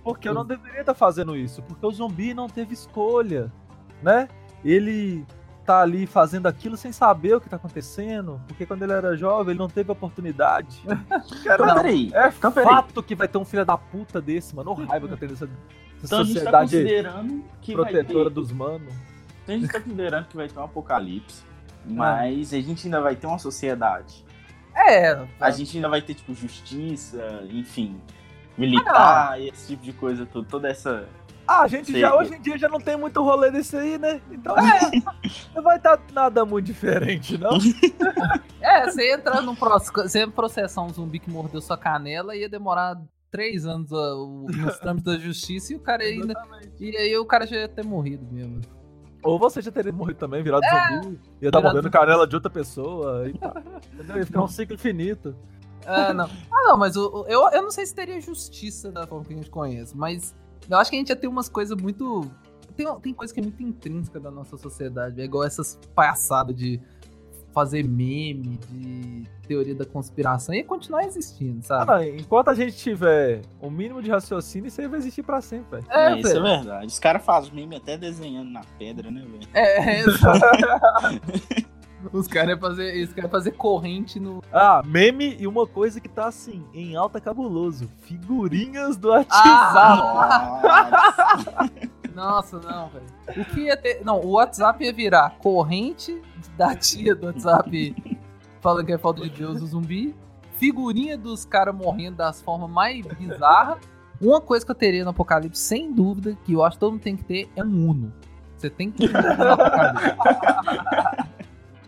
Porque 0.04 0.28
eu 0.28 0.34
não 0.34 0.46
deveria 0.46 0.82
estar 0.82 0.94
fazendo 0.94 1.36
isso. 1.36 1.62
Porque 1.62 1.86
o 1.86 1.92
zumbi 1.92 2.34
não 2.34 2.48
teve 2.48 2.74
escolha, 2.74 3.52
né? 4.02 4.28
Ele 4.63 5.26
tá 5.66 5.82
ali 5.82 6.06
fazendo 6.06 6.48
aquilo 6.48 6.76
sem 6.76 6.92
saber 6.92 7.36
o 7.36 7.42
que 7.42 7.50
tá 7.50 7.56
acontecendo. 7.56 8.42
Porque 8.48 8.66
quando 8.66 8.84
ele 8.84 8.92
era 8.92 9.16
jovem, 9.16 9.52
ele 9.52 9.60
não 9.60 9.70
teve 9.70 9.92
oportunidade. 9.92 10.82
Cara, 11.44 11.66
não, 11.66 11.76
peraí. 11.76 12.12
É 12.13 12.28
então, 12.28 12.52
fato 12.52 13.02
que 13.02 13.16
vai 13.16 13.28
ter 13.28 13.38
um 13.38 13.46
filho 13.46 13.66
da 13.66 13.78
puta 13.78 14.22
desse, 14.22 14.56
mano. 14.56 14.72
O 14.72 14.74
raiva 14.74 15.08
que 15.08 15.13
eu 15.13 15.18
tenho 15.18 15.32
dessa, 15.32 15.48
dessa 15.48 16.06
então, 16.06 16.26
sociedade 16.26 16.76
a 16.76 16.80
gente 16.80 17.04
tá 17.04 17.12
considerando 17.12 17.46
que 17.62 17.74
protetora 17.74 18.30
ter... 18.30 18.34
dos 18.34 18.52
manos. 18.52 18.94
Então 19.44 19.56
a 19.56 19.58
gente 19.58 19.72
tá 19.72 19.80
considerando 19.80 20.28
que 20.28 20.36
vai 20.36 20.48
ter 20.50 20.60
um 20.60 20.63
apocalipse. 20.63 21.44
Mas 21.86 22.54
a 22.54 22.62
gente 22.62 22.88
ainda 22.88 23.02
vai 23.02 23.16
ter 23.16 23.28
uma 23.28 23.39
sociedade. 23.39 24.24
É. 24.76 25.28
A 25.39 25.52
gente 25.52 25.78
ainda 25.78 25.89
vai 25.89 26.02
ter, 26.02 26.13
tipo, 26.13 26.34
justiça, 26.34 27.44
enfim, 27.50 28.00
militar 28.58 29.32
ah, 29.32 29.39
e 29.39 29.50
esse 29.50 29.68
tipo 29.68 29.84
de 29.84 29.94
coisa, 29.94 30.26
tudo, 30.26 30.48
toda 30.48 30.70
essa. 30.70 31.08
Ah, 31.48 31.62
a 31.62 31.68
gente 31.68 32.00
já, 32.00 32.16
hoje 32.16 32.36
em 32.36 32.42
dia 32.42 32.58
já 32.58 32.70
não 32.70 32.80
tem 32.80 32.96
muito 32.96 33.22
rolê 33.22 33.52
desse 33.52 33.76
aí, 33.76 33.98
né? 33.98 34.22
Então 34.32 34.56
é, 34.58 34.80
não 35.54 35.62
vai 35.62 35.78
estar 35.78 35.98
tá 35.98 36.04
nada 36.13 36.46
muito 36.46 36.66
diferente, 36.66 37.38
não. 37.38 37.58
é, 38.62 38.86
você 38.86 39.13
entra 39.13 39.42
num 39.42 39.56
processo, 39.56 39.92
você 39.94 40.28
processar 40.28 40.82
um 40.82 40.89
zumbi 40.89 41.20
que 41.20 41.30
mordeu 41.30 41.60
sua 41.60 41.78
canela 41.78 42.36
ia 42.36 42.48
demorar 42.48 42.98
três 43.30 43.66
anos 43.66 43.92
uh, 43.92 44.46
nos 44.48 44.78
trâmites 44.78 45.06
da 45.06 45.18
justiça 45.18 45.74
e 45.74 45.76
o 45.76 45.80
cara 45.80 46.04
ainda. 46.04 46.34
E 46.80 46.96
aí 46.96 47.18
o 47.18 47.26
cara 47.26 47.48
já 47.48 47.58
ia 47.58 47.68
ter 47.68 47.84
morrido 47.84 48.26
mesmo. 48.32 48.62
Ou 49.24 49.39
você 49.39 49.62
já 49.62 49.72
teria 49.72 49.92
morrido 49.92 50.20
também, 50.20 50.44
virado 50.44 50.63
é, 50.63 51.02
zumbi, 51.02 51.20
ia 51.42 51.48
estar 51.48 51.62
mordendo 51.62 51.89
canela 51.89 52.28
de 52.28 52.36
outra 52.36 52.52
pessoa, 52.52 53.28
e 53.28 53.38
tá, 53.38 53.54
entendeu? 53.94 54.18
Ia 54.18 54.26
ficar 54.26 54.44
um 54.44 54.48
ciclo 54.48 54.76
infinito. 54.76 55.36
É, 55.86 56.13
não. 56.13 56.26
Ah, 56.26 56.63
não, 56.63 56.78
mas 56.78 56.96
eu, 56.96 57.26
eu, 57.28 57.50
eu 57.50 57.62
não 57.62 57.72
sei 57.72 57.86
se 57.86 57.93
teria 57.93 58.19
justiça 58.22 58.91
da 58.91 59.06
forma 59.06 59.26
que 59.26 59.34
a 59.34 59.36
gente 59.36 59.50
conhece, 59.50 59.96
mas 59.96 60.36
eu 60.69 60.78
acho 60.78 60.89
que 60.89 60.96
a 60.96 61.00
gente 61.00 61.10
ia 61.10 61.15
ter 61.15 61.28
umas 61.28 61.50
coisas 61.50 61.80
muito. 61.80 62.30
Tem, 62.76 62.88
tem 63.02 63.13
coisa 63.13 63.34
que 63.34 63.39
é 63.39 63.43
muito 63.43 63.62
intrínseca 63.62 64.19
da 64.19 64.32
nossa 64.32 64.58
sociedade, 64.58 65.22
é 65.22 65.24
igual 65.26 65.43
essas 65.43 65.80
palhaçadas 65.93 66.56
de 66.56 66.82
fazer 67.54 67.88
meme, 67.88 68.60
de 68.67 69.24
teoria 69.48 69.76
da 69.76 69.86
conspiração, 69.86 70.56
ia 70.56 70.63
continuar 70.63 71.06
existindo, 71.06 71.63
sabe? 71.63 71.91
Ah, 71.91 71.98
não, 71.98 72.04
enquanto 72.04 72.50
a 72.50 72.56
gente 72.56 72.76
tiver 72.76 73.41
o 73.62 73.69
mínimo 73.69 74.02
de 74.02 74.10
raciocínio, 74.10 74.67
isso 74.67 74.82
aí 74.82 74.88
vai 74.88 74.98
existir 74.98 75.22
pra 75.22 75.39
sempre. 75.39 75.82
É, 75.89 76.13
é 76.13 76.19
isso 76.19 76.36
é 76.36 76.41
verdade. 76.41 76.88
Os 76.88 77.00
caras 77.00 77.24
fazem 77.24 77.54
meme 77.54 77.76
até 77.76 77.96
desenhando 77.96 78.50
na 78.50 78.62
pedra, 78.80 79.12
né, 79.12 79.22
velho? 79.22 79.48
É, 79.54 80.00
é 80.00 80.04
Os 82.12 82.28
caras 82.28 82.60
fazer, 82.60 83.04
os 83.04 83.13
cara 83.13 83.30
fazer 83.30 83.52
corrente 83.52 84.20
no. 84.20 84.42
Ah, 84.52 84.82
meme 84.86 85.38
e 85.39 85.48
uma 85.48 85.66
coisa 85.66 86.00
que 86.02 86.10
tá 86.10 86.28
assim, 86.28 86.66
em 86.74 86.96
alta 86.96 87.22
cabuloso. 87.22 87.89
Figurinhas 88.02 88.98
do 88.98 89.10
WhatsApp. 89.10 89.48
Ah, 89.48 90.60
nossa, 92.13 92.60
não, 92.60 92.89
velho. 92.89 93.06
O 93.42 93.46
que 93.46 93.62
ia 93.62 93.78
ter. 93.78 94.04
Não, 94.04 94.20
o 94.20 94.32
WhatsApp 94.32 94.84
ia 94.84 94.94
virar 94.94 95.38
corrente 95.39 96.22
da 96.58 96.76
tia 96.76 97.16
do 97.16 97.28
WhatsApp 97.28 97.96
falando 98.62 98.86
que 98.86 98.94
é 98.94 98.98
falta 98.98 99.22
de 99.22 99.30
Deus 99.30 99.62
o 99.62 99.68
zumbi. 99.68 100.16
Figurinha 100.58 101.18
dos 101.18 101.44
caras 101.46 101.76
morrendo 101.76 102.18
das 102.18 102.42
formas 102.42 102.70
mais 102.70 103.06
bizarras. 103.06 103.78
Uma 104.22 104.39
coisa 104.39 104.66
que 104.66 104.72
eu 104.72 104.76
teria 104.76 105.04
no 105.04 105.10
Apocalipse, 105.10 105.60
sem 105.60 105.92
dúvida, 105.92 106.38
que 106.46 106.54
eu 106.54 106.63
acho 106.63 106.78
que 106.78 106.80
todo 106.80 106.94
mundo 106.94 107.02
tem 107.02 107.18
que 107.18 107.26
ter, 107.26 107.50
é 107.56 107.63
um 107.63 107.89
Uno. 107.89 108.13
Você 108.56 108.70
tem 108.70 108.89
que 108.89 109.06
ter 109.06 109.13
um 109.13 109.20
Uno 109.20 109.36
no 109.36 109.52
Apocalipse. 109.52 110.16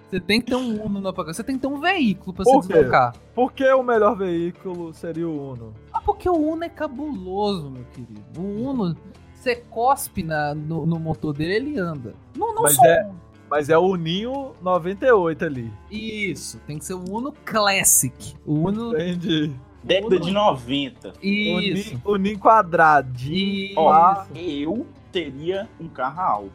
Você 0.10 0.20
tem 0.20 0.40
que 0.40 0.48
ter 0.48 0.56
um 0.56 0.86
Uno 0.86 1.02
no 1.02 1.10
Apocalipse. 1.10 1.38
Você 1.38 1.44
tem 1.44 1.56
que 1.56 1.62
ter 1.62 1.68
um 1.68 1.80
veículo 1.80 2.34
pra 2.34 2.44
Por 2.44 2.64
se 2.64 2.70
deslocar. 2.70 3.14
Por 3.34 3.52
que 3.54 3.68
o 3.72 3.84
melhor 3.84 4.16
veículo 4.16 4.94
seria 4.94 5.28
o 5.28 5.52
Uno? 5.52 5.74
Ah, 5.92 6.02
porque 6.02 6.30
o 6.30 6.36
Uno 6.36 6.64
é 6.64 6.70
cabuloso, 6.70 7.70
meu 7.70 7.84
querido. 7.86 8.22
O 8.38 8.70
Uno, 8.70 8.96
você 9.34 9.56
cospe 9.56 10.24
na, 10.24 10.54
no, 10.54 10.86
no 10.86 11.00
motor 11.00 11.34
dele, 11.34 11.54
ele 11.54 11.80
anda. 11.80 12.14
Não, 12.36 12.54
não 12.54 12.64
mas 12.64 12.76
só 12.76 12.86
é, 12.86 13.12
Mas 13.50 13.70
é 13.70 13.78
o 13.78 13.86
Uninho 13.86 14.54
98 14.62 15.46
ali. 15.46 15.74
Isso, 15.90 16.60
tem 16.68 16.78
que 16.78 16.86
ser 16.86 16.94
o 16.94 17.04
Uno 17.10 17.34
Classic. 17.44 18.36
O 18.46 18.54
Uno. 18.68 18.94
Entendi. 18.94 19.54
Década 19.84 20.20
de 20.20 20.32
90. 20.32 21.14
Isso. 21.22 22.02
O 22.04 22.14
Uninho 22.14 22.40
quadradinho. 22.40 23.74
Ó, 23.78 24.26
eu 24.36 24.88
teria 25.12 25.70
um 25.80 25.88
carro 25.88 26.22
álcool. 26.22 26.52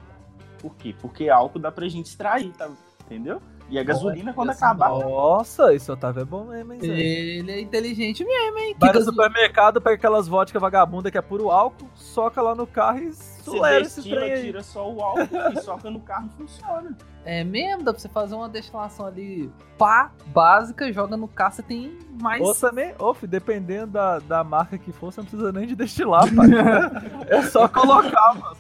Por 0.59 0.75
quê? 0.77 0.95
Porque 1.01 1.29
álcool 1.29 1.59
dá 1.59 1.71
pra 1.71 1.89
gente 1.89 2.07
extrair, 2.07 2.51
tá? 2.53 2.69
Entendeu? 3.11 3.43
E 3.69 3.79
a 3.79 3.83
gasolina, 3.83 4.33
quando 4.33 4.51
acabar. 4.51 4.89
Nossa, 4.91 5.75
esse 5.75 5.91
Otávio 5.91 6.23
é 6.23 6.25
bom 6.25 6.45
mesmo, 6.45 6.73
hein? 6.73 6.81
Ele 6.83 7.51
é 7.53 7.61
inteligente 7.61 8.25
mesmo, 8.25 8.59
hein? 8.59 8.77
Vai 8.79 8.93
no 8.93 9.03
supermercado, 9.03 9.81
pega 9.81 9.97
aquelas 9.97 10.29
vodka 10.29 10.59
vagabunda 10.59 11.11
que 11.11 11.19
é 11.19 11.23
puro 11.23 11.51
álcool, 11.51 11.89
soca 11.95 12.41
lá 12.41 12.55
no 12.55 12.67
carro 12.67 12.99
e 12.99 13.13
sulera 13.43 13.83
esse 13.83 14.03
trem 14.03 14.33
aí. 14.33 14.43
tira 14.43 14.63
só 14.63 14.91
o 14.91 15.03
álcool 15.03 15.53
e 15.53 15.61
soca 15.61 15.91
no 15.91 16.01
carro 16.01 16.29
e 16.33 16.37
funciona. 16.37 16.97
É 17.25 17.45
mesmo, 17.45 17.83
dá 17.83 17.93
pra 17.93 18.01
você 18.01 18.09
fazer 18.09 18.35
uma 18.35 18.49
destilação 18.49 19.05
ali 19.07 19.51
pá, 19.77 20.11
básica, 20.27 20.91
joga 20.93 21.17
no 21.17 21.29
carro, 21.29 21.53
você 21.53 21.63
tem 21.63 21.99
mais. 22.21 22.41
Ou 22.41 22.55
também, 22.55 22.95
ou, 22.99 23.17
dependendo 23.23 23.89
da, 23.89 24.19
da 24.19 24.43
marca 24.43 24.79
que 24.79 24.91
for, 24.91 25.13
você 25.13 25.21
não 25.21 25.27
precisa 25.27 25.53
nem 25.53 25.67
de 25.67 25.75
destilar, 25.75 26.25
pai. 26.35 26.49
é 27.29 27.43
só 27.43 27.69
colocar, 27.69 28.35
mano. 28.35 28.57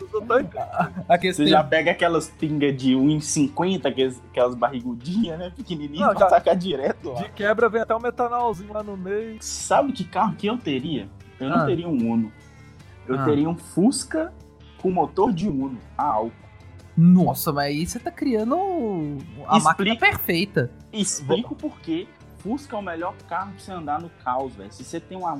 Aqui, 1.08 1.32
você 1.32 1.44
tem... 1.44 1.52
já 1.52 1.64
pega 1.64 1.90
aquelas 1.90 2.28
pingas 2.28 2.76
de 2.76 2.92
1,50, 2.92 3.86
aquelas, 3.86 4.22
aquelas 4.30 4.54
barrigudinhas, 4.54 5.38
né? 5.38 5.52
Pequenininhas, 5.54 6.10
pra 6.10 6.20
já... 6.20 6.26
tacar 6.26 6.56
direto 6.56 7.10
lá. 7.10 7.22
De 7.22 7.30
quebra 7.30 7.68
vem 7.68 7.80
até 7.80 7.94
um 7.94 8.00
metanolzinho 8.00 8.72
lá 8.72 8.82
no 8.82 8.96
meio. 8.96 9.38
Sabe 9.40 9.92
que 9.92 10.04
carro 10.04 10.34
que 10.36 10.46
eu 10.46 10.58
teria? 10.58 11.08
Eu 11.38 11.48
ah. 11.48 11.58
não 11.58 11.66
teria 11.66 11.88
um 11.88 12.12
Uno. 12.12 12.32
Eu 13.08 13.18
ah. 13.18 13.24
teria 13.24 13.48
um 13.48 13.56
Fusca 13.56 14.32
com 14.80 14.90
motor 14.90 15.32
de 15.32 15.48
Uno 15.48 15.78
a 15.96 16.04
álcool. 16.04 16.50
Nossa, 16.96 17.52
mas 17.52 17.66
aí 17.66 17.86
você 17.86 17.98
tá 17.98 18.10
criando 18.10 18.56
a 19.46 19.56
Explico, 19.56 19.62
máquina 19.62 19.96
perfeita. 19.96 20.70
Explico 20.92 21.54
por 21.54 21.80
que 21.80 22.08
Fusca 22.38 22.76
é 22.76 22.78
o 22.78 22.82
melhor 22.82 23.14
carro 23.28 23.52
pra 23.52 23.60
você 23.60 23.72
andar 23.72 24.00
no 24.00 24.10
caos, 24.24 24.54
velho. 24.54 24.72
Se 24.72 24.84
você 24.84 24.98
tem 25.00 25.16
uma 25.16 25.38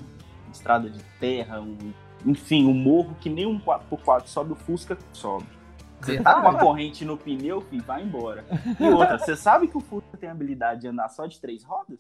estrada 0.52 0.88
de 0.88 1.02
terra, 1.18 1.60
um, 1.60 1.92
enfim, 2.24 2.66
um 2.66 2.74
morro 2.74 3.16
que 3.20 3.28
nem 3.28 3.46
um 3.46 3.58
4x4 3.58 4.26
sobe, 4.26 4.52
o 4.52 4.56
Fusca 4.56 4.96
sobe. 5.12 5.46
Você 6.00 6.18
tá 6.18 6.40
com 6.40 6.48
a 6.48 6.58
corrente 6.58 7.04
no 7.04 7.16
pneu, 7.16 7.60
filho, 7.60 7.84
vai 7.84 8.02
embora. 8.02 8.44
E 8.78 8.88
outra, 8.88 9.18
você 9.18 9.36
sabe 9.36 9.68
que 9.68 9.76
o 9.76 9.80
Fusca 9.80 10.16
tem 10.16 10.30
a 10.30 10.32
habilidade 10.32 10.82
de 10.82 10.88
andar 10.88 11.08
só 11.10 11.26
de 11.26 11.38
três 11.38 11.62
rodas? 11.62 11.98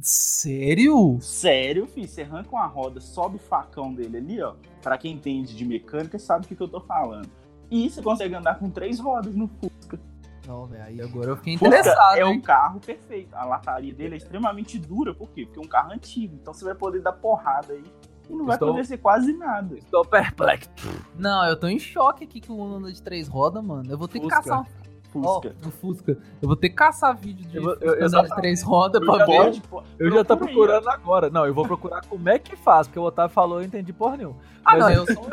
Sério? 0.00 1.18
Sério, 1.20 1.86
filho. 1.86 2.08
Você 2.08 2.22
arranca 2.22 2.50
uma 2.50 2.66
roda, 2.66 3.00
sobe 3.00 3.36
o 3.36 3.38
facão 3.38 3.92
dele 3.92 4.18
ali, 4.18 4.42
ó. 4.42 4.54
Pra 4.82 4.96
quem 4.96 5.12
entende 5.12 5.54
de 5.54 5.64
mecânica, 5.64 6.18
sabe 6.18 6.44
o 6.44 6.48
que, 6.48 6.54
que 6.54 6.62
eu 6.62 6.68
tô 6.68 6.80
falando. 6.80 7.28
E 7.70 7.88
você 7.88 8.00
consegue 8.00 8.34
andar 8.34 8.58
com 8.58 8.70
três 8.70 8.98
rodas 8.98 9.34
no 9.34 9.48
Fusca. 9.48 9.98
Não, 10.46 10.66
velho, 10.66 10.82
aí 10.82 11.00
agora 11.00 11.30
eu 11.30 11.36
fiquei 11.36 11.54
interessado. 11.54 12.16
é 12.16 12.24
um 12.24 12.40
carro 12.40 12.80
perfeito. 12.80 13.34
A 13.34 13.44
lataria 13.44 13.92
dele 13.94 14.14
é 14.14 14.16
extremamente 14.16 14.78
dura, 14.78 15.14
por 15.14 15.30
quê? 15.30 15.44
Porque 15.44 15.58
é 15.58 15.62
um 15.62 15.68
carro 15.68 15.92
antigo. 15.92 16.34
Então 16.40 16.52
você 16.54 16.64
vai 16.64 16.74
poder 16.74 17.00
dar 17.02 17.12
porrada 17.12 17.72
aí 17.72 17.84
e 18.28 18.32
não 18.32 18.46
vai 18.46 18.56
estou... 18.56 18.70
acontecer 18.70 18.98
quase 18.98 19.32
nada. 19.32 19.76
Estou 19.76 20.04
perplexo. 20.04 20.70
Não, 21.16 21.44
eu 21.46 21.58
tô 21.58 21.68
em 21.68 21.78
choque 21.78 22.24
aqui 22.24 22.40
que 22.40 22.50
o 22.50 22.56
Uno 22.56 22.76
anda 22.76 22.92
de 22.92 23.02
três 23.02 23.28
rodas, 23.28 23.62
mano. 23.62 23.90
Eu 23.90 23.98
vou 23.98 24.08
ter 24.08 24.20
Fusca. 24.20 24.36
que 24.36 24.48
caçar 24.48 24.62
um 24.62 24.79
Fusca. 25.12 25.56
Oh, 25.66 25.70
Fusca. 25.70 26.18
Eu 26.40 26.48
vou 26.48 26.56
ter 26.56 26.68
que 26.68 26.76
caçar 26.76 27.16
vídeo 27.16 27.46
de, 27.46 27.56
eu, 27.56 27.64
eu, 27.80 27.94
eu 27.94 28.08
de 28.08 28.34
três 28.36 28.62
rodas 28.62 29.04
pra 29.04 29.24
ver. 29.26 29.60
eu 29.98 30.10
já 30.10 30.24
tô 30.24 30.36
procurando 30.36 30.88
aí. 30.88 30.94
agora. 30.94 31.28
Não, 31.30 31.46
eu 31.46 31.52
vou 31.52 31.66
procurar 31.66 32.00
como 32.06 32.28
é 32.28 32.38
que 32.38 32.56
faz, 32.56 32.86
porque 32.86 32.98
o 32.98 33.02
Otávio 33.02 33.34
falou 33.34 33.60
eu 33.60 33.66
entendi 33.66 33.92
porra 33.92 34.16
nenhuma. 34.16 34.36
Ah, 34.64 34.76
Mas 34.76 34.80
não, 34.80 34.90
eu 34.90 35.06
sou, 35.06 35.26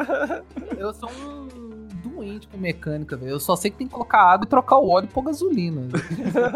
eu 0.78 0.94
sou 0.94 1.10
um 1.12 1.88
doente 2.10 2.48
com 2.48 2.58
mecânica, 2.58 3.16
velho. 3.16 3.32
Eu 3.32 3.40
só 3.40 3.56
sei 3.56 3.70
que 3.70 3.78
tem 3.78 3.88
que 3.88 3.94
colocar 3.94 4.22
água 4.22 4.46
e 4.46 4.50
trocar 4.50 4.78
o 4.78 4.90
óleo 4.90 5.06
e 5.06 5.08
pôr 5.08 5.24
gasolina. 5.24 5.84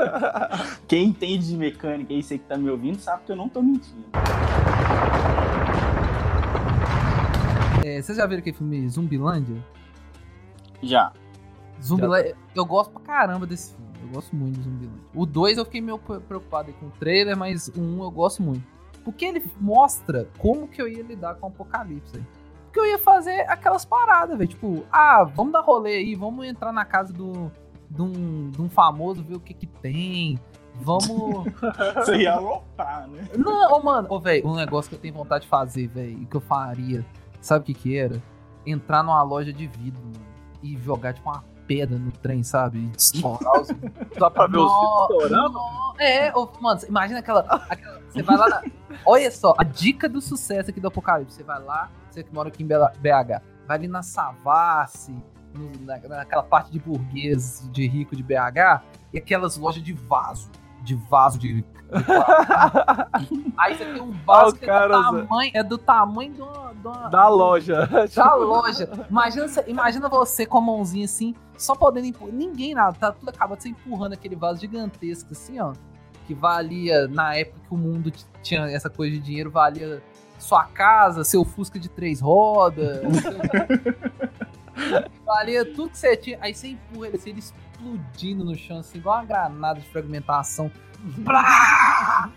Quem 0.87 1.09
entende 1.09 1.47
de 1.47 1.57
mecânica 1.57 2.11
e 2.13 2.23
você 2.23 2.37
que 2.37 2.45
tá 2.45 2.57
me 2.57 2.69
ouvindo 2.69 2.99
sabe 2.99 3.23
que 3.25 3.31
eu 3.31 3.35
não 3.35 3.47
tô 3.47 3.61
mentindo. 3.61 4.05
É, 7.85 8.01
vocês 8.01 8.17
já 8.17 8.25
viram 8.25 8.39
aquele 8.39 8.55
filme 8.55 8.87
Zumbilândia? 8.89 9.57
Já. 10.81 11.11
Zumbilândia, 11.83 12.35
eu 12.55 12.65
gosto 12.65 12.91
pra 12.91 13.01
caramba 13.01 13.45
desse 13.45 13.73
filme. 13.73 13.91
Eu 14.03 14.09
gosto 14.09 14.35
muito 14.35 14.57
de 14.57 14.63
Zumbilândia. 14.63 15.03
O 15.13 15.25
2 15.25 15.57
eu 15.57 15.65
fiquei 15.65 15.81
meio 15.81 15.97
preocupado 15.97 16.71
com 16.73 16.87
o 16.87 16.91
trailer, 16.91 17.35
mas 17.37 17.67
o 17.69 17.79
1 17.79 17.99
um 17.99 18.03
eu 18.03 18.11
gosto 18.11 18.41
muito. 18.41 18.63
Porque 19.03 19.25
ele 19.25 19.43
mostra 19.59 20.27
como 20.37 20.67
que 20.67 20.81
eu 20.81 20.87
ia 20.87 21.03
lidar 21.03 21.35
com 21.35 21.47
o 21.47 21.49
apocalipse 21.49 22.17
aí. 22.17 22.23
Porque 22.65 22.79
eu 22.79 22.85
ia 22.85 22.99
fazer 22.99 23.41
aquelas 23.49 23.83
paradas, 23.83 24.37
velho. 24.37 24.49
Tipo, 24.49 24.85
ah, 24.91 25.23
vamos 25.23 25.51
dar 25.51 25.61
rolê 25.61 25.95
aí, 25.97 26.15
vamos 26.15 26.45
entrar 26.45 26.71
na 26.71 26.85
casa 26.85 27.11
do, 27.11 27.51
de, 27.89 28.01
um, 28.01 28.49
de 28.49 28.61
um 28.61 28.69
famoso, 28.69 29.23
ver 29.23 29.35
o 29.35 29.39
que 29.39 29.53
que 29.53 29.67
tem. 29.67 30.39
Vamos. 30.75 31.51
Você 31.95 32.17
ia 32.17 32.33
alocar, 32.33 33.07
né? 33.09 33.27
Não, 33.37 33.83
mano. 33.83 34.07
Ô, 34.09 34.19
velho, 34.19 34.47
um 34.47 34.55
negócio 34.55 34.89
que 34.89 34.95
eu 34.95 34.99
tenho 34.99 35.13
vontade 35.13 35.43
de 35.43 35.49
fazer, 35.49 35.87
velho, 35.87 36.25
que 36.25 36.35
eu 36.35 36.41
faria. 36.41 37.05
Sabe 37.41 37.63
o 37.63 37.65
que 37.65 37.73
que 37.73 37.97
era? 37.97 38.21
Entrar 38.65 39.03
numa 39.03 39.21
loja 39.21 39.51
de 39.51 39.67
vidro, 39.67 40.01
mano, 40.01 40.25
e 40.63 40.77
jogar, 40.77 41.13
tipo, 41.13 41.27
uma 41.27 41.43
pedra 41.67 41.97
no 41.97 42.11
trem, 42.11 42.43
sabe? 42.43 42.91
Estourar 42.97 43.61
os... 43.61 43.67
Só 44.17 44.29
pra 44.29 44.47
ver 44.47 44.57
os 44.57 44.71
estourando? 44.71 45.59
É, 45.99 46.35
ô, 46.35 46.47
mano, 46.59 46.79
imagina 46.87 47.19
aquela, 47.19 47.41
aquela- 47.69 48.01
Você 48.09 48.21
vai 48.23 48.37
lá 48.37 48.49
na. 48.49 48.63
Olha 49.05 49.31
só, 49.31 49.53
a 49.57 49.63
dica 49.63 50.09
do 50.09 50.19
sucesso 50.21 50.69
aqui 50.69 50.79
do 50.79 50.87
Apocalipse. 50.87 51.35
Você 51.37 51.43
vai 51.43 51.61
lá, 51.61 51.89
você 52.09 52.23
que 52.23 52.33
mora 52.33 52.49
aqui 52.49 52.63
em 52.63 52.67
BH, 52.67 53.41
vai 53.67 53.77
ali 53.77 53.87
na 53.87 54.01
Savassi, 54.03 55.15
na, 55.81 55.97
naquela 55.99 56.43
parte 56.43 56.71
de 56.71 56.79
burguês, 56.79 57.67
de 57.71 57.87
rico 57.87 58.15
de 58.15 58.23
BH, 58.23 58.81
e 59.13 59.17
aquelas 59.17 59.57
lojas 59.57 59.83
de 59.83 59.93
vaso. 59.93 60.49
De 60.83 60.95
vaso 60.95 61.37
de. 61.39 61.63
Aí 63.57 63.75
você 63.75 63.85
tem 63.85 64.01
um 64.01 64.11
vaso 64.25 64.55
o 64.55 64.59
que 64.59 64.65
cara, 64.65 64.85
é, 64.95 64.97
do 64.97 65.03
tamanho, 65.03 65.51
é 65.53 65.63
do 65.63 65.77
tamanho 65.77 66.33
de 66.33 66.41
uma- 66.41 66.73
de 66.73 66.87
uma, 66.87 67.09
Da 67.09 67.27
loja. 67.27 67.87
da 68.15 68.35
loja. 68.35 68.89
Imagina, 69.09 69.47
você- 69.47 69.63
imagina 69.67 70.09
você 70.09 70.45
com 70.45 70.57
a 70.57 70.61
mãozinha 70.61 71.05
assim, 71.05 71.35
só 71.57 71.75
podendo 71.75 72.07
empurrar. 72.07 72.33
Ninguém 72.33 72.73
nada, 72.73 72.95
tá 72.99 73.11
tudo 73.11 73.29
acabado 73.29 73.61
você 73.61 73.69
empurrando 73.69 74.13
aquele 74.13 74.35
vaso 74.35 74.59
gigantesco 74.61 75.29
assim, 75.31 75.59
ó. 75.59 75.73
Que 76.27 76.33
valia, 76.33 77.07
na 77.07 77.35
época 77.35 77.59
que 77.67 77.73
o 77.73 77.77
mundo 77.77 78.11
tinha 78.41 78.61
essa 78.71 78.89
coisa 78.89 79.13
de 79.15 79.19
dinheiro, 79.21 79.51
valia 79.51 80.01
sua 80.39 80.63
casa, 80.65 81.23
seu 81.23 81.43
Fusca 81.45 81.77
de 81.77 81.89
três 81.89 82.19
rodas. 82.21 82.99
seu- 83.21 83.31
valia 85.25 85.65
tudo 85.65 85.89
que 85.89 85.97
você 85.97 86.15
tinha. 86.15 86.37
Aí 86.41 86.53
você 86.53 86.69
empurra 86.69 87.07
ele, 87.07 87.17
assim, 87.17 87.29
ele 87.31 87.43
explodindo 87.81 88.43
no 88.45 88.55
chão, 88.55 88.77
assim, 88.79 88.97
igual 88.99 89.17
uma 89.17 89.25
granada 89.25 89.79
de 89.79 89.87
fragmentação. 89.87 90.71
Plá! 91.25 92.29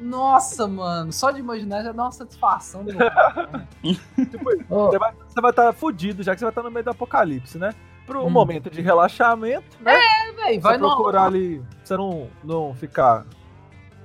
Nossa, 0.00 0.66
mano, 0.68 1.12
só 1.12 1.30
de 1.30 1.40
imaginar 1.40 1.82
já 1.82 1.92
dá 1.92 2.04
uma 2.04 2.12
satisfação. 2.12 2.84
caralho. 2.84 3.66
Tipo, 4.30 4.50
Ô, 4.68 4.86
Você 4.90 4.98
vai 4.98 5.12
você 5.26 5.40
vai 5.40 5.50
estar 5.50 5.72
fudido, 5.72 6.22
já 6.22 6.34
que 6.34 6.38
você 6.38 6.44
vai 6.44 6.50
estar 6.50 6.62
no 6.62 6.70
meio 6.70 6.84
do 6.84 6.90
apocalipse, 6.90 7.58
né? 7.58 7.70
Pro 8.06 8.24
Hum. 8.24 8.30
momento 8.30 8.70
de 8.70 8.80
relaxamento, 8.80 9.76
né? 9.82 9.92
véi, 10.36 10.58
Vai 10.58 10.58
vai 10.60 10.78
no 10.78 10.86
procurar 10.88 11.24
ali, 11.26 11.58
pra 11.58 11.78
você 11.84 11.96
não, 11.96 12.28
não 12.44 12.74
ficar, 12.74 13.26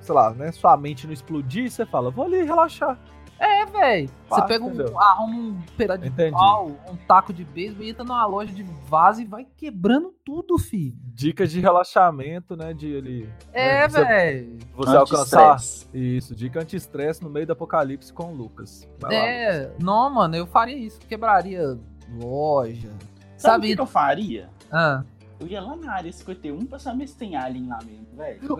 sei 0.00 0.14
lá, 0.14 0.30
né? 0.32 0.50
Sua 0.52 0.76
mente 0.76 1.06
não 1.06 1.14
explodir, 1.14 1.70
você 1.70 1.86
fala, 1.86 2.10
vou 2.10 2.24
ali 2.24 2.42
relaxar. 2.42 2.98
É, 3.46 3.66
velho. 3.66 4.10
Você 4.28 4.42
pega 4.46 4.64
um, 4.64 4.98
arruma 4.98 5.36
um 5.36 5.62
pedaço 5.76 6.00
de 6.00 6.08
Entendi. 6.08 6.32
pau, 6.32 6.70
um 6.90 6.96
taco 6.96 7.32
de 7.32 7.44
beisebol 7.44 7.84
e 7.84 7.90
entra 7.90 8.02
numa 8.04 8.24
loja 8.26 8.50
de 8.52 8.62
vaso 8.62 9.20
e 9.20 9.24
vai 9.26 9.46
quebrando 9.56 10.12
tudo, 10.24 10.56
fi. 10.58 10.94
Dicas 11.12 11.50
de 11.52 11.60
relaxamento, 11.60 12.56
né? 12.56 12.72
De 12.72 12.96
ali. 12.96 13.28
É, 13.52 13.80
né, 13.82 13.88
você- 13.88 14.04
velho. 14.04 14.58
Você 14.74 14.96
alcançar. 14.96 15.56
Isso, 15.92 16.34
dica 16.34 16.60
anti-estresse 16.60 17.22
no 17.22 17.28
meio 17.28 17.46
do 17.46 17.52
apocalipse 17.52 18.10
com 18.12 18.32
o 18.32 18.34
Lucas. 18.34 18.88
Vai 18.98 19.12
lá, 19.12 19.18
Lucas. 19.20 19.34
É, 19.34 19.72
não, 19.80 20.10
mano, 20.10 20.34
eu 20.36 20.46
faria 20.46 20.76
isso. 20.76 20.98
Quebraria 21.00 21.78
loja. 22.20 22.88
Sabe 23.36 23.66
o 23.66 23.68
Sabe? 23.68 23.74
que 23.74 23.80
eu 23.80 23.86
faria? 23.86 24.48
Ah. 24.72 25.04
Eu 25.38 25.46
ia 25.48 25.60
lá 25.60 25.76
na 25.76 25.92
área 25.92 26.10
51 26.10 26.64
pra 26.64 26.78
saber 26.78 27.06
se 27.08 27.16
tem 27.16 27.36
alien 27.36 27.68
lá 27.68 27.78
mesmo, 27.84 28.06
velho. 28.16 28.40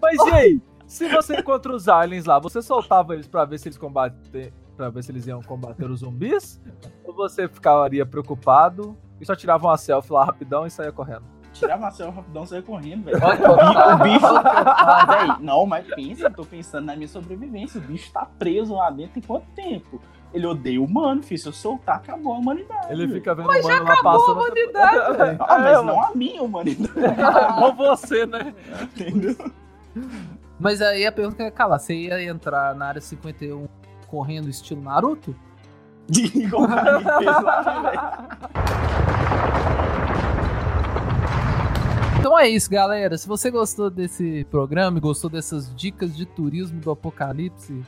Mas 0.00 0.16
e 0.18 0.30
aí? 0.32 0.60
Se 0.86 1.08
você 1.08 1.38
encontra 1.38 1.74
os 1.74 1.88
aliens 1.88 2.24
lá, 2.26 2.38
você 2.38 2.62
soltava 2.62 3.14
eles 3.14 3.26
pra 3.26 3.44
ver 3.44 3.58
se 3.58 3.68
eles 3.68 3.78
combater, 3.78 4.52
para 4.76 4.88
ver 4.88 5.02
se 5.02 5.10
eles 5.10 5.26
iam 5.26 5.42
combater 5.42 5.90
os 5.90 6.00
zumbis? 6.00 6.60
Ou 7.04 7.12
você 7.14 7.48
ficaria 7.48 8.06
preocupado 8.06 8.96
e 9.20 9.26
só 9.26 9.34
tirava 9.34 9.66
uma 9.66 9.76
selfie 9.76 10.12
lá 10.12 10.24
rapidão 10.24 10.66
e 10.66 10.70
saía 10.70 10.92
correndo? 10.92 11.24
Tirava 11.52 11.86
a 11.88 11.90
selfie 11.90 12.16
rapidão 12.16 12.44
e 12.44 12.46
saia 12.46 12.62
correndo, 12.62 13.04
velho. 13.04 13.16
O 13.16 13.98
bicho. 14.04 14.26
Mas, 14.32 15.08
véi, 15.08 15.36
não, 15.40 15.64
mas 15.66 15.86
pensa, 15.94 16.24
eu 16.26 16.30
tô 16.34 16.44
pensando 16.44 16.84
na 16.84 16.94
minha 16.94 17.08
sobrevivência. 17.08 17.80
O 17.80 17.84
bicho 17.84 18.12
tá 18.12 18.26
preso 18.38 18.74
lá 18.74 18.90
dentro 18.90 19.14
tem 19.14 19.22
quanto 19.22 19.46
tempo? 19.54 19.98
Ele 20.34 20.46
odeia 20.46 20.78
o 20.78 20.84
humano, 20.84 21.22
filho. 21.22 21.40
Se 21.40 21.48
eu 21.48 21.52
soltar, 21.52 21.96
acabou 21.96 22.34
a 22.34 22.38
humanidade. 22.38 22.92
Ele 22.92 23.08
fica 23.08 23.34
vendo 23.34 23.46
Mas 23.46 23.64
o 23.64 23.68
já 23.68 23.74
mano 23.76 23.86
lá 23.86 23.92
acabou 23.94 24.10
a 24.12 24.18
passando. 24.18 24.36
humanidade, 24.38 25.16
velho. 25.16 25.36
Ah, 25.40 25.58
mas 25.58 25.78
É, 25.78 25.82
não 25.82 26.02
a 26.02 26.10
minha 26.14 26.42
humanidade, 26.42 26.92
Não 27.58 27.74
você, 27.74 28.26
né? 28.26 28.54
entendeu? 28.82 29.36
Mas 30.58 30.80
aí 30.80 31.06
a 31.06 31.12
pergunta 31.12 31.42
ia 31.42 31.50
calar, 31.50 31.78
você 31.78 31.94
ia 31.94 32.22
entrar 32.24 32.74
na 32.74 32.86
área 32.86 33.00
51 33.00 33.68
correndo 34.06 34.48
estilo 34.48 34.80
Naruto? 34.80 35.36
Igual 36.10 36.68
né? 36.68 36.76
Então 42.18 42.38
é 42.38 42.48
isso, 42.48 42.70
galera. 42.70 43.16
Se 43.18 43.28
você 43.28 43.50
gostou 43.50 43.90
desse 43.90 44.44
programa 44.50 44.98
e 44.98 45.00
gostou 45.00 45.28
dessas 45.28 45.74
dicas 45.74 46.16
de 46.16 46.24
turismo 46.24 46.80
do 46.80 46.90
apocalipse, 46.90 47.84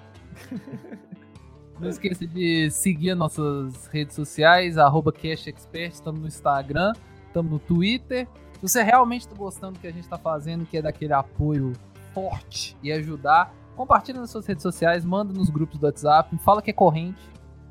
não 1.80 1.88
esqueça 1.88 2.26
de 2.26 2.70
seguir 2.70 3.12
as 3.12 3.18
nossas 3.18 3.86
redes 3.86 4.14
sociais, 4.14 4.78
arroba 4.78 5.10
CashExpert, 5.10 5.92
estamos 5.92 6.20
no 6.20 6.28
Instagram, 6.28 6.92
estamos 7.26 7.50
no 7.50 7.58
Twitter. 7.58 8.28
Se 8.52 8.62
você 8.62 8.82
realmente 8.82 9.22
está 9.22 9.34
gostando 9.34 9.74
do 9.74 9.80
que 9.80 9.86
a 9.86 9.92
gente 9.92 10.04
está 10.04 10.18
fazendo, 10.18 10.66
que 10.66 10.76
é 10.76 10.82
daquele 10.82 11.12
apoio 11.12 11.72
forte 12.18 12.76
e 12.82 12.90
ajudar, 12.92 13.54
compartilha 13.76 14.20
nas 14.20 14.30
suas 14.30 14.46
redes 14.46 14.62
sociais, 14.62 15.04
manda 15.04 15.32
nos 15.32 15.50
grupos 15.50 15.78
do 15.78 15.86
WhatsApp, 15.86 16.36
fala 16.38 16.60
que 16.60 16.70
é 16.70 16.74
corrente, 16.74 17.20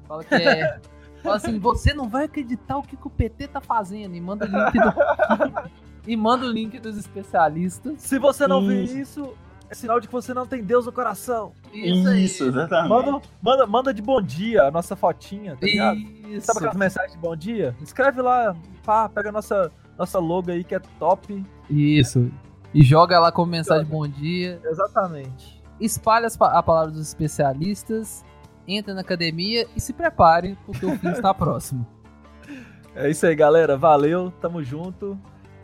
fala 0.08 0.24
que 0.24 0.36
é... 0.36 0.80
Fala 1.24 1.38
assim, 1.38 1.60
você 1.60 1.95
não 1.95 2.08
vai 2.08 2.26
acreditar 2.26 2.78
o 2.78 2.84
que, 2.84 2.95
que 2.95 3.08
o 3.08 3.10
PT 3.10 3.48
tá 3.48 3.60
fazendo 3.60 4.16
e 4.16 4.22
manda 4.22 4.45
o 4.45 4.48
link 4.48 4.72
do... 4.72 5.70
e 6.08 6.16
manda 6.16 6.45
o 6.45 6.50
link 6.50 6.80
dos 6.80 6.95
especialistas. 6.95 8.02
Se 8.02 8.20
você 8.20 8.48
não 8.48 8.66
vê 8.66 8.84
Isso. 8.84 9.34
é 9.70 9.76
sinal 9.76 10.00
de 10.00 10.08
que 10.08 10.14
você 10.14 10.34
não 10.34 10.45
tem 10.45 10.64
Deus 10.64 10.86
no 10.86 10.91
coração. 10.91 11.52
Isso, 11.74 12.08
aí. 12.08 12.24
Isso, 12.24 12.45
exatamente. 12.45 12.89
Manda, 12.89 13.22
manda, 13.41 13.68
manda 13.68 13.93
de 13.93 14.02
bom 14.02 14.22
dia 14.22 14.66
a 14.66 14.72
nossa 14.72 14.95
fotinha, 14.95 15.58
tá 15.58 15.66
ligado? 15.66 15.98
Isso. 15.98 16.45
Sabe 16.45 16.60
aquelas 16.60 16.78
mensagens 16.78 17.14
de 17.14 17.18
bom 17.18 17.36
dia? 17.36 17.76
Escreve 17.82 18.22
lá, 18.22 18.56
pá, 18.86 19.10
pega 19.10 19.30
a 19.30 19.32
nossa, 19.32 19.72
nossa 19.98 20.20
logo 20.20 20.52
aí 20.52 20.64
que 20.64 20.76
é 20.76 20.80
top. 21.00 21.43
Isso. 21.70 22.32
E 22.74 22.84
joga 22.84 23.20
lá 23.20 23.32
como 23.32 23.51
mensagem 23.51 23.86
bom 23.86 24.07
dia. 24.07 24.59
Exatamente. 24.65 25.61
Espalha 25.80 26.28
a 26.39 26.63
palavra 26.63 26.91
dos 26.91 27.07
especialistas. 27.07 28.24
Entra 28.68 28.93
na 28.93 29.01
academia 29.01 29.65
e 29.76 29.80
se 29.80 29.93
prepare, 29.93 30.57
porque 30.65 30.86
o 30.86 30.97
fim 30.97 31.09
está 31.09 31.34
próximo. 31.36 31.86
É 32.95 33.09
isso 33.09 33.26
aí, 33.26 33.36
galera. 33.36 33.78
Valeu, 33.78 34.32
tamo 34.41 34.61
junto. 34.63 35.18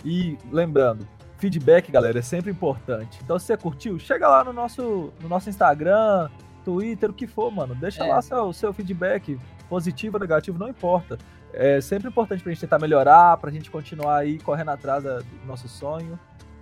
E 0.05 0.37
lembrando, 0.51 1.07
feedback, 1.37 1.91
galera, 1.91 2.19
é 2.19 2.21
sempre 2.21 2.51
importante. 2.51 3.19
Então, 3.23 3.37
se 3.37 3.45
você 3.47 3.57
curtiu, 3.57 3.99
chega 3.99 4.27
lá 4.27 4.43
no 4.43 4.53
nosso, 4.53 5.11
no 5.21 5.27
nosso 5.27 5.49
Instagram, 5.49 6.29
Twitter, 6.63 7.09
o 7.09 7.13
que 7.13 7.27
for, 7.27 7.51
mano. 7.51 7.75
Deixa 7.75 8.05
É. 8.05 8.07
lá 8.13 8.21
seu, 8.21 8.53
seu 8.53 8.73
feedback, 8.73 9.37
positivo 9.69 10.15
ou 10.17 10.21
negativo, 10.21 10.57
não 10.57 10.69
importa. 10.69 11.17
É 11.53 11.79
sempre 11.81 12.07
importante 12.07 12.41
pra 12.41 12.51
gente 12.51 12.61
tentar 12.61 12.79
melhorar, 12.79 13.37
pra 13.37 13.51
gente 13.51 13.69
continuar 13.69 14.17
aí 14.17 14.39
correndo 14.39 14.69
atrás 14.69 15.03
do 15.03 15.23
nosso 15.45 15.67
sonho. 15.67 16.17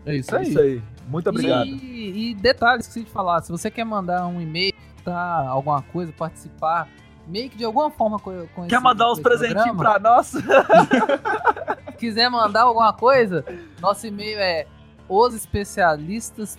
É 0.05 0.15
isso 0.15 0.35
É 0.35 0.39
aí. 0.39 0.49
isso 0.49 0.59
aí. 0.59 0.81
Muito 1.07 1.29
obrigado. 1.29 1.65
E, 1.67 2.31
e 2.31 2.35
detalhes 2.35 2.87
que 2.87 3.03
de 3.03 3.09
falar. 3.09 3.41
Se 3.41 3.51
você 3.51 3.69
quer 3.69 3.83
mandar 3.83 4.25
um 4.27 4.39
e-mail, 4.41 4.73
tá, 5.03 5.47
alguma 5.47 5.81
coisa, 5.81 6.11
participar, 6.13 6.87
meio 7.27 7.49
que 7.49 7.57
de 7.57 7.65
alguma 7.65 7.89
forma 7.91 8.17
com, 8.19 8.47
com 8.55 8.67
Quer 8.67 8.79
mandar 8.79 9.11
uns 9.11 9.19
presentinhos 9.19 9.77
pra 9.77 9.99
nós? 9.99 10.27
Se 10.27 10.41
quiser 11.99 12.29
mandar 12.29 12.63
alguma 12.63 12.93
coisa, 12.93 13.43
nosso 13.79 14.07
e-mail 14.07 14.39
é 14.39 14.65
os 15.09 15.33
especialistas. 15.33 16.57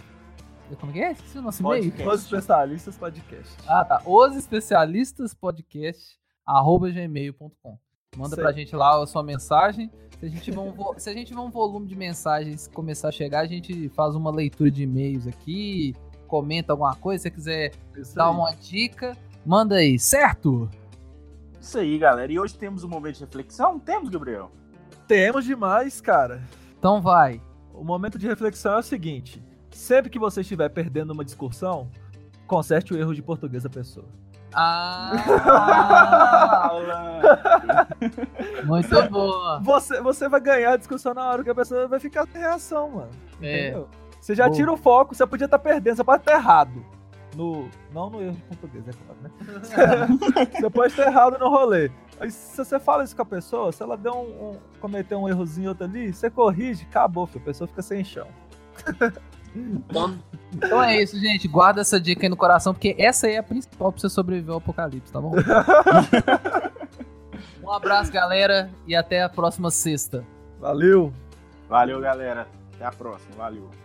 Como 0.81 0.93
que 0.93 1.03
é? 1.03 1.13
Esqueci 1.13 1.39
o 1.39 1.43
nosso 1.43 1.63
e-mail. 1.63 1.93
Os 2.09 2.23
especialistas 2.23 2.97
podcast. 2.97 3.55
Ah, 3.67 3.85
tá. 3.85 4.01
Os 4.07 4.37
especialistas 4.37 5.35
podcast 5.35 6.19
arroba 6.47 6.91
gmail.com. 6.91 7.79
Manda 8.17 8.35
Sei. 8.35 8.45
pra 8.45 8.53
gente 8.53 8.77
lá 8.77 9.03
a 9.03 9.07
sua 9.07 9.23
mensagem. 9.23 9.91
Se 10.21 10.27
a, 10.27 10.29
gente 10.29 10.43
tiver 10.43 10.61
um 10.61 10.71
vo- 10.71 10.95
se 10.99 11.09
a 11.11 11.15
gente 11.15 11.29
tiver 11.29 11.41
um 11.41 11.51
volume 11.51 11.87
de 11.87 11.97
mensagens 11.97 12.69
começar 12.69 13.09
a 13.09 13.13
chegar, 13.13 13.41
a 13.41 13.47
gente 13.47 13.89
faz 13.91 14.15
uma 14.15 14.31
leitura 14.31 14.71
de 14.71 14.83
e-mails 14.85 15.27
aqui, 15.27 15.95
comenta 16.29 16.73
alguma 16.73 16.95
coisa. 16.95 17.23
Se 17.23 17.29
você 17.29 17.35
quiser 17.35 17.73
Isso 17.97 18.15
dar 18.15 18.29
aí. 18.29 18.35
uma 18.35 18.51
dica, 18.55 19.17
manda 19.45 19.77
aí, 19.77 19.99
certo? 19.99 20.69
Isso 21.61 21.79
aí, 21.79 21.99
galera. 21.99 22.31
E 22.31 22.39
hoje 22.39 22.55
temos 22.57 22.85
um 22.85 22.89
momento 22.89 23.15
de 23.17 23.21
reflexão? 23.25 23.79
Temos, 23.79 24.11
Gabriel? 24.11 24.51
Temos 25.09 25.45
demais, 25.45 26.01
cara. 26.01 26.43
Então 26.79 27.01
vai. 27.01 27.41
O 27.73 27.83
momento 27.83 28.19
de 28.19 28.27
reflexão 28.27 28.75
é 28.75 28.79
o 28.79 28.83
seguinte: 28.83 29.43
sempre 29.71 30.11
que 30.11 30.19
você 30.19 30.43
estiver 30.43 30.69
perdendo 30.69 31.13
uma 31.13 31.25
discussão, 31.25 31.89
conserte 32.47 32.93
o 32.93 32.99
erro 32.99 33.15
de 33.15 33.23
português 33.23 33.63
da 33.63 33.71
pessoa. 33.71 34.07
Ah, 34.55 35.13
Alan! 36.71 37.21
muito 38.65 39.03
boa. 39.11 39.61
Você, 39.61 40.01
você 40.01 40.29
vai 40.29 40.41
ganhar 40.41 40.73
a 40.73 40.77
discussão 40.77 41.15
na 41.15 41.29
hora 41.29 41.43
que 41.45 41.51
a 41.51 41.55
pessoa 41.55 41.87
vai 41.89 41.99
ficar 42.01 42.27
sem 42.27 42.41
reação, 42.41 42.91
mano. 42.91 43.11
É. 43.41 43.69
Entendeu? 43.69 43.89
Você 44.21 44.35
já 44.37 44.45
Boa. 44.45 44.57
tira 44.57 44.73
o 44.73 44.77
foco, 44.77 45.15
você 45.17 45.27
podia 45.27 45.47
estar 45.47 45.59
perdendo, 45.59 45.97
você 45.97 46.05
pode 46.05 46.23
estar 46.23 46.35
errado. 46.35 46.85
no. 47.35 47.69
Não 47.93 48.09
no 48.09 48.23
erro 48.23 48.35
de 48.35 48.43
português, 48.43 48.85
é 48.87 48.93
claro, 48.93 49.19
né? 49.21 49.31
você 50.61 50.71
pode 50.71 50.93
estar 50.93 51.07
errado 51.07 51.39
no 51.39 51.49
rolê. 51.49 51.91
Aí 52.21 52.31
se 52.31 52.57
você 52.57 52.79
fala 52.79 53.03
isso 53.03 53.17
com 53.17 53.23
a 53.23 53.27
pessoa, 53.27 53.73
se 53.73 53.83
ela 53.83 53.97
deu 53.97 54.13
um, 54.15 54.51
um 54.51 54.59
cometer 54.81 55.17
um 55.17 55.29
errozinho 55.29 55.71
outro 55.71 55.85
ali, 55.85 56.13
você 56.13 56.31
corrige, 56.31 56.87
acabou, 56.89 57.27
filho. 57.27 57.43
a 57.43 57.47
pessoa 57.47 57.67
fica 57.67 57.83
sem 57.83 58.05
chão. 58.05 58.29
Então, 59.55 60.19
então 60.55 60.83
é 60.83 61.03
isso, 61.03 61.19
gente. 61.19 61.49
Guarda 61.49 61.81
essa 61.81 62.01
dica 62.01 62.25
aí 62.25 62.29
no 62.29 62.37
coração, 62.37 62.73
porque 62.73 62.95
essa 62.99 63.27
aí 63.27 63.35
é 63.35 63.39
a 63.39 63.43
principal 63.43 63.93
pra 63.93 64.01
você 64.01 64.09
sobreviver 64.09 64.53
ao 64.53 64.59
apocalipse, 64.59 65.13
tá 65.13 65.21
bom? 65.21 65.33
um 67.63 67.71
abraço, 67.71 68.13
galera, 68.13 68.71
e 68.87 68.95
até 68.95 69.23
a 69.23 69.29
próxima 69.29 69.71
sexta. 69.71 70.25
Valeu! 70.61 71.13
Valeu, 71.69 72.01
galera. 72.01 72.47
Até 72.75 72.85
a 72.85 72.93
próxima. 72.93 73.35
Valeu. 73.37 73.82